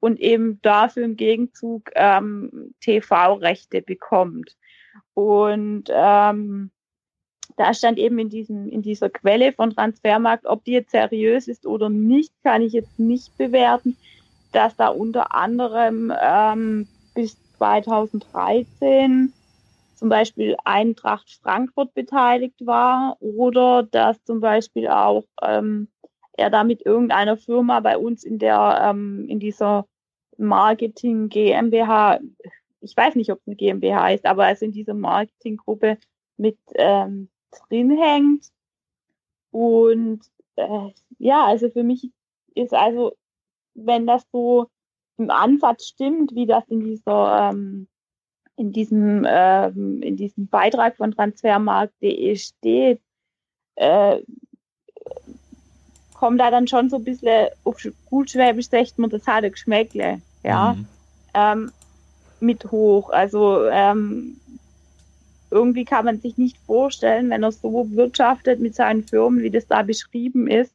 [0.00, 4.56] und eben dafür im Gegenzug ähm, TV-Rechte bekommt.
[5.14, 6.70] Und ähm,
[7.58, 11.66] da stand eben in, diesem, in dieser Quelle von Transfermarkt, ob die jetzt seriös ist
[11.66, 13.96] oder nicht, kann ich jetzt nicht bewerten,
[14.52, 19.32] dass da unter anderem ähm, bis 2013
[19.96, 25.88] zum Beispiel Eintracht Frankfurt beteiligt war oder dass zum Beispiel auch ähm,
[26.34, 29.84] er da mit irgendeiner Firma bei uns in der ähm, in dieser
[30.36, 32.20] Marketing GmbH,
[32.80, 35.98] ich weiß nicht, ob es eine GmbH ist, aber also in dieser Marketinggruppe
[36.36, 38.46] mit ähm, drin hängt.
[39.50, 40.20] Und
[40.56, 42.10] äh, ja, also für mich
[42.54, 43.16] ist also,
[43.74, 44.68] wenn das so
[45.16, 47.88] im Ansatz stimmt, wie das in dieser ähm,
[48.56, 53.00] in diesem ähm, in diesem Beitrag von Transfermarkt.de steht,
[53.76, 54.20] äh,
[56.14, 60.20] kommt da dann schon so ein bisschen auf gut Schwäbisch sagt man das harte Geschmäckle,
[60.42, 60.86] ja, mhm.
[61.34, 61.72] ähm,
[62.40, 63.10] mit hoch.
[63.10, 64.40] Also ähm,
[65.50, 69.66] irgendwie kann man sich nicht vorstellen, wenn er so wirtschaftet mit seinen Firmen, wie das
[69.66, 70.74] da beschrieben ist,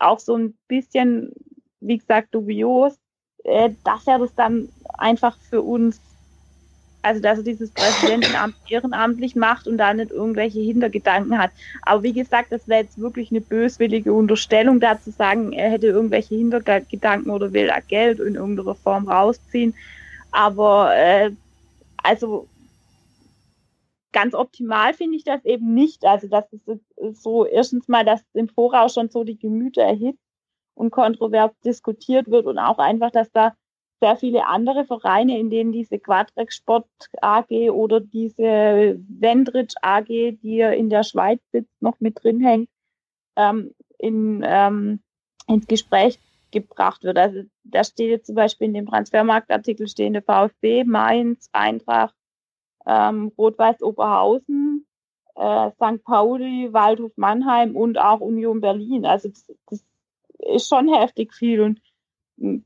[0.00, 1.32] auch so ein bisschen,
[1.80, 2.98] wie gesagt, dubios,
[3.44, 4.68] äh, dass er das dann
[4.98, 6.00] einfach für uns,
[7.02, 11.50] also dass er dieses Präsidentenamt ehrenamtlich macht und da nicht irgendwelche Hintergedanken hat.
[11.82, 15.86] Aber wie gesagt, das wäre jetzt wirklich eine böswillige Unterstellung, da zu sagen, er hätte
[15.86, 19.74] irgendwelche Hintergedanken oder will da Geld in irgendeiner Form rausziehen.
[20.32, 21.30] Aber äh,
[22.02, 22.48] also
[24.18, 26.04] ganz optimal finde ich das eben nicht.
[26.04, 30.24] Also, dass es so erstens mal, dass im Voraus schon so die Gemüter erhitzt
[30.74, 33.54] und kontrovers diskutiert wird und auch einfach, dass da
[34.00, 36.88] sehr viele andere Vereine, in denen diese Quadrex Sport
[37.20, 42.68] AG oder diese Wendrich AG, die in der Schweiz sitzt, noch mit drin hängt,
[43.36, 45.00] ähm, in, ähm,
[45.46, 46.18] ins Gespräch
[46.50, 47.18] gebracht wird.
[47.18, 52.14] Also da steht jetzt zum Beispiel in dem Transfermarktartikel stehende VfB, Mainz, Eintracht,
[52.88, 54.86] ähm, Rot-Weiß Oberhausen,
[55.36, 56.02] äh, St.
[56.02, 59.04] Pauli, Waldhof Mannheim und auch Union Berlin.
[59.04, 59.84] Also das, das
[60.38, 61.80] ist schon heftig viel und
[62.38, 62.64] hm,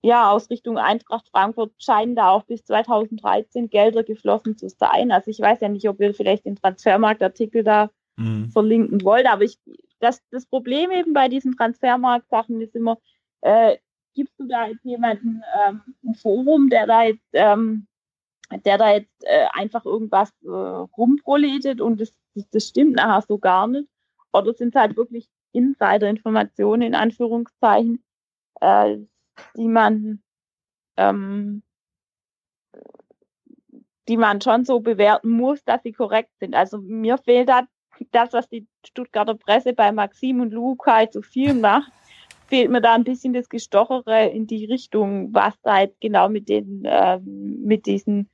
[0.00, 5.10] ja, aus Richtung Eintracht Frankfurt scheinen da auch bis 2013 Gelder geflossen zu sein.
[5.10, 8.48] Also ich weiß ja nicht, ob ihr vielleicht den Transfermarktartikel da mhm.
[8.50, 9.58] verlinken wollt, aber ich,
[9.98, 12.98] das, das Problem eben bei diesen Transfermarktsachen ist immer,
[13.40, 13.76] äh,
[14.14, 17.88] gibst du da jetzt jemanden ähm, ein Forum, der da jetzt ähm,
[18.64, 22.14] der da jetzt äh, einfach irgendwas äh, rumproleten und das,
[22.50, 23.88] das, stimmt nachher so gar nicht.
[24.32, 28.02] Oder sind es halt wirklich Insider-Informationen in Anführungszeichen,
[28.60, 28.98] äh,
[29.56, 30.22] die man
[30.96, 31.62] ähm,
[34.08, 36.54] die man schon so bewerten muss, dass sie korrekt sind.
[36.54, 37.68] Also mir fehlt da
[38.10, 41.92] das, was die Stuttgarter Presse bei Maxim und Luca halt so viel macht,
[42.46, 46.48] fehlt mir da ein bisschen das Gestochere in die Richtung, was da jetzt genau mit
[46.48, 48.30] den, äh, mit diesen,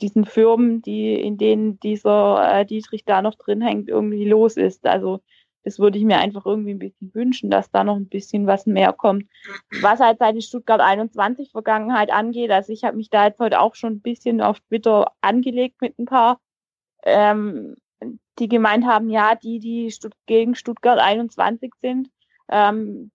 [0.00, 4.86] diesen Firmen, die, in denen dieser äh, Dietrich da noch drin hängt, irgendwie los ist.
[4.86, 5.20] Also
[5.64, 8.66] das würde ich mir einfach irgendwie ein bisschen wünschen, dass da noch ein bisschen was
[8.66, 9.28] mehr kommt.
[9.82, 13.74] Was halt seine Stuttgart 21 Vergangenheit angeht, also ich habe mich da jetzt heute auch
[13.74, 16.40] schon ein bisschen auf Twitter angelegt mit ein paar,
[17.02, 17.74] ähm,
[18.38, 22.08] die gemeint haben, ja, die, die Stutt gegen Stuttgart 21 sind,
[22.48, 23.10] ähm,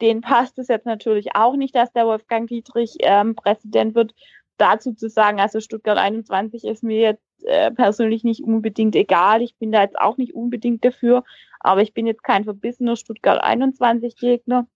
[0.00, 4.14] denen passt es jetzt natürlich auch nicht, dass der Wolfgang Dietrich ähm, Präsident wird.
[4.56, 9.42] Dazu zu sagen, also Stuttgart 21 ist mir jetzt äh, persönlich nicht unbedingt egal.
[9.42, 11.24] Ich bin da jetzt auch nicht unbedingt dafür,
[11.60, 14.66] aber ich bin jetzt kein verbissener Stuttgart 21 Gegner.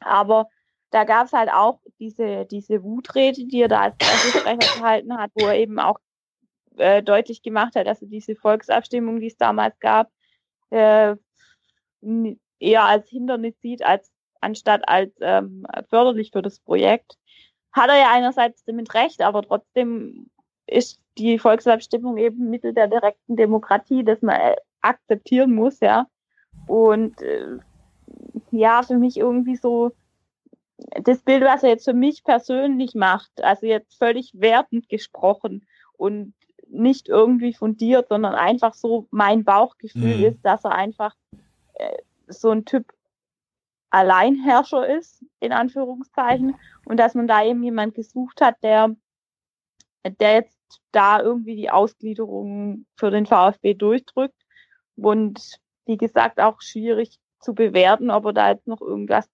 [0.00, 0.48] Aber
[0.90, 5.30] da gab es halt auch diese, diese Wutrede, die er da als Pressesprecher gehalten hat,
[5.34, 5.98] wo er eben auch
[6.76, 10.10] äh, deutlich gemacht hat, dass er diese Volksabstimmung, die es damals gab,
[10.70, 11.16] äh,
[12.58, 14.10] eher als Hindernis sieht, als
[14.40, 17.18] anstatt als ähm, förderlich für das Projekt.
[17.72, 20.30] Hat er ja einerseits damit recht, aber trotzdem
[20.66, 26.06] ist die Volksabstimmung eben Mittel der direkten Demokratie, das man äh, akzeptieren muss, ja.
[26.66, 27.58] Und äh,
[28.50, 29.92] ja, für mich irgendwie so
[31.02, 35.66] das Bild, was er jetzt für mich persönlich macht, also jetzt völlig wertend gesprochen
[35.96, 36.34] und
[36.68, 40.24] nicht irgendwie fundiert, sondern einfach so mein Bauchgefühl mhm.
[40.24, 41.14] ist, dass er einfach
[41.74, 41.98] äh,
[42.28, 42.86] so ein Typ
[43.90, 46.56] Alleinherrscher ist, in Anführungszeichen,
[46.86, 48.94] und dass man da eben jemand gesucht hat, der,
[50.04, 50.58] der jetzt
[50.92, 54.40] da irgendwie die Ausgliederung für den VfB durchdrückt.
[54.96, 59.28] Und wie gesagt, auch schwierig zu bewerten, ob er da jetzt noch irgendwas,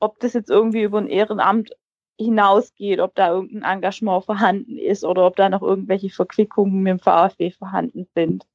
[0.00, 1.70] ob das jetzt irgendwie über ein Ehrenamt
[2.18, 6.98] hinausgeht, ob da irgendein Engagement vorhanden ist oder ob da noch irgendwelche Verquickungen mit dem
[7.00, 8.46] VfB vorhanden sind.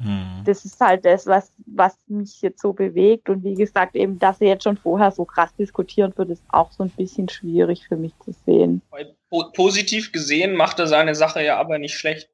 [0.00, 0.42] Hm.
[0.44, 3.28] Das ist halt das, was, was mich jetzt so bewegt.
[3.28, 6.72] Und wie gesagt, eben, dass sie jetzt schon vorher so krass diskutieren wird, ist auch
[6.72, 8.82] so ein bisschen schwierig für mich zu sehen.
[9.54, 12.28] Positiv gesehen macht er seine Sache ja aber nicht schlecht.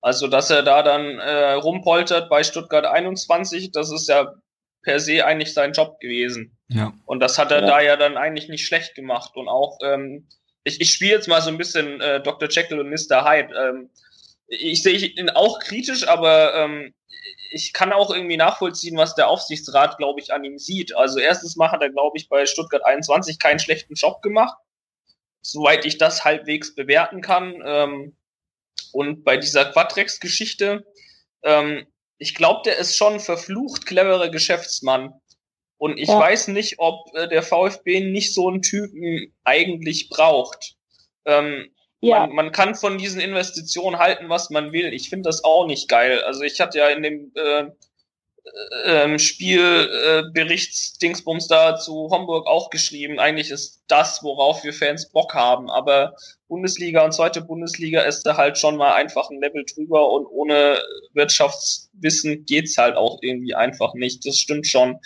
[0.00, 4.34] Also, dass er da dann äh, rumpoltert bei Stuttgart 21, das ist ja
[4.82, 6.56] per se eigentlich sein Job gewesen.
[6.68, 6.92] Ja.
[7.04, 7.66] Und das hat er ja.
[7.66, 9.36] da ja dann eigentlich nicht schlecht gemacht.
[9.36, 10.28] Und auch, ähm,
[10.62, 12.48] ich, ich spiele jetzt mal so ein bisschen äh, Dr.
[12.48, 13.28] Jekyll und Mr.
[13.28, 13.54] Hyde.
[13.54, 13.90] Ähm,
[14.48, 16.94] ich sehe ihn auch kritisch, aber ähm,
[17.50, 20.96] ich kann auch irgendwie nachvollziehen, was der Aufsichtsrat, glaube ich, an ihm sieht.
[20.96, 24.56] Also erstens mal hat er, glaube ich, bei Stuttgart 21 keinen schlechten Job gemacht,
[25.40, 27.62] soweit ich das halbwegs bewerten kann.
[27.64, 28.16] Ähm,
[28.92, 30.86] und bei dieser Quadrex-Geschichte,
[31.42, 31.86] ähm,
[32.18, 35.12] ich glaube, der ist schon verflucht cleverer Geschäftsmann.
[35.76, 36.18] Und ich ja.
[36.18, 40.74] weiß nicht, ob äh, der VfB nicht so einen Typen eigentlich braucht.
[41.24, 42.26] Ähm, ja.
[42.26, 44.92] Man, man kann von diesen Investitionen halten, was man will.
[44.92, 46.20] Ich finde das auch nicht geil.
[46.22, 47.64] Also ich hatte ja in dem äh,
[48.84, 55.34] äh, Spielberichtsdingsbums äh, da zu Homburg auch geschrieben, eigentlich ist das, worauf wir Fans Bock
[55.34, 55.68] haben.
[55.70, 56.14] Aber
[56.48, 60.80] Bundesliga und zweite Bundesliga ist da halt schon mal einfach ein Level drüber und ohne
[61.12, 64.26] Wirtschaftswissen geht's halt auch irgendwie einfach nicht.
[64.26, 64.98] Das stimmt schon.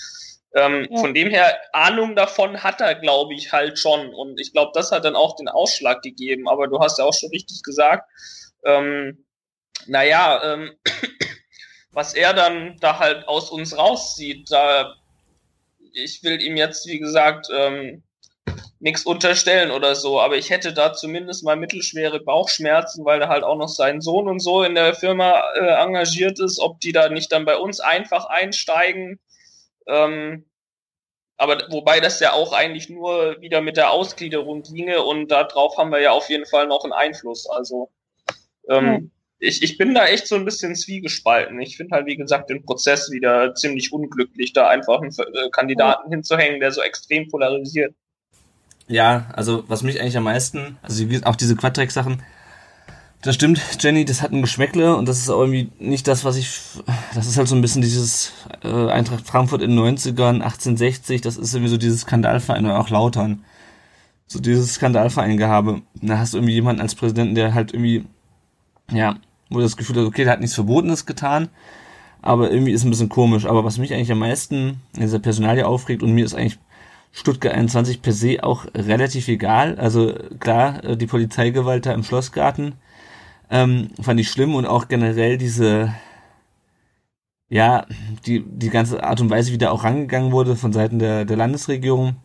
[0.54, 1.00] Ähm, ja.
[1.00, 4.12] Von dem her, Ahnung davon hat er, glaube ich, halt schon.
[4.14, 6.48] Und ich glaube, das hat dann auch den Ausschlag gegeben.
[6.48, 8.08] Aber du hast ja auch schon richtig gesagt,
[8.64, 9.24] ähm,
[9.86, 10.76] naja, ähm,
[11.92, 14.94] was er dann da halt aus uns rauszieht, da
[15.94, 18.02] ich will ihm jetzt, wie gesagt, ähm,
[18.80, 23.44] nichts unterstellen oder so, aber ich hätte da zumindest mal mittelschwere Bauchschmerzen, weil da halt
[23.44, 27.08] auch noch sein Sohn und so in der Firma äh, engagiert ist, ob die da
[27.08, 29.20] nicht dann bei uns einfach einsteigen
[29.86, 30.44] ähm,
[31.36, 35.90] aber wobei das ja auch eigentlich nur wieder mit der Ausgliederung ginge und darauf haben
[35.90, 37.48] wir ja auf jeden Fall noch einen Einfluss.
[37.50, 37.90] Also
[38.68, 39.10] ähm, mhm.
[39.38, 41.60] ich, ich bin da echt so ein bisschen zwiegespalten.
[41.60, 46.08] Ich finde halt, wie gesagt, den Prozess wieder ziemlich unglücklich, da einfach einen äh, Kandidaten
[46.08, 46.12] mhm.
[46.12, 47.94] hinzuhängen, der so extrem polarisiert.
[48.86, 52.22] Ja, also was mich eigentlich am meisten, also auch diese Quadrex-Sachen,
[53.22, 56.36] das stimmt, Jenny, das hat ein Geschmäckle und das ist auch irgendwie nicht das, was
[56.36, 56.58] ich.
[57.14, 58.32] Das ist halt so ein bisschen dieses
[58.64, 62.90] äh, Eintracht Frankfurt in den 90ern, 1860, das ist irgendwie so dieses Skandalverein oder auch
[62.90, 63.44] Lautern.
[64.26, 65.82] So dieses Skandalverein-Gehabe.
[66.00, 68.04] Da hast du irgendwie jemanden als Präsidenten, der halt irgendwie,
[68.90, 69.16] ja,
[69.50, 71.48] wo du das Gefühl hast, okay, der hat nichts Verbotenes getan,
[72.22, 73.46] aber irgendwie ist ein bisschen komisch.
[73.46, 76.58] Aber was mich eigentlich am meisten in dieser Personalie aufregt und mir ist eigentlich
[77.12, 79.78] Stuttgart 21 per se auch relativ egal.
[79.78, 82.74] Also klar, äh, die Polizeigewalt da im Schlossgarten
[83.52, 85.94] ähm, fand ich schlimm und auch generell diese,
[87.50, 87.86] ja,
[88.26, 91.36] die, die ganze Art und Weise, wie da auch rangegangen wurde von Seiten der, der
[91.36, 92.16] Landesregierung.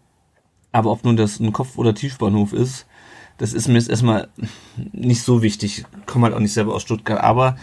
[0.71, 2.87] Aber ob nun das ein Kopf- oder Tiefbahnhof ist,
[3.37, 4.29] das ist mir jetzt erstmal
[4.93, 5.79] nicht so wichtig.
[5.79, 7.57] Ich komme halt auch nicht selber aus Stuttgart, aber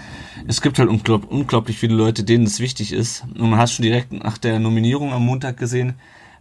[0.46, 3.24] es gibt halt unglaub, unglaublich viele Leute, denen es wichtig ist.
[3.34, 5.94] Und man hat schon direkt nach der Nominierung am Montag gesehen,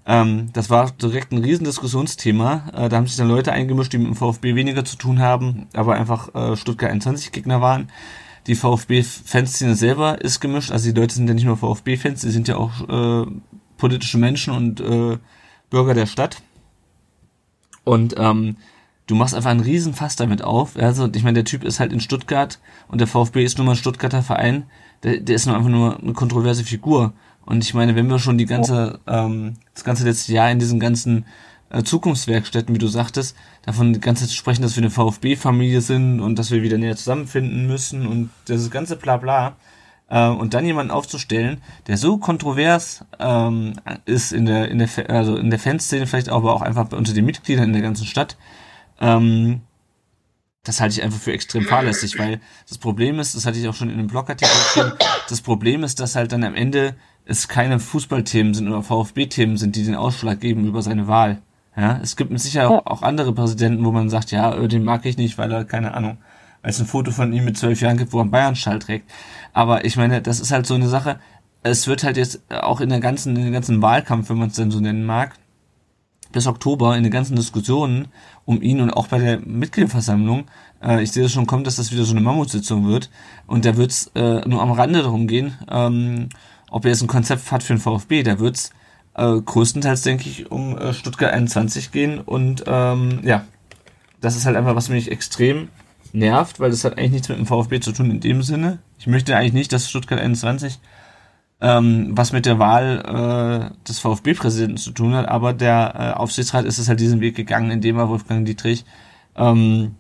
[0.05, 2.69] ähm, das war direkt ein Riesendiskussionsthema.
[2.73, 5.67] Äh, da haben sich dann Leute eingemischt, die mit dem VfB weniger zu tun haben,
[5.73, 7.89] aber einfach äh, Stuttgart 21 Gegner waren.
[8.47, 12.49] Die VfB-Fanszene selber ist gemischt, also die Leute sind ja nicht nur VfB-Fans, die sind
[12.49, 13.25] ja auch äh,
[13.77, 15.17] politische Menschen und äh,
[15.69, 16.41] Bürger der Stadt.
[17.85, 18.57] Und ähm,
[19.07, 20.77] du machst einfach einen Riesenfass damit auf.
[20.77, 22.59] Also ich meine, der Typ ist halt in Stuttgart
[22.89, 24.65] und der VfB ist nun mal ein Stuttgarter Verein.
[25.03, 27.13] Der, der ist nur einfach nur eine kontroverse Figur.
[27.45, 30.79] Und ich meine, wenn wir schon die ganze, ähm, das ganze letzte Jahr in diesen
[30.79, 31.25] ganzen
[31.69, 36.19] äh, Zukunftswerkstätten, wie du sagtest, davon die ganze Zeit sprechen, dass wir eine VfB-Familie sind
[36.19, 39.55] und dass wir wieder näher zusammenfinden müssen und das ganze Blabla.
[40.09, 43.73] Äh, und dann jemanden aufzustellen, der so kontrovers ähm,
[44.05, 47.25] ist in der, in der, also in der Fanszene vielleicht aber auch einfach unter den
[47.25, 48.37] Mitgliedern in der ganzen Stadt,
[48.99, 49.61] ähm,
[50.63, 52.39] das halte ich einfach für extrem fahrlässig, weil
[52.69, 54.93] das Problem ist, das hatte ich auch schon in einem Blogartikel geschrieben,
[55.27, 59.75] das Problem ist, dass halt dann am Ende es keine Fußballthemen sind oder VfB-Themen sind,
[59.75, 61.41] die den Ausschlag geben über seine Wahl.
[61.75, 64.83] Ja, es gibt mit Sicherheit auch, auch andere Präsidenten, wo man sagt, ja, äh, den
[64.83, 66.17] mag ich nicht, weil er, keine Ahnung,
[66.61, 69.09] weil es ein Foto von ihm mit zwölf Jahren gibt, wo er einen Bayern-Schall trägt.
[69.53, 71.19] Aber ich meine, das ist halt so eine Sache,
[71.63, 74.55] es wird halt jetzt auch in der ganzen, in den ganzen Wahlkampf, wenn man es
[74.55, 75.35] denn so nennen mag,
[76.31, 78.07] bis Oktober in den ganzen Diskussionen
[78.45, 80.45] um ihn und auch bei der Mitgliederversammlung,
[80.83, 83.09] äh, ich sehe es schon kommen, dass das wieder so eine Mammutsitzung wird.
[83.47, 86.29] Und da wird es äh, nur am Rande darum gehen, ähm,
[86.73, 88.23] ob er jetzt ein Konzept hat für den VfB.
[88.23, 88.71] Da wird es
[89.15, 92.19] äh, größtenteils, denke ich, um äh, Stuttgart 21 gehen.
[92.19, 93.45] Und ähm, ja,
[94.21, 95.69] das ist halt einfach, was mich extrem
[96.11, 98.79] nervt, weil das hat eigentlich nichts mit dem VfB zu tun in dem Sinne.
[98.97, 100.79] Ich möchte eigentlich nicht, dass Stuttgart 21
[101.61, 106.65] ähm, was mit der Wahl äh, des VfB-Präsidenten zu tun hat, aber der äh, Aufsichtsrat
[106.65, 108.83] ist es halt diesen Weg gegangen, indem er Wolfgang Dietrich
[109.37, 109.95] ähm,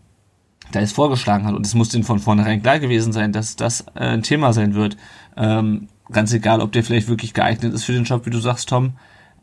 [0.71, 1.55] da es vorgeschlagen hat.
[1.55, 4.73] Und es muss denen von vornherein klar gewesen sein, dass das äh, ein Thema sein
[4.73, 4.97] wird.
[5.37, 8.69] Ähm, ganz egal, ob der vielleicht wirklich geeignet ist für den Job, wie du sagst,
[8.69, 8.93] Tom,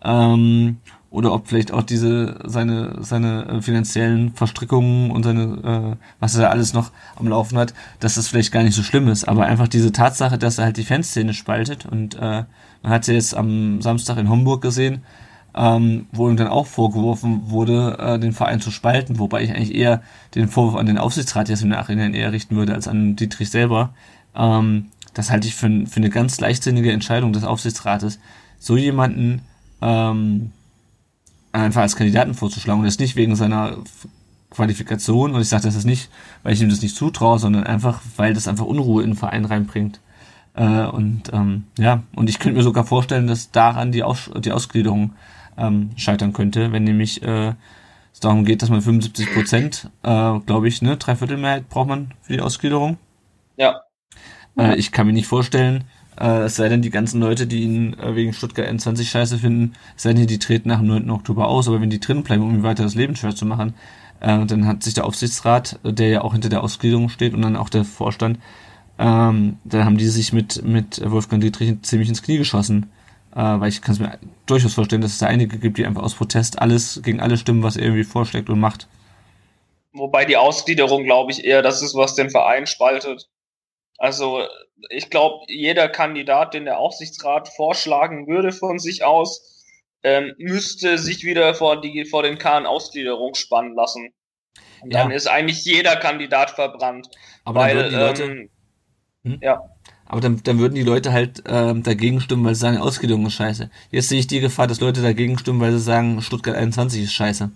[0.03, 0.79] ähm,
[1.11, 6.51] oder ob vielleicht auch diese seine seine äh, finanziellen Verstrickungen und seine äh, was er
[6.51, 9.69] alles noch am Laufen hat, dass das vielleicht gar nicht so schlimm ist, aber einfach
[9.69, 12.45] diese Tatsache, dass er halt die Fanszene spaltet und äh,
[12.83, 15.03] man hat ja jetzt am Samstag in Homburg gesehen,
[15.55, 19.75] ähm, wo ihm dann auch vorgeworfen wurde, äh, den Verein zu spalten, wobei ich eigentlich
[19.75, 20.03] eher
[20.35, 23.93] den Vorwurf an den Aufsichtsrat jetzt im Nachhinein eher richten würde als an Dietrich selber.
[24.35, 28.19] Ähm, das halte ich für, für eine ganz leichtsinnige Entscheidung des Aufsichtsrates,
[28.59, 29.43] so jemanden
[29.81, 30.53] ähm,
[31.53, 33.79] einfach als Kandidaten vorzuschlagen und das nicht wegen seiner
[34.51, 36.11] Qualifikation und ich sage das ist nicht,
[36.43, 39.45] weil ich ihm das nicht zutraue, sondern einfach, weil das einfach Unruhe in den Verein
[39.45, 40.01] reinbringt.
[40.55, 44.53] Äh, und ähm, ja, und ich könnte mir sogar vorstellen, dass daran die, Aus die
[44.53, 45.13] Ausgliederung
[45.57, 47.55] ähm, scheitern könnte, wenn nämlich äh,
[48.13, 52.33] es darum geht, dass man 75 Prozent, äh, glaube ich, ne, Dreiviertelmehrheit braucht man für
[52.33, 52.99] die Ausgliederung.
[53.57, 53.83] Ja.
[54.59, 55.85] Äh, ich kann mir nicht vorstellen,
[56.19, 59.75] äh, es sei denn, die ganzen Leute, die ihn äh, wegen Stuttgart N20 scheiße finden,
[59.97, 61.11] es sei denn, die treten nach dem 9.
[61.11, 63.75] Oktober aus, aber wenn die drin bleiben, um ihm weiter das Leben schwer zu machen,
[64.21, 67.57] äh, dann hat sich der Aufsichtsrat, der ja auch hinter der Ausgliederung steht und dann
[67.57, 68.39] auch der Vorstand,
[68.99, 72.91] ähm, dann haben die sich mit, mit Wolfgang Dietrich ziemlich ins Knie geschossen.
[73.35, 76.03] Äh, weil ich kann es mir durchaus vorstellen, dass es da einige gibt, die einfach
[76.03, 78.89] aus Protest alles gegen alles stimmen, was er irgendwie vorschlägt und macht.
[79.93, 83.29] Wobei die Ausgliederung, glaube ich, eher das ist, was den Verein spaltet.
[84.01, 84.47] Also
[84.89, 89.63] ich glaube, jeder Kandidat, den der Aufsichtsrat vorschlagen würde von sich aus,
[90.03, 94.09] ähm, müsste sich wieder vor, die, vor den Kahn-Ausgliederung spannen lassen.
[94.81, 95.03] Und ja.
[95.03, 97.11] dann ist eigentlich jeder Kandidat verbrannt.
[97.45, 98.51] Aber weil, dann die Leute, ähm,
[99.25, 99.39] hm?
[99.43, 99.61] ja.
[100.07, 103.35] Aber dann, dann würden die Leute halt ähm, dagegen stimmen, weil sie sagen, Ausgliederung ist
[103.35, 103.71] scheiße.
[103.91, 107.13] Jetzt sehe ich die Gefahr, dass Leute dagegen stimmen, weil sie sagen, Stuttgart 21 ist
[107.13, 107.51] scheiße.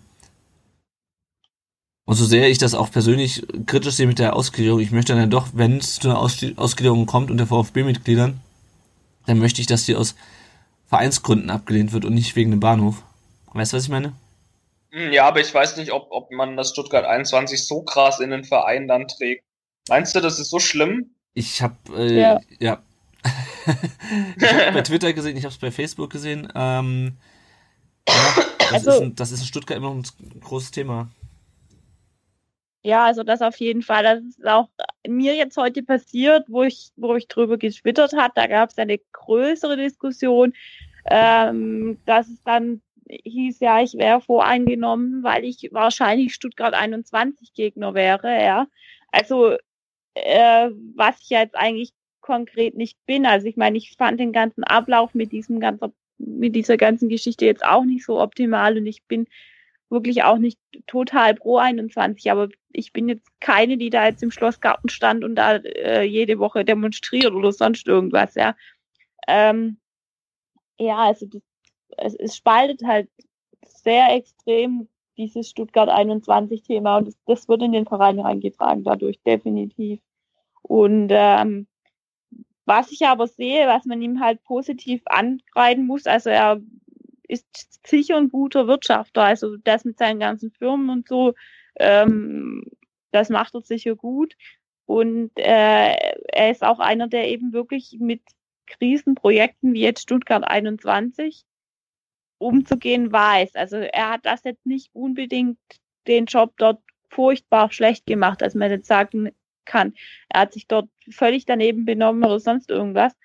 [2.06, 5.30] Und so sehr ich das auch persönlich kritisch sehe mit der Ausgliederung, ich möchte dann
[5.30, 8.40] doch, wenn es zu einer Ausgliederung kommt unter VfB-Mitgliedern,
[9.26, 10.14] dann möchte ich, dass die aus
[10.86, 13.02] Vereinsgründen abgelehnt wird und nicht wegen dem Bahnhof.
[13.54, 14.12] Weißt du, was ich meine?
[14.90, 18.30] Hm, ja, aber ich weiß nicht, ob, ob man das Stuttgart 21 so krass in
[18.30, 19.44] den Verein dann trägt.
[19.88, 21.10] Meinst du, das ist so schlimm?
[21.34, 22.40] Ich hab, äh, ja.
[22.58, 22.82] ja.
[24.36, 26.52] ich habe bei Twitter gesehen, ich habe es bei Facebook gesehen.
[26.54, 27.16] Ähm,
[28.08, 28.14] ja,
[28.58, 31.08] das, also, ist ein, das ist in Stuttgart immer noch ein großes Thema.
[32.84, 34.02] Ja, also das auf jeden Fall.
[34.02, 34.68] Das ist auch
[35.06, 38.32] mir jetzt heute passiert, wo ich, wo ich drüber getwittert hat.
[38.34, 40.52] Da gab es eine größere Diskussion,
[41.06, 47.94] ähm, dass es dann hieß, ja, ich wäre voreingenommen, weil ich wahrscheinlich Stuttgart 21 Gegner
[47.94, 48.66] wäre, ja.
[49.12, 49.56] Also,
[50.14, 53.26] äh, was ich jetzt eigentlich konkret nicht bin.
[53.26, 57.46] Also ich meine, ich fand den ganzen Ablauf mit diesem ganzen, mit dieser ganzen Geschichte
[57.46, 59.26] jetzt auch nicht so optimal und ich bin
[59.94, 64.30] wirklich auch nicht total pro 21, aber ich bin jetzt keine, die da jetzt im
[64.30, 68.54] Schlossgarten stand und da äh, jede Woche demonstriert oder sonst irgendwas, ja.
[69.26, 69.78] Ähm,
[70.78, 71.42] ja, also das,
[71.96, 73.08] es, es spaltet halt
[73.64, 79.22] sehr extrem dieses Stuttgart 21 Thema und das, das wird in den Verein reingetragen dadurch
[79.22, 80.00] definitiv.
[80.62, 81.66] Und ähm,
[82.66, 86.60] was ich aber sehe, was man ihm halt positiv angreifen muss, also er
[87.28, 87.46] ist
[87.86, 91.34] sicher ein guter Wirtschafter, also das mit seinen ganzen Firmen und so,
[91.76, 92.64] ähm,
[93.12, 94.36] das macht er sicher gut.
[94.86, 95.94] Und äh,
[96.32, 98.20] er ist auch einer, der eben wirklich mit
[98.66, 101.44] Krisenprojekten wie jetzt Stuttgart 21
[102.38, 103.54] umzugehen weiß.
[103.54, 105.58] Also er hat das jetzt nicht unbedingt
[106.06, 109.30] den Job dort furchtbar schlecht gemacht, als man jetzt sagen
[109.64, 109.94] kann.
[110.28, 113.16] Er hat sich dort völlig daneben benommen oder sonst irgendwas.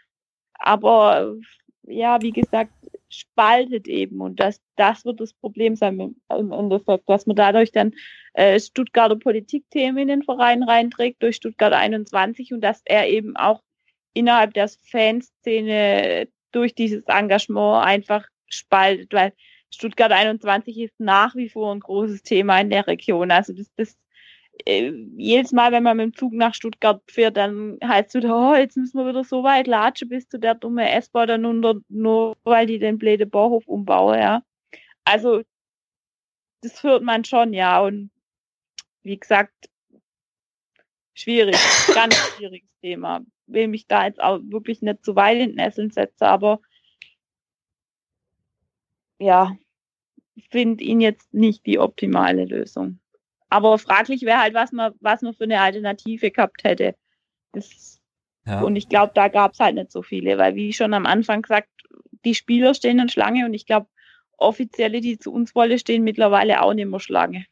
[0.53, 1.35] Aber
[1.83, 2.71] ja, wie gesagt,
[3.09, 7.93] spaltet eben und das, das wird das Problem sein im, Endeffekt, dass man dadurch dann
[8.33, 13.61] äh, Stuttgarter Politikthemen in den Verein reinträgt durch Stuttgart 21 und dass er eben auch
[14.13, 19.33] innerhalb der Fanszene durch dieses Engagement einfach spaltet, weil
[19.71, 23.31] Stuttgart 21 ist nach wie vor ein großes Thema in der Region.
[23.31, 23.97] Also das, das
[24.67, 28.77] jedes Mal, wenn man mit dem Zug nach Stuttgart fährt, dann heißt es, oh, jetzt
[28.77, 32.67] müssen wir wieder so weit latschen bis zu der dumme S-Bahn dann unter, nur weil
[32.67, 34.43] die den Bläde Bauhof umbauen, ja.
[35.05, 35.43] Also,
[36.61, 37.81] das hört man schon, ja.
[37.81, 38.11] Und
[39.03, 39.69] wie gesagt,
[41.13, 41.55] schwierig,
[41.93, 43.21] ganz schwieriges Thema.
[43.47, 46.59] Will mich da jetzt auch wirklich nicht zu weit in den Nesseln setzen, aber
[49.19, 49.57] ja,
[50.49, 52.99] finde ihn jetzt nicht die optimale Lösung.
[53.49, 56.95] Aber fraglich wäre halt, was man, was man für eine Alternative gehabt hätte.
[57.51, 57.99] Das,
[58.45, 58.61] ja.
[58.61, 61.41] Und ich glaube, da gab es halt nicht so viele, weil wie schon am Anfang
[61.41, 61.69] gesagt,
[62.25, 63.87] die Spieler stehen in Schlange und ich glaube,
[64.37, 67.45] Offizielle, die zu uns wollen, stehen mittlerweile auch nicht mehr Schlange.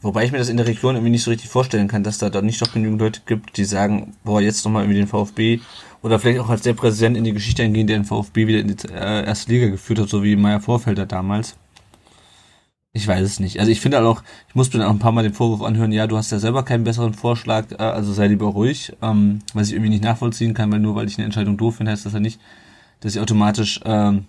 [0.00, 2.28] Wobei ich mir das in der Region irgendwie nicht so richtig vorstellen kann, dass da
[2.28, 5.60] doch nicht doch genügend Leute gibt, die sagen, boah, jetzt nochmal irgendwie den VfB
[6.02, 8.68] oder vielleicht auch als der Präsident in die Geschichte eingehen, der den VfB wieder in
[8.68, 11.56] die äh, erste Liga geführt hat, so wie Meier Vorfelder damals.
[12.94, 13.58] Ich weiß es nicht.
[13.58, 15.62] Also ich finde halt auch, ich muss mir dann auch ein paar Mal den Vorwurf
[15.62, 19.38] anhören, ja, du hast ja selber keinen besseren Vorschlag, äh, also sei lieber ruhig, ähm,
[19.54, 22.04] was ich irgendwie nicht nachvollziehen kann, weil nur weil ich eine Entscheidung doof finde, heißt
[22.04, 22.38] das ja nicht,
[23.00, 24.26] dass ich automatisch ähm,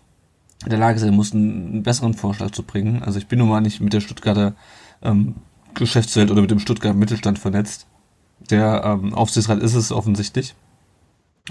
[0.64, 3.04] in der Lage sein muss, einen, besseren Vorschlag zu bringen.
[3.04, 4.54] Also ich bin nun mal nicht mit der Stuttgarter
[5.02, 5.36] ähm,
[5.74, 7.88] Geschäftswelt oder mit dem Stuttgarter Mittelstand vernetzt.
[8.50, 10.56] Der ähm, Aufsichtsrat ist es offensichtlich,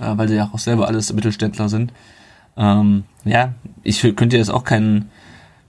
[0.01, 1.93] äh, weil sie ja auch selber alles Mittelständler sind.
[2.57, 3.53] Ähm, ja,
[3.83, 5.11] ich könnte jetzt auch keinen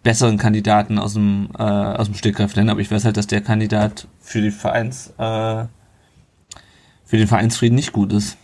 [0.04, 3.42] besseren Kandidaten aus dem, äh, aus dem Stegreif nennen, aber ich weiß halt, dass der
[3.42, 5.66] Kandidat für die Vereins, äh,
[7.06, 8.38] für den Vereinsfrieden nicht gut ist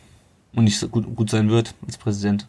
[0.54, 2.48] und nicht so gut, gut sein wird als Präsident.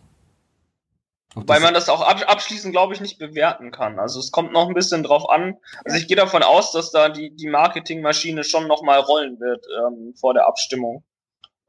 [1.35, 4.01] Weil man das auch abschließend, glaube ich, nicht bewerten kann.
[4.01, 5.59] Also es kommt noch ein bisschen drauf an.
[5.85, 10.15] Also ich gehe davon aus, dass da die, die Marketingmaschine schon nochmal rollen wird ähm,
[10.19, 11.05] vor der Abstimmung.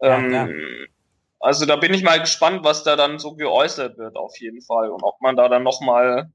[0.02, 0.48] Ähm, ja.
[1.40, 4.90] Also da bin ich mal gespannt, was da dann so geäußert wird auf jeden Fall
[4.90, 6.32] und ob man da dann nochmal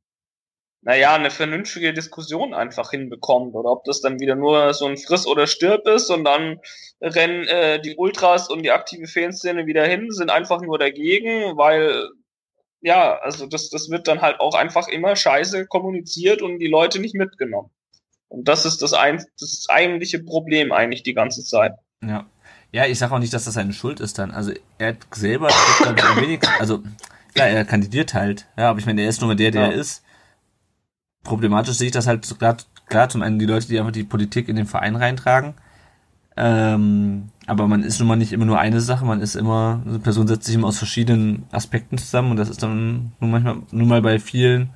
[0.87, 5.27] naja, eine vernünftige Diskussion einfach hinbekommt oder ob das dann wieder nur so ein Friss
[5.27, 6.61] oder Stirb ist und dann
[7.01, 12.09] rennen äh, die Ultras und die aktive Fanszene wieder hin, sind einfach nur dagegen, weil
[12.83, 17.01] ja, also das, das wird dann halt auch einfach immer scheiße kommuniziert und die Leute
[17.01, 17.71] nicht mitgenommen.
[18.29, 21.73] Und das ist das, ein, das eigentliche Problem eigentlich die ganze Zeit.
[22.01, 22.27] Ja.
[22.71, 24.31] Ja, ich sage auch nicht, dass das seine Schuld ist dann.
[24.31, 25.49] Also er hat selber,
[26.61, 26.83] also
[27.37, 28.47] ja, er kandidiert halt.
[28.57, 29.69] Ja, aber ich meine, er ist nur mal der, der ja.
[29.69, 30.05] er ist
[31.27, 34.49] problematisch sehe ich das halt klar, klar zum einen die Leute, die einfach die Politik
[34.49, 35.55] in den Verein reintragen.
[36.39, 39.99] Ähm, aber man ist nun mal nicht immer nur eine Sache, man ist immer, eine
[39.99, 43.89] Person setzt sich immer aus verschiedenen Aspekten zusammen und das ist dann nun manchmal, nun
[43.89, 44.71] mal bei vielen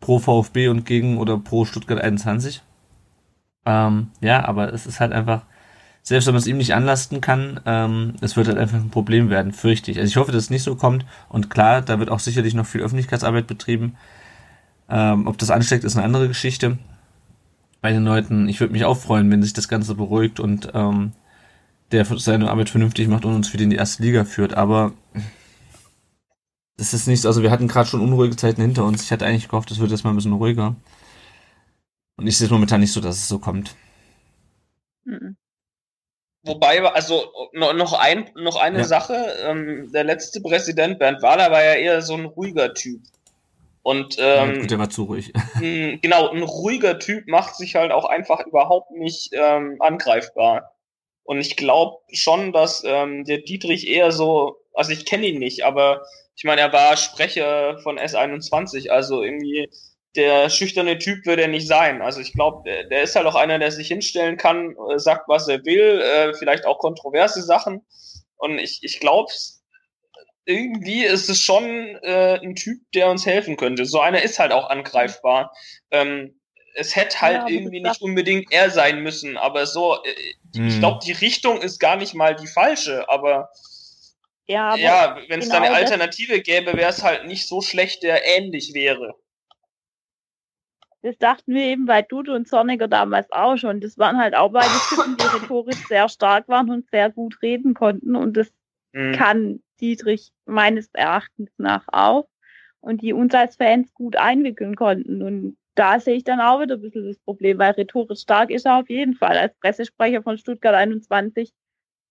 [0.00, 2.62] pro VfB und gegen oder pro Stuttgart 21.
[3.64, 5.44] Ähm, ja, aber es ist halt einfach,
[6.02, 9.30] selbst wenn man es ihm nicht anlasten kann, ähm, es wird halt einfach ein Problem
[9.30, 10.00] werden, fürchte ich.
[10.00, 12.66] Also ich hoffe, dass es nicht so kommt und klar, da wird auch sicherlich noch
[12.66, 13.94] viel Öffentlichkeitsarbeit betrieben,
[14.92, 16.78] ähm, ob das ansteckt, ist eine andere Geschichte.
[17.80, 21.12] Bei den Leuten, ich würde mich auch freuen, wenn sich das Ganze beruhigt und ähm,
[21.90, 24.54] der seine Arbeit vernünftig macht und uns wieder in die erste Liga führt.
[24.54, 24.92] Aber
[26.76, 29.02] das ist nicht so, also wir hatten gerade schon unruhige Zeiten hinter uns.
[29.02, 30.76] Ich hatte eigentlich gehofft, es wird jetzt mal ein bisschen ruhiger.
[32.16, 33.74] Und ich sehe es momentan nicht so, dass es so kommt.
[35.04, 35.36] Mhm.
[36.44, 38.84] Wobei, also noch ein, noch eine ja.
[38.84, 39.14] Sache,
[39.44, 43.00] ähm, der letzte Präsident Bernd Wahler war ja eher so ein ruhiger Typ.
[43.82, 45.32] Und ähm, Gut, der war zu ruhig.
[45.54, 50.72] Ein, genau, ein ruhiger Typ macht sich halt auch einfach überhaupt nicht ähm, angreifbar.
[51.24, 55.64] Und ich glaube schon, dass ähm, der Dietrich eher so, also ich kenne ihn nicht,
[55.64, 56.02] aber
[56.36, 59.68] ich meine, er war Sprecher von S21, also irgendwie
[60.16, 62.02] der schüchterne Typ wird er nicht sein.
[62.02, 65.28] Also ich glaube, der, der, ist halt auch einer, der sich hinstellen kann, äh, sagt,
[65.28, 67.84] was er will, äh, vielleicht auch kontroverse Sachen.
[68.36, 69.32] Und ich, ich glaube,
[70.44, 71.64] irgendwie ist es schon
[72.02, 73.84] äh, ein Typ, der uns helfen könnte.
[73.86, 75.52] So einer ist halt auch angreifbar.
[75.90, 76.40] Ähm,
[76.74, 80.68] es hätte halt ja, irgendwie nicht unbedingt er sein müssen, aber so, äh, hm.
[80.68, 83.50] ich glaube, die Richtung ist gar nicht mal die falsche, aber
[84.46, 88.02] ja, ja wenn es genau da eine Alternative gäbe, wäre es halt nicht so schlecht,
[88.02, 89.14] der ähnlich wäre.
[91.02, 93.80] Das dachten wir eben bei Dude und Zorniger damals auch schon.
[93.80, 97.74] Das waren halt auch beide Typen, die rhetorisch sehr stark waren und sehr gut reden
[97.74, 98.14] konnten.
[98.14, 98.52] Und das
[98.92, 99.12] mhm.
[99.12, 102.28] kann Dietrich meines Erachtens nach auch.
[102.80, 105.22] Und die uns als Fans gut einwickeln konnten.
[105.22, 108.66] Und da sehe ich dann auch wieder ein bisschen das Problem, weil rhetorisch stark ist
[108.66, 109.38] er auf jeden Fall.
[109.38, 111.52] Als Pressesprecher von Stuttgart 21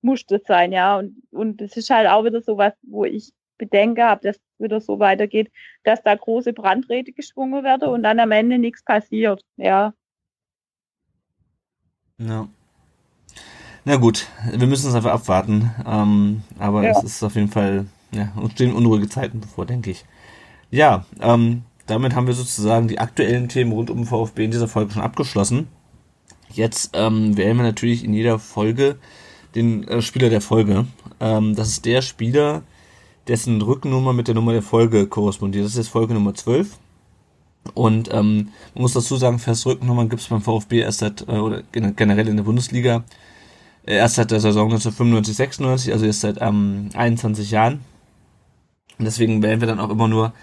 [0.02, 0.98] muss das sein, ja.
[0.98, 4.42] Und, und das ist halt auch wieder so was, wo ich Bedenke habe, dass es
[4.60, 5.52] wieder so weitergeht,
[5.84, 9.94] dass da große Brandräte geschwungen werden und dann am Ende nichts passiert, ja.
[12.18, 12.48] Ja.
[13.84, 15.72] Na gut, wir müssen es einfach abwarten.
[15.86, 16.92] Ähm, aber ja.
[16.92, 20.06] es ist auf jeden Fall, ja, uns stehen unruhige Zeiten bevor, denke ich.
[20.70, 24.94] Ja, ähm, damit haben wir sozusagen die aktuellen Themen rund um VfB in dieser Folge
[24.94, 25.68] schon abgeschlossen.
[26.54, 28.98] Jetzt ähm, wählen wir natürlich in jeder Folge
[29.56, 30.86] den äh, Spieler der Folge.
[31.20, 32.64] Ähm, das ist der Spieler,
[33.28, 35.66] dessen Rückennummer mit der Nummer der Folge korrespondiert.
[35.66, 36.78] Das ist jetzt Folge Nummer 12.
[37.74, 41.34] Und ähm, man muss dazu sagen, fest Rückennummern gibt es beim VfB erst seit, äh,
[41.34, 43.04] oder generell in der Bundesliga,
[43.86, 47.82] erst seit der Saison 1995, 96, also jetzt seit ähm, 21 Jahren.
[48.98, 50.34] Und deswegen wählen wir dann auch immer nur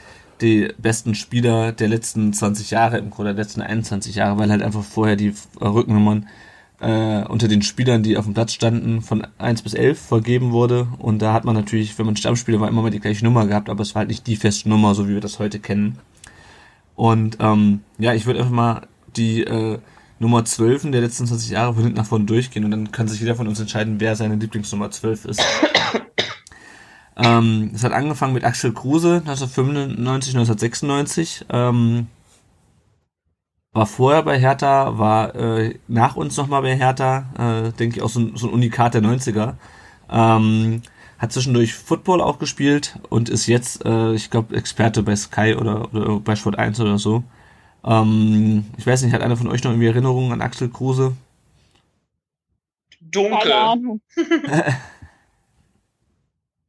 [0.41, 4.63] die besten Spieler der letzten 20 Jahre, im Grunde der letzten 21 Jahre, weil halt
[4.63, 6.29] einfach vorher die äh, Rückennummern
[6.81, 10.89] äh, unter den Spielern, die auf dem Platz standen, von 1 bis 11 vergeben wurde.
[10.99, 13.69] Und da hat man natürlich, wenn man Stammspieler war, immer mal die gleiche Nummer gehabt,
[13.69, 15.99] aber es war halt nicht die feste Nummer, so wie wir das heute kennen.
[16.95, 18.83] Und ähm, ja, ich würde einfach mal
[19.17, 19.79] die äh,
[20.21, 23.09] Nummer 12 in der letzten 20 Jahre von hinten nach vorne durchgehen und dann kann
[23.09, 25.43] sich jeder von uns entscheiden, wer seine Lieblingsnummer 12 ist.
[27.17, 31.47] ähm, es hat angefangen mit Axel Kruse 1995, 1996.
[31.51, 32.09] Ähm,
[33.73, 38.09] war vorher bei Hertha, war äh, nach uns nochmal bei Hertha, äh, denke ich auch
[38.09, 39.55] so ein, so ein Unikat der 90er.
[40.11, 40.83] Ähm,
[41.19, 45.93] hat zwischendurch Football auch gespielt und ist jetzt, äh, ich glaube, Experte bei Sky oder,
[45.93, 47.25] oder bei Sport 1 oder so.
[47.85, 51.17] Ähm, ich weiß nicht, hat einer von euch noch irgendwie Erinnerungen an Axel Kruse?
[53.01, 54.01] Dunkel.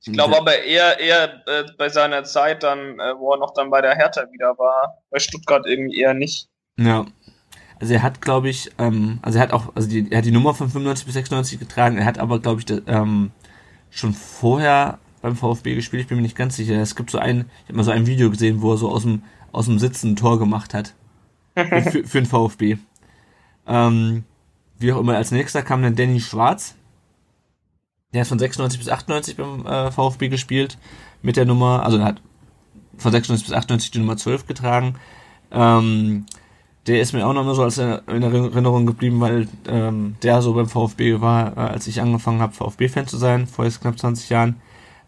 [0.02, 3.69] ich glaube aber eher, eher äh, bei seiner Zeit dann, äh, wo er noch dann
[3.69, 4.98] bei der Hertha wieder war.
[5.10, 6.48] Bei Stuttgart irgendwie eher nicht.
[6.77, 7.06] Ja.
[7.80, 10.31] Also er hat, glaube ich, ähm, also er hat auch, also die, er hat die
[10.31, 13.31] Nummer von 95 bis 96 getragen, er hat aber, glaube ich, de, ähm,
[13.90, 16.76] schon vorher beim VfB gespielt, ich bin mir nicht ganz sicher.
[16.76, 19.03] Es gibt so ein, ich habe mal so ein Video gesehen, wo er so aus
[19.03, 20.94] dem, aus dem Sitzen ein Tor gemacht hat.
[21.55, 22.77] Für, für den VfB.
[23.67, 24.23] Ähm,
[24.80, 26.76] wie auch immer, als nächster kam dann Danny Schwarz.
[28.13, 30.77] Der hat von 96 bis 98 beim äh, VfB gespielt.
[31.21, 32.21] Mit der Nummer, also er hat
[32.97, 34.95] von 96 bis 98 die Nummer 12 getragen.
[35.51, 36.26] Ähm,
[36.88, 40.53] der ist mir auch noch mal so als in Erinnerung geblieben, weil ähm, der so
[40.53, 44.30] beim VfB war, äh, als ich angefangen habe, VfB-Fan zu sein, vor jetzt knapp 20
[44.30, 44.61] Jahren.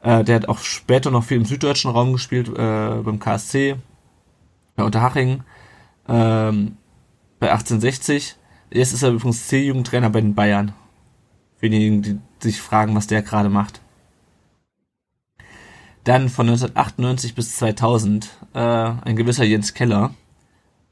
[0.03, 3.77] Äh, der hat auch später noch viel im süddeutschen Raum gespielt, äh, beim KSC,
[4.75, 5.43] bei Unterhaching,
[6.07, 6.77] ähm,
[7.39, 8.35] bei 1860.
[8.71, 10.73] Jetzt ist er übrigens C-Jugendtrainer bei den Bayern.
[11.57, 13.81] Für diejenigen, die sich fragen, was der gerade macht.
[16.03, 20.11] Dann von 1998 bis 2000 äh, ein gewisser Jens Keller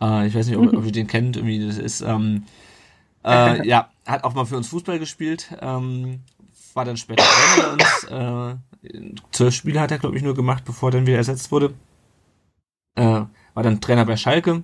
[0.01, 1.37] äh, ich weiß nicht, ob, ob ihr den kennt.
[1.37, 2.43] Irgendwie, das ist, ähm,
[3.23, 5.49] äh, ja, hat auch mal für uns Fußball gespielt.
[5.61, 6.21] Ähm,
[6.73, 8.59] war dann später Trainer bei uns.
[8.83, 11.73] Äh, zwölf Spiele hat er, glaube ich, nur gemacht, bevor er dann wieder ersetzt wurde.
[12.95, 13.03] Äh,
[13.53, 14.63] war dann Trainer bei Schalke.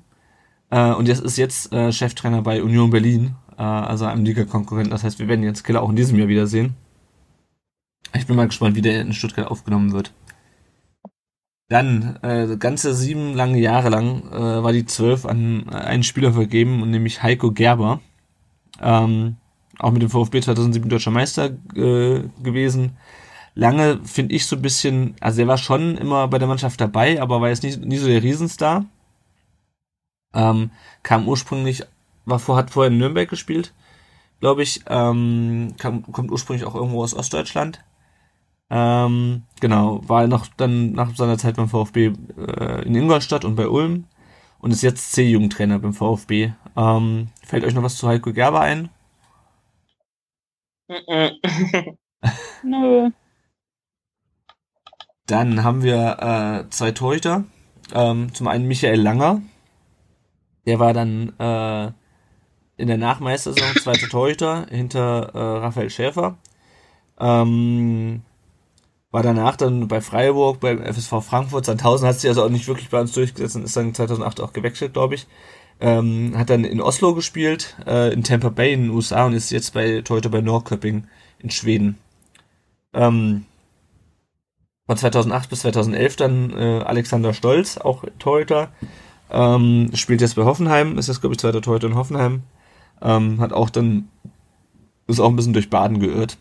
[0.76, 4.92] Äh, und jetzt ist jetzt äh, Cheftrainer bei Union Berlin, äh, also einem Liga-Konkurrenten.
[4.92, 6.76] Das heißt, wir werden jetzt Killer auch in diesem Jahr wiedersehen.
[8.14, 10.12] Ich bin mal gespannt, wie der in Stuttgart aufgenommen wird.
[11.70, 16.34] Dann, äh, ganze sieben lange Jahre lang äh, war die zwölf an äh, einen Spieler
[16.34, 18.02] vergeben, nämlich Heiko Gerber.
[18.82, 19.38] Ähm,
[19.80, 22.98] auch mit dem VfB 2007 deutscher Meister äh, gewesen.
[23.54, 27.22] Lange finde ich so ein bisschen, also er war schon immer bei der Mannschaft dabei,
[27.22, 28.86] aber war jetzt nie, nie so der Riesenstar.
[30.36, 30.72] Ähm,
[31.03, 31.84] kam ursprünglich,
[32.26, 33.74] war vor, hat vorher in Nürnberg gespielt,
[34.40, 34.82] glaube ich.
[34.88, 37.84] Ähm, kam, kommt ursprünglich auch irgendwo aus Ostdeutschland.
[38.70, 43.68] Ähm, genau, war noch dann nach seiner Zeit beim VfB äh, in Ingolstadt und bei
[43.68, 44.06] Ulm
[44.60, 46.52] und ist jetzt C-Jugendtrainer beim VfB.
[46.76, 48.90] Ähm, fällt euch noch was zu Heiko Gerber ein?
[52.64, 53.12] Nö.
[55.28, 57.45] Dann haben wir äh, zwei Torhüter.
[57.94, 59.41] Ähm, zum einen Michael Langer.
[60.66, 61.92] Der war dann äh,
[62.78, 66.38] in der Nachmeistersaison zweiter Torhüter hinter äh, Raphael Schäfer.
[67.20, 68.22] Ähm,
[69.12, 71.66] war danach dann bei Freiburg, beim FSV Frankfurt.
[71.66, 74.52] Sandhausen hat sich also auch nicht wirklich bei uns durchgesetzt und ist dann 2008 auch
[74.52, 75.28] gewechselt, glaube ich.
[75.80, 79.52] Ähm, hat dann in Oslo gespielt, äh, in Tampa Bay in den USA und ist
[79.52, 81.08] jetzt bei heute bei Norrköping
[81.40, 81.98] in Schweden.
[82.94, 83.46] Ähm,
[84.86, 88.70] von 2008 bis 2011 dann äh, Alexander Stolz, auch Torhüter,
[89.30, 92.44] ähm, spielt jetzt bei Hoffenheim, ist jetzt glaube ich zweiter Torhüter in Hoffenheim,
[93.02, 94.10] ähm, hat auch dann,
[95.08, 96.38] ist auch ein bisschen durch Baden geirrt,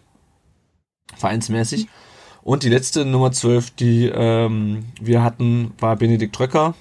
[1.17, 1.89] vereinsmäßig.
[2.43, 6.75] Und die letzte Nummer 12, die ähm, wir hatten, war Benedikt Tröcker,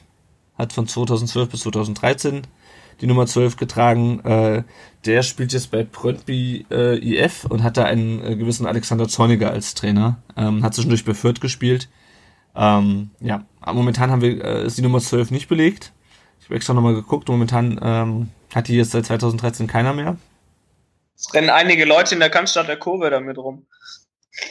[0.58, 2.42] hat von 2012 bis 2013
[3.02, 4.20] die Nummer 12 getragen.
[4.22, 4.64] Äh,
[5.06, 9.52] der spielt jetzt bei Brøndby äh, IF und hat da einen äh, gewissen Alexander Zorniger
[9.52, 10.18] als Trainer.
[10.38, 11.90] Ähm, hat zwischendurch bei Fürth gespielt.
[12.56, 15.94] Ähm, ja, momentan haben wir, äh, ist die Nummer 12 nicht belegt.
[16.40, 17.30] Ich habe extra nochmal geguckt.
[17.30, 20.18] Momentan ähm, hat die jetzt seit 2013 keiner mehr.
[21.16, 23.66] Es rennen einige Leute in der Cannstatter Kurve damit rum.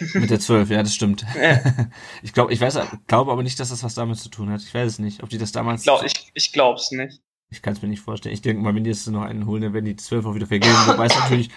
[0.15, 1.27] Mit der 12, ja, das stimmt.
[2.23, 4.63] ich glaube, ich weiß, glaube aber nicht, dass das was damit zu tun hat.
[4.63, 5.83] Ich weiß es nicht, ob die das damals.
[5.83, 7.21] Ich, glaub, ich, ich glaube es nicht.
[7.51, 8.33] Ich kann es mir nicht vorstellen.
[8.33, 10.47] Ich denke mal, wenn die jetzt noch einen holen, dann werden die 12 auch wieder
[10.47, 10.75] vergeben.
[10.87, 11.51] Wobei es natürlich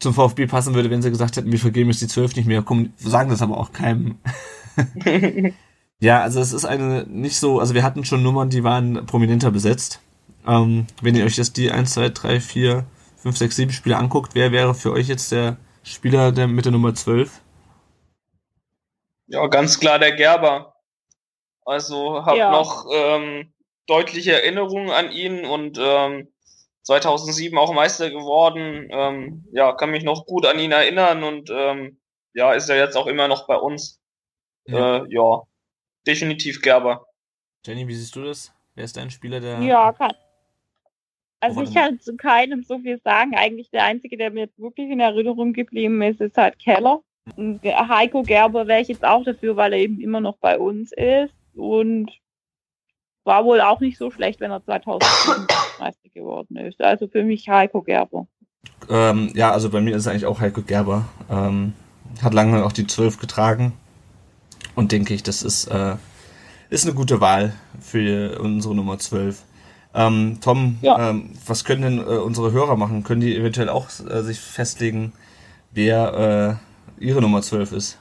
[0.00, 2.62] zum VfB passen würde, wenn sie gesagt hätten, wir vergeben jetzt die 12 nicht mehr.
[2.62, 4.18] Komm, sagen das aber auch keinem.
[5.98, 9.50] ja, also es ist eine nicht so, also wir hatten schon Nummern, die waren prominenter
[9.50, 10.00] besetzt.
[10.46, 12.84] Ähm, wenn ihr euch jetzt die 1, 2, 3, 4,
[13.16, 16.72] 5, 6, 7 Spieler anguckt, wer wäre für euch jetzt der Spieler der mit der
[16.72, 17.40] Nummer 12?
[19.28, 20.74] Ja, ganz klar der Gerber.
[21.64, 22.50] Also habe ja.
[22.50, 23.52] noch ähm,
[23.86, 26.28] deutliche Erinnerungen an ihn und ähm,
[26.82, 28.88] 2007 auch Meister geworden.
[28.90, 32.00] Ähm, ja, kann mich noch gut an ihn erinnern und ähm,
[32.34, 34.00] ja, ist er jetzt auch immer noch bei uns.
[34.66, 35.42] Ja, äh, ja
[36.06, 37.06] definitiv Gerber.
[37.64, 38.52] Jenny, wie siehst du das?
[38.74, 39.60] Wer ist dein Spieler, der.
[39.60, 40.12] Ja, kann.
[41.40, 43.34] Also ich kann zu keinem so viel sagen.
[43.34, 47.00] Eigentlich der einzige, der mir jetzt wirklich in Erinnerung geblieben ist, ist halt Keller.
[47.36, 51.34] Heiko Gerber wäre ich jetzt auch dafür, weil er eben immer noch bei uns ist
[51.54, 52.10] und
[53.24, 55.46] war wohl auch nicht so schlecht, wenn er 2007
[55.78, 56.80] Meister geworden ist.
[56.80, 58.26] Also für mich Heiko Gerber.
[58.88, 61.06] Ähm, ja, also bei mir ist es eigentlich auch Heiko Gerber.
[61.30, 61.74] Ähm,
[62.22, 63.72] hat lange auch die 12 getragen
[64.76, 65.96] und denke ich, das ist, äh,
[66.70, 69.42] ist eine gute Wahl für unsere Nummer 12.
[69.94, 71.10] Ähm, Tom, ja.
[71.10, 73.02] ähm, was können denn äh, unsere Hörer machen?
[73.02, 75.14] Können die eventuell auch äh, sich festlegen,
[75.72, 76.60] wer
[77.00, 77.98] äh, ihre Nummer 12 ist?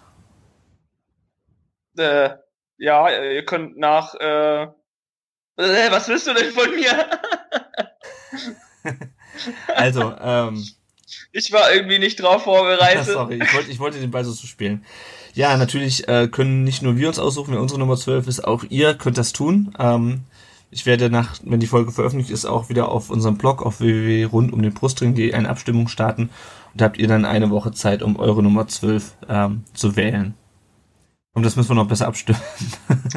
[1.98, 2.32] Äh,
[2.78, 4.14] ja, ihr könnt nach.
[4.16, 4.68] Äh,
[5.56, 7.10] was willst du denn von mir?
[9.76, 10.66] also, ähm.
[11.32, 13.06] Ich war irgendwie nicht drauf vorbereitet.
[13.14, 14.86] Sorry, ich wollte, ich wollte den Ball so zu spielen.
[15.36, 18.64] Ja, natürlich äh, können nicht nur wir uns aussuchen, wer unsere Nummer 12 ist, auch
[18.70, 19.74] ihr könnt das tun.
[19.78, 20.22] Ähm,
[20.72, 25.34] ich werde nach, wenn die Folge veröffentlicht ist, auch wieder auf unserem Blog auf www.rundumdenbrustring.de
[25.34, 26.30] eine Abstimmung starten
[26.74, 30.36] und habt ihr dann eine Woche Zeit, um eure Nummer 12 ähm, zu wählen.
[31.36, 32.40] Und das müssen wir noch besser abstimmen.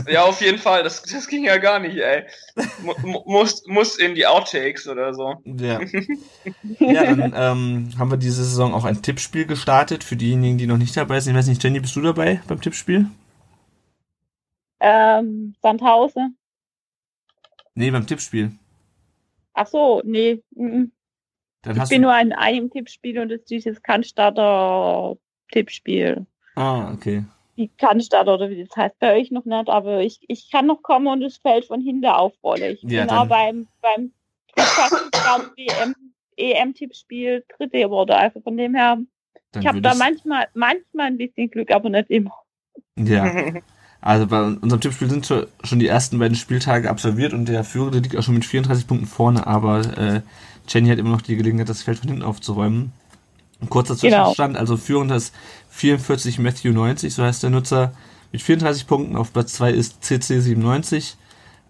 [0.09, 0.85] Ja, auf jeden Fall.
[0.85, 2.25] Das, das ging ja gar nicht, ey.
[2.57, 5.35] M muss, muss in die Outtakes oder so.
[5.45, 5.81] Ja.
[6.79, 10.79] Ja, dann ähm, haben wir diese Saison auch ein Tippspiel gestartet für diejenigen, die noch
[10.79, 11.33] nicht dabei sind.
[11.33, 13.07] Ich weiß nicht, Jenny, bist du dabei beim Tippspiel?
[14.81, 16.37] Ähm, Sandhausen.
[17.75, 18.53] Nee, beim Tippspiel.
[19.55, 20.43] Ach so, nee.
[20.55, 20.93] Mhm.
[21.67, 25.17] ich bin nur in einem Tippspiel und das ist dieses Cannstatter
[25.51, 26.27] Tippspiel.
[26.55, 27.25] Ah, okay.
[27.59, 30.83] Die Cannstatter oder wie das heißt bei euch noch nicht, aber ich, ich kann noch
[30.83, 32.71] kommen und es fällt von hinten aufrolle.
[32.71, 34.13] Ich ja, bin auch beim, beim
[36.37, 38.13] EM-Tippspiel Dritte geworden.
[38.13, 38.99] Also von dem her,
[39.53, 42.33] dann ich habe da manchmal, manchmal ein bisschen Glück, aber nicht immer.
[42.97, 43.53] Ja.
[44.01, 48.17] Also bei unserem Tippspiel sind schon die ersten beiden Spieltage absolviert und der Führende liegt
[48.17, 50.21] auch schon mit 34 Punkten vorne, aber äh,
[50.69, 52.93] Jenny hat immer noch die Gelegenheit, das Feld von hinten aufzuräumen.
[53.61, 53.97] Ein kurzer.
[53.97, 54.61] Zwischenstand, genau.
[54.61, 55.35] also führend ist
[55.71, 57.93] 44 Matthew 90, so heißt der Nutzer,
[58.33, 59.17] mit 34 Punkten.
[59.17, 61.17] Auf Platz 2 ist CC 97.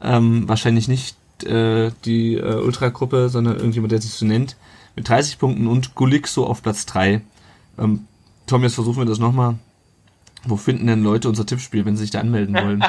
[0.01, 4.57] Ähm, wahrscheinlich nicht äh, die äh, Ultra-Gruppe, sondern irgendjemand, der sich so nennt,
[4.97, 7.21] mit 30 Punkten und Gulixo auf Platz 3.
[7.79, 8.07] Ähm,
[8.47, 9.57] Tom, jetzt versuchen wir das nochmal.
[10.45, 12.85] Wo finden denn Leute unser Tippspiel, wenn sie sich da anmelden wollen?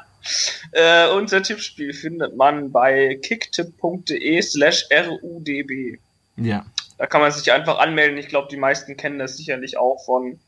[0.72, 5.98] äh, unser Tippspiel findet man bei kicktipp.de slash rudb.
[6.36, 6.64] Ja.
[6.98, 8.18] Da kann man sich einfach anmelden.
[8.18, 10.38] Ich glaube, die meisten kennen das sicherlich auch von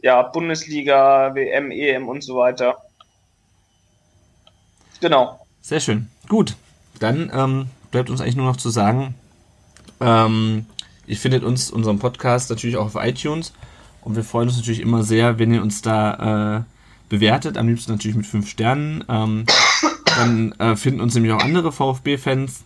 [0.00, 2.76] ja, Bundesliga, WM, EM und so weiter.
[5.00, 5.44] Genau.
[5.60, 6.08] Sehr schön.
[6.28, 6.56] Gut.
[7.00, 9.14] Dann ähm, bleibt uns eigentlich nur noch zu sagen,
[10.00, 10.66] ähm,
[11.06, 13.52] ihr findet uns, unseren Podcast natürlich auch auf iTunes.
[14.02, 16.62] Und wir freuen uns natürlich immer sehr, wenn ihr uns da äh,
[17.08, 17.56] bewertet.
[17.56, 19.04] Am liebsten natürlich mit fünf Sternen.
[19.08, 19.46] Ähm,
[20.04, 22.64] dann äh, finden uns nämlich auch andere VfB-Fans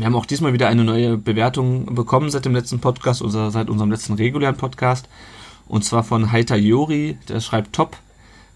[0.00, 3.68] Wir haben auch diesmal wieder eine neue Bewertung bekommen seit dem letzten Podcast, oder seit
[3.68, 5.10] unserem letzten regulären Podcast.
[5.68, 7.98] Und zwar von Heiter Jori, der schreibt top.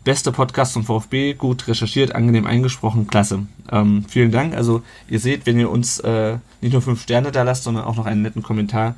[0.04, 3.40] Bester Podcast zum VfB, gut recherchiert, angenehm eingesprochen, klasse.
[3.70, 4.54] Ähm, vielen Dank.
[4.54, 7.96] Also ihr seht, wenn ihr uns äh, nicht nur fünf Sterne da lasst, sondern auch
[7.96, 8.94] noch einen netten Kommentar,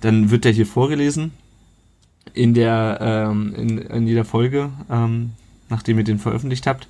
[0.00, 1.30] dann wird der hier vorgelesen
[2.32, 5.34] in der ähm, in, in jeder Folge, ähm,
[5.68, 6.88] nachdem ihr den veröffentlicht habt.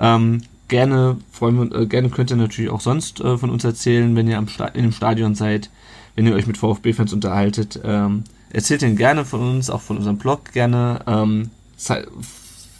[0.00, 4.16] Ähm, gerne freuen wir, äh, gerne könnt ihr natürlich auch sonst äh, von uns erzählen,
[4.16, 5.68] wenn ihr am Sta in dem Stadion seid,
[6.14, 7.78] wenn ihr euch mit VfB-Fans unterhaltet.
[7.84, 11.00] Ähm, erzählt den gerne von uns, auch von unserem Blog gerne.
[11.06, 11.50] Ähm,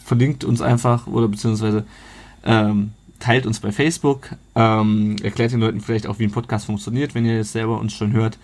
[0.04, 1.84] verlinkt uns einfach oder beziehungsweise
[2.44, 4.30] ähm, teilt uns bei Facebook.
[4.54, 7.92] Ähm, erklärt den Leuten vielleicht auch, wie ein Podcast funktioniert, wenn ihr jetzt selber uns
[7.92, 8.38] schon hört.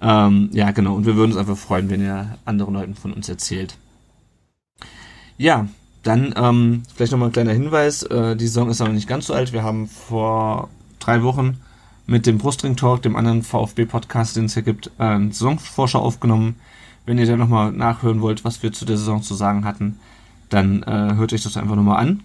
[0.00, 0.94] Ähm, ja, genau.
[0.94, 3.76] Und wir würden uns einfach freuen, wenn ihr anderen Leuten von uns erzählt.
[5.38, 5.68] Ja,
[6.08, 8.02] dann ähm, vielleicht nochmal ein kleiner Hinweis.
[8.02, 9.52] Äh, die Saison ist aber nicht ganz so alt.
[9.52, 11.60] Wir haben vor drei Wochen
[12.06, 16.56] mit dem Brustring Talk, dem anderen VfB-Podcast, den es hier gibt, äh, einen Saisonvorschau aufgenommen.
[17.04, 19.98] Wenn ihr da nochmal nachhören wollt, was wir zu der Saison zu sagen hatten,
[20.48, 22.20] dann äh, hört euch das einfach nochmal an.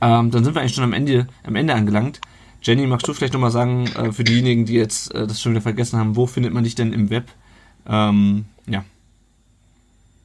[0.00, 2.20] Ähm, dann sind wir eigentlich schon am Ende, am Ende angelangt.
[2.62, 5.62] Jenny, magst du vielleicht nochmal sagen, äh, für diejenigen, die jetzt äh, das schon wieder
[5.62, 7.26] vergessen haben, wo findet man dich denn im Web?
[7.88, 8.44] Ähm,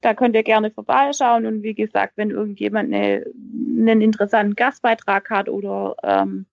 [0.03, 5.49] Da könnt ihr gerne vorbeischauen und wie gesagt, wenn irgendjemand eine, einen interessanten Gastbeitrag hat
[5.49, 6.45] oder ähm,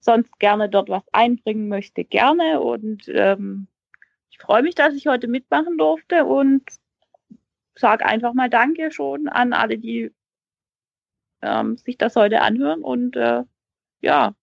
[0.00, 2.60] sonst gerne dort was einbringen möchte, gerne.
[2.60, 3.68] Und ähm,
[4.30, 6.64] ich freue mich, dass ich heute mitmachen durfte und
[7.80, 10.10] sage einfach mal Danke schon an alle, die
[11.42, 12.82] ähm, sich das heute anhören.
[12.82, 13.42] Und äh,
[14.00, 14.34] ja,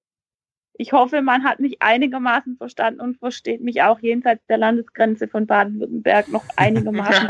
[0.77, 5.47] ich hoffe, man hat mich einigermaßen verstanden und versteht mich auch jenseits der Landesgrenze von
[5.47, 7.27] Baden-Württemberg noch einigermaßen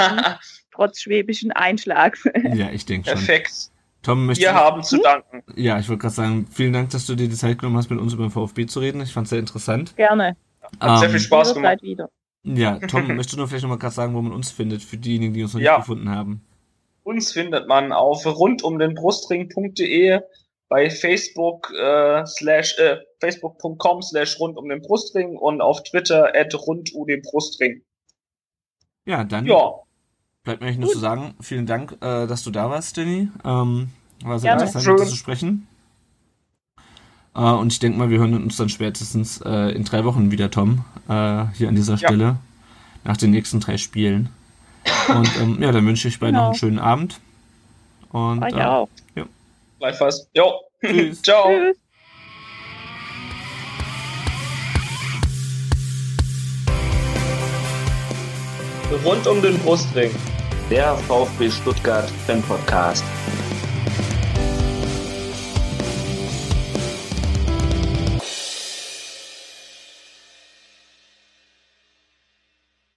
[0.71, 2.23] trotz schwäbischen Einschlags.
[2.53, 3.17] Ja, ich denke schon.
[3.17, 3.71] Perfekt.
[4.01, 5.43] Tom, Wir haben zu danken.
[5.55, 7.99] Ja, ich wollte gerade sagen, vielen Dank, dass du dir die Zeit genommen hast, mit
[7.99, 9.01] uns über den VfB zu reden.
[9.01, 9.95] Ich fand es sehr interessant.
[9.95, 10.37] Gerne.
[10.79, 11.81] Hat um, sehr viel Ähm, Spaß gemacht.
[11.81, 12.09] wieder.
[12.45, 15.33] Ja, Tom, möchtest du nur vielleicht nochmal gerade sagen, wo man uns findet, für diejenigen,
[15.33, 15.77] die uns noch Ja.
[15.77, 16.41] nicht gefunden haben?
[17.03, 20.21] Uns findet man auf rundumdenbrustring.de
[20.69, 26.55] bei Facebook äh, slash äh, facebook.com slash rund um den Brustring und auf Twitter at
[26.55, 27.83] rund um den Brustring.
[29.05, 29.73] Ja, dann Ja,
[30.43, 33.29] bleibt mir eigentlich nur zu sagen, vielen Dank, äh, dass du da warst, Jenny.
[33.43, 33.89] Ähm,
[34.23, 34.61] war sehr Gerne.
[34.63, 34.93] interessant, Schön.
[34.95, 35.67] mit dir zu sprechen.
[37.35, 40.49] Äh, und ich denke mal, wir hören uns dann spätestens äh, in drei Wochen wieder,
[40.49, 42.37] Tom, äh, hier an dieser Stelle,
[43.03, 44.29] nach den nächsten drei Spielen.
[45.09, 46.49] Und ähm, ja, dann wünsche ich beiden noch Genau.
[46.51, 47.19] einen schönen Abend.
[48.09, 48.87] Und Euch äh, auch.
[49.79, 50.27] gleichfalls.
[50.33, 50.53] Jo.
[50.81, 51.21] Tschüss.
[51.23, 51.47] Ciao.
[51.49, 51.77] Tschüss.
[59.03, 60.11] Rund um den Brustring.
[60.69, 63.03] Der VfB Stuttgart Fan Podcast.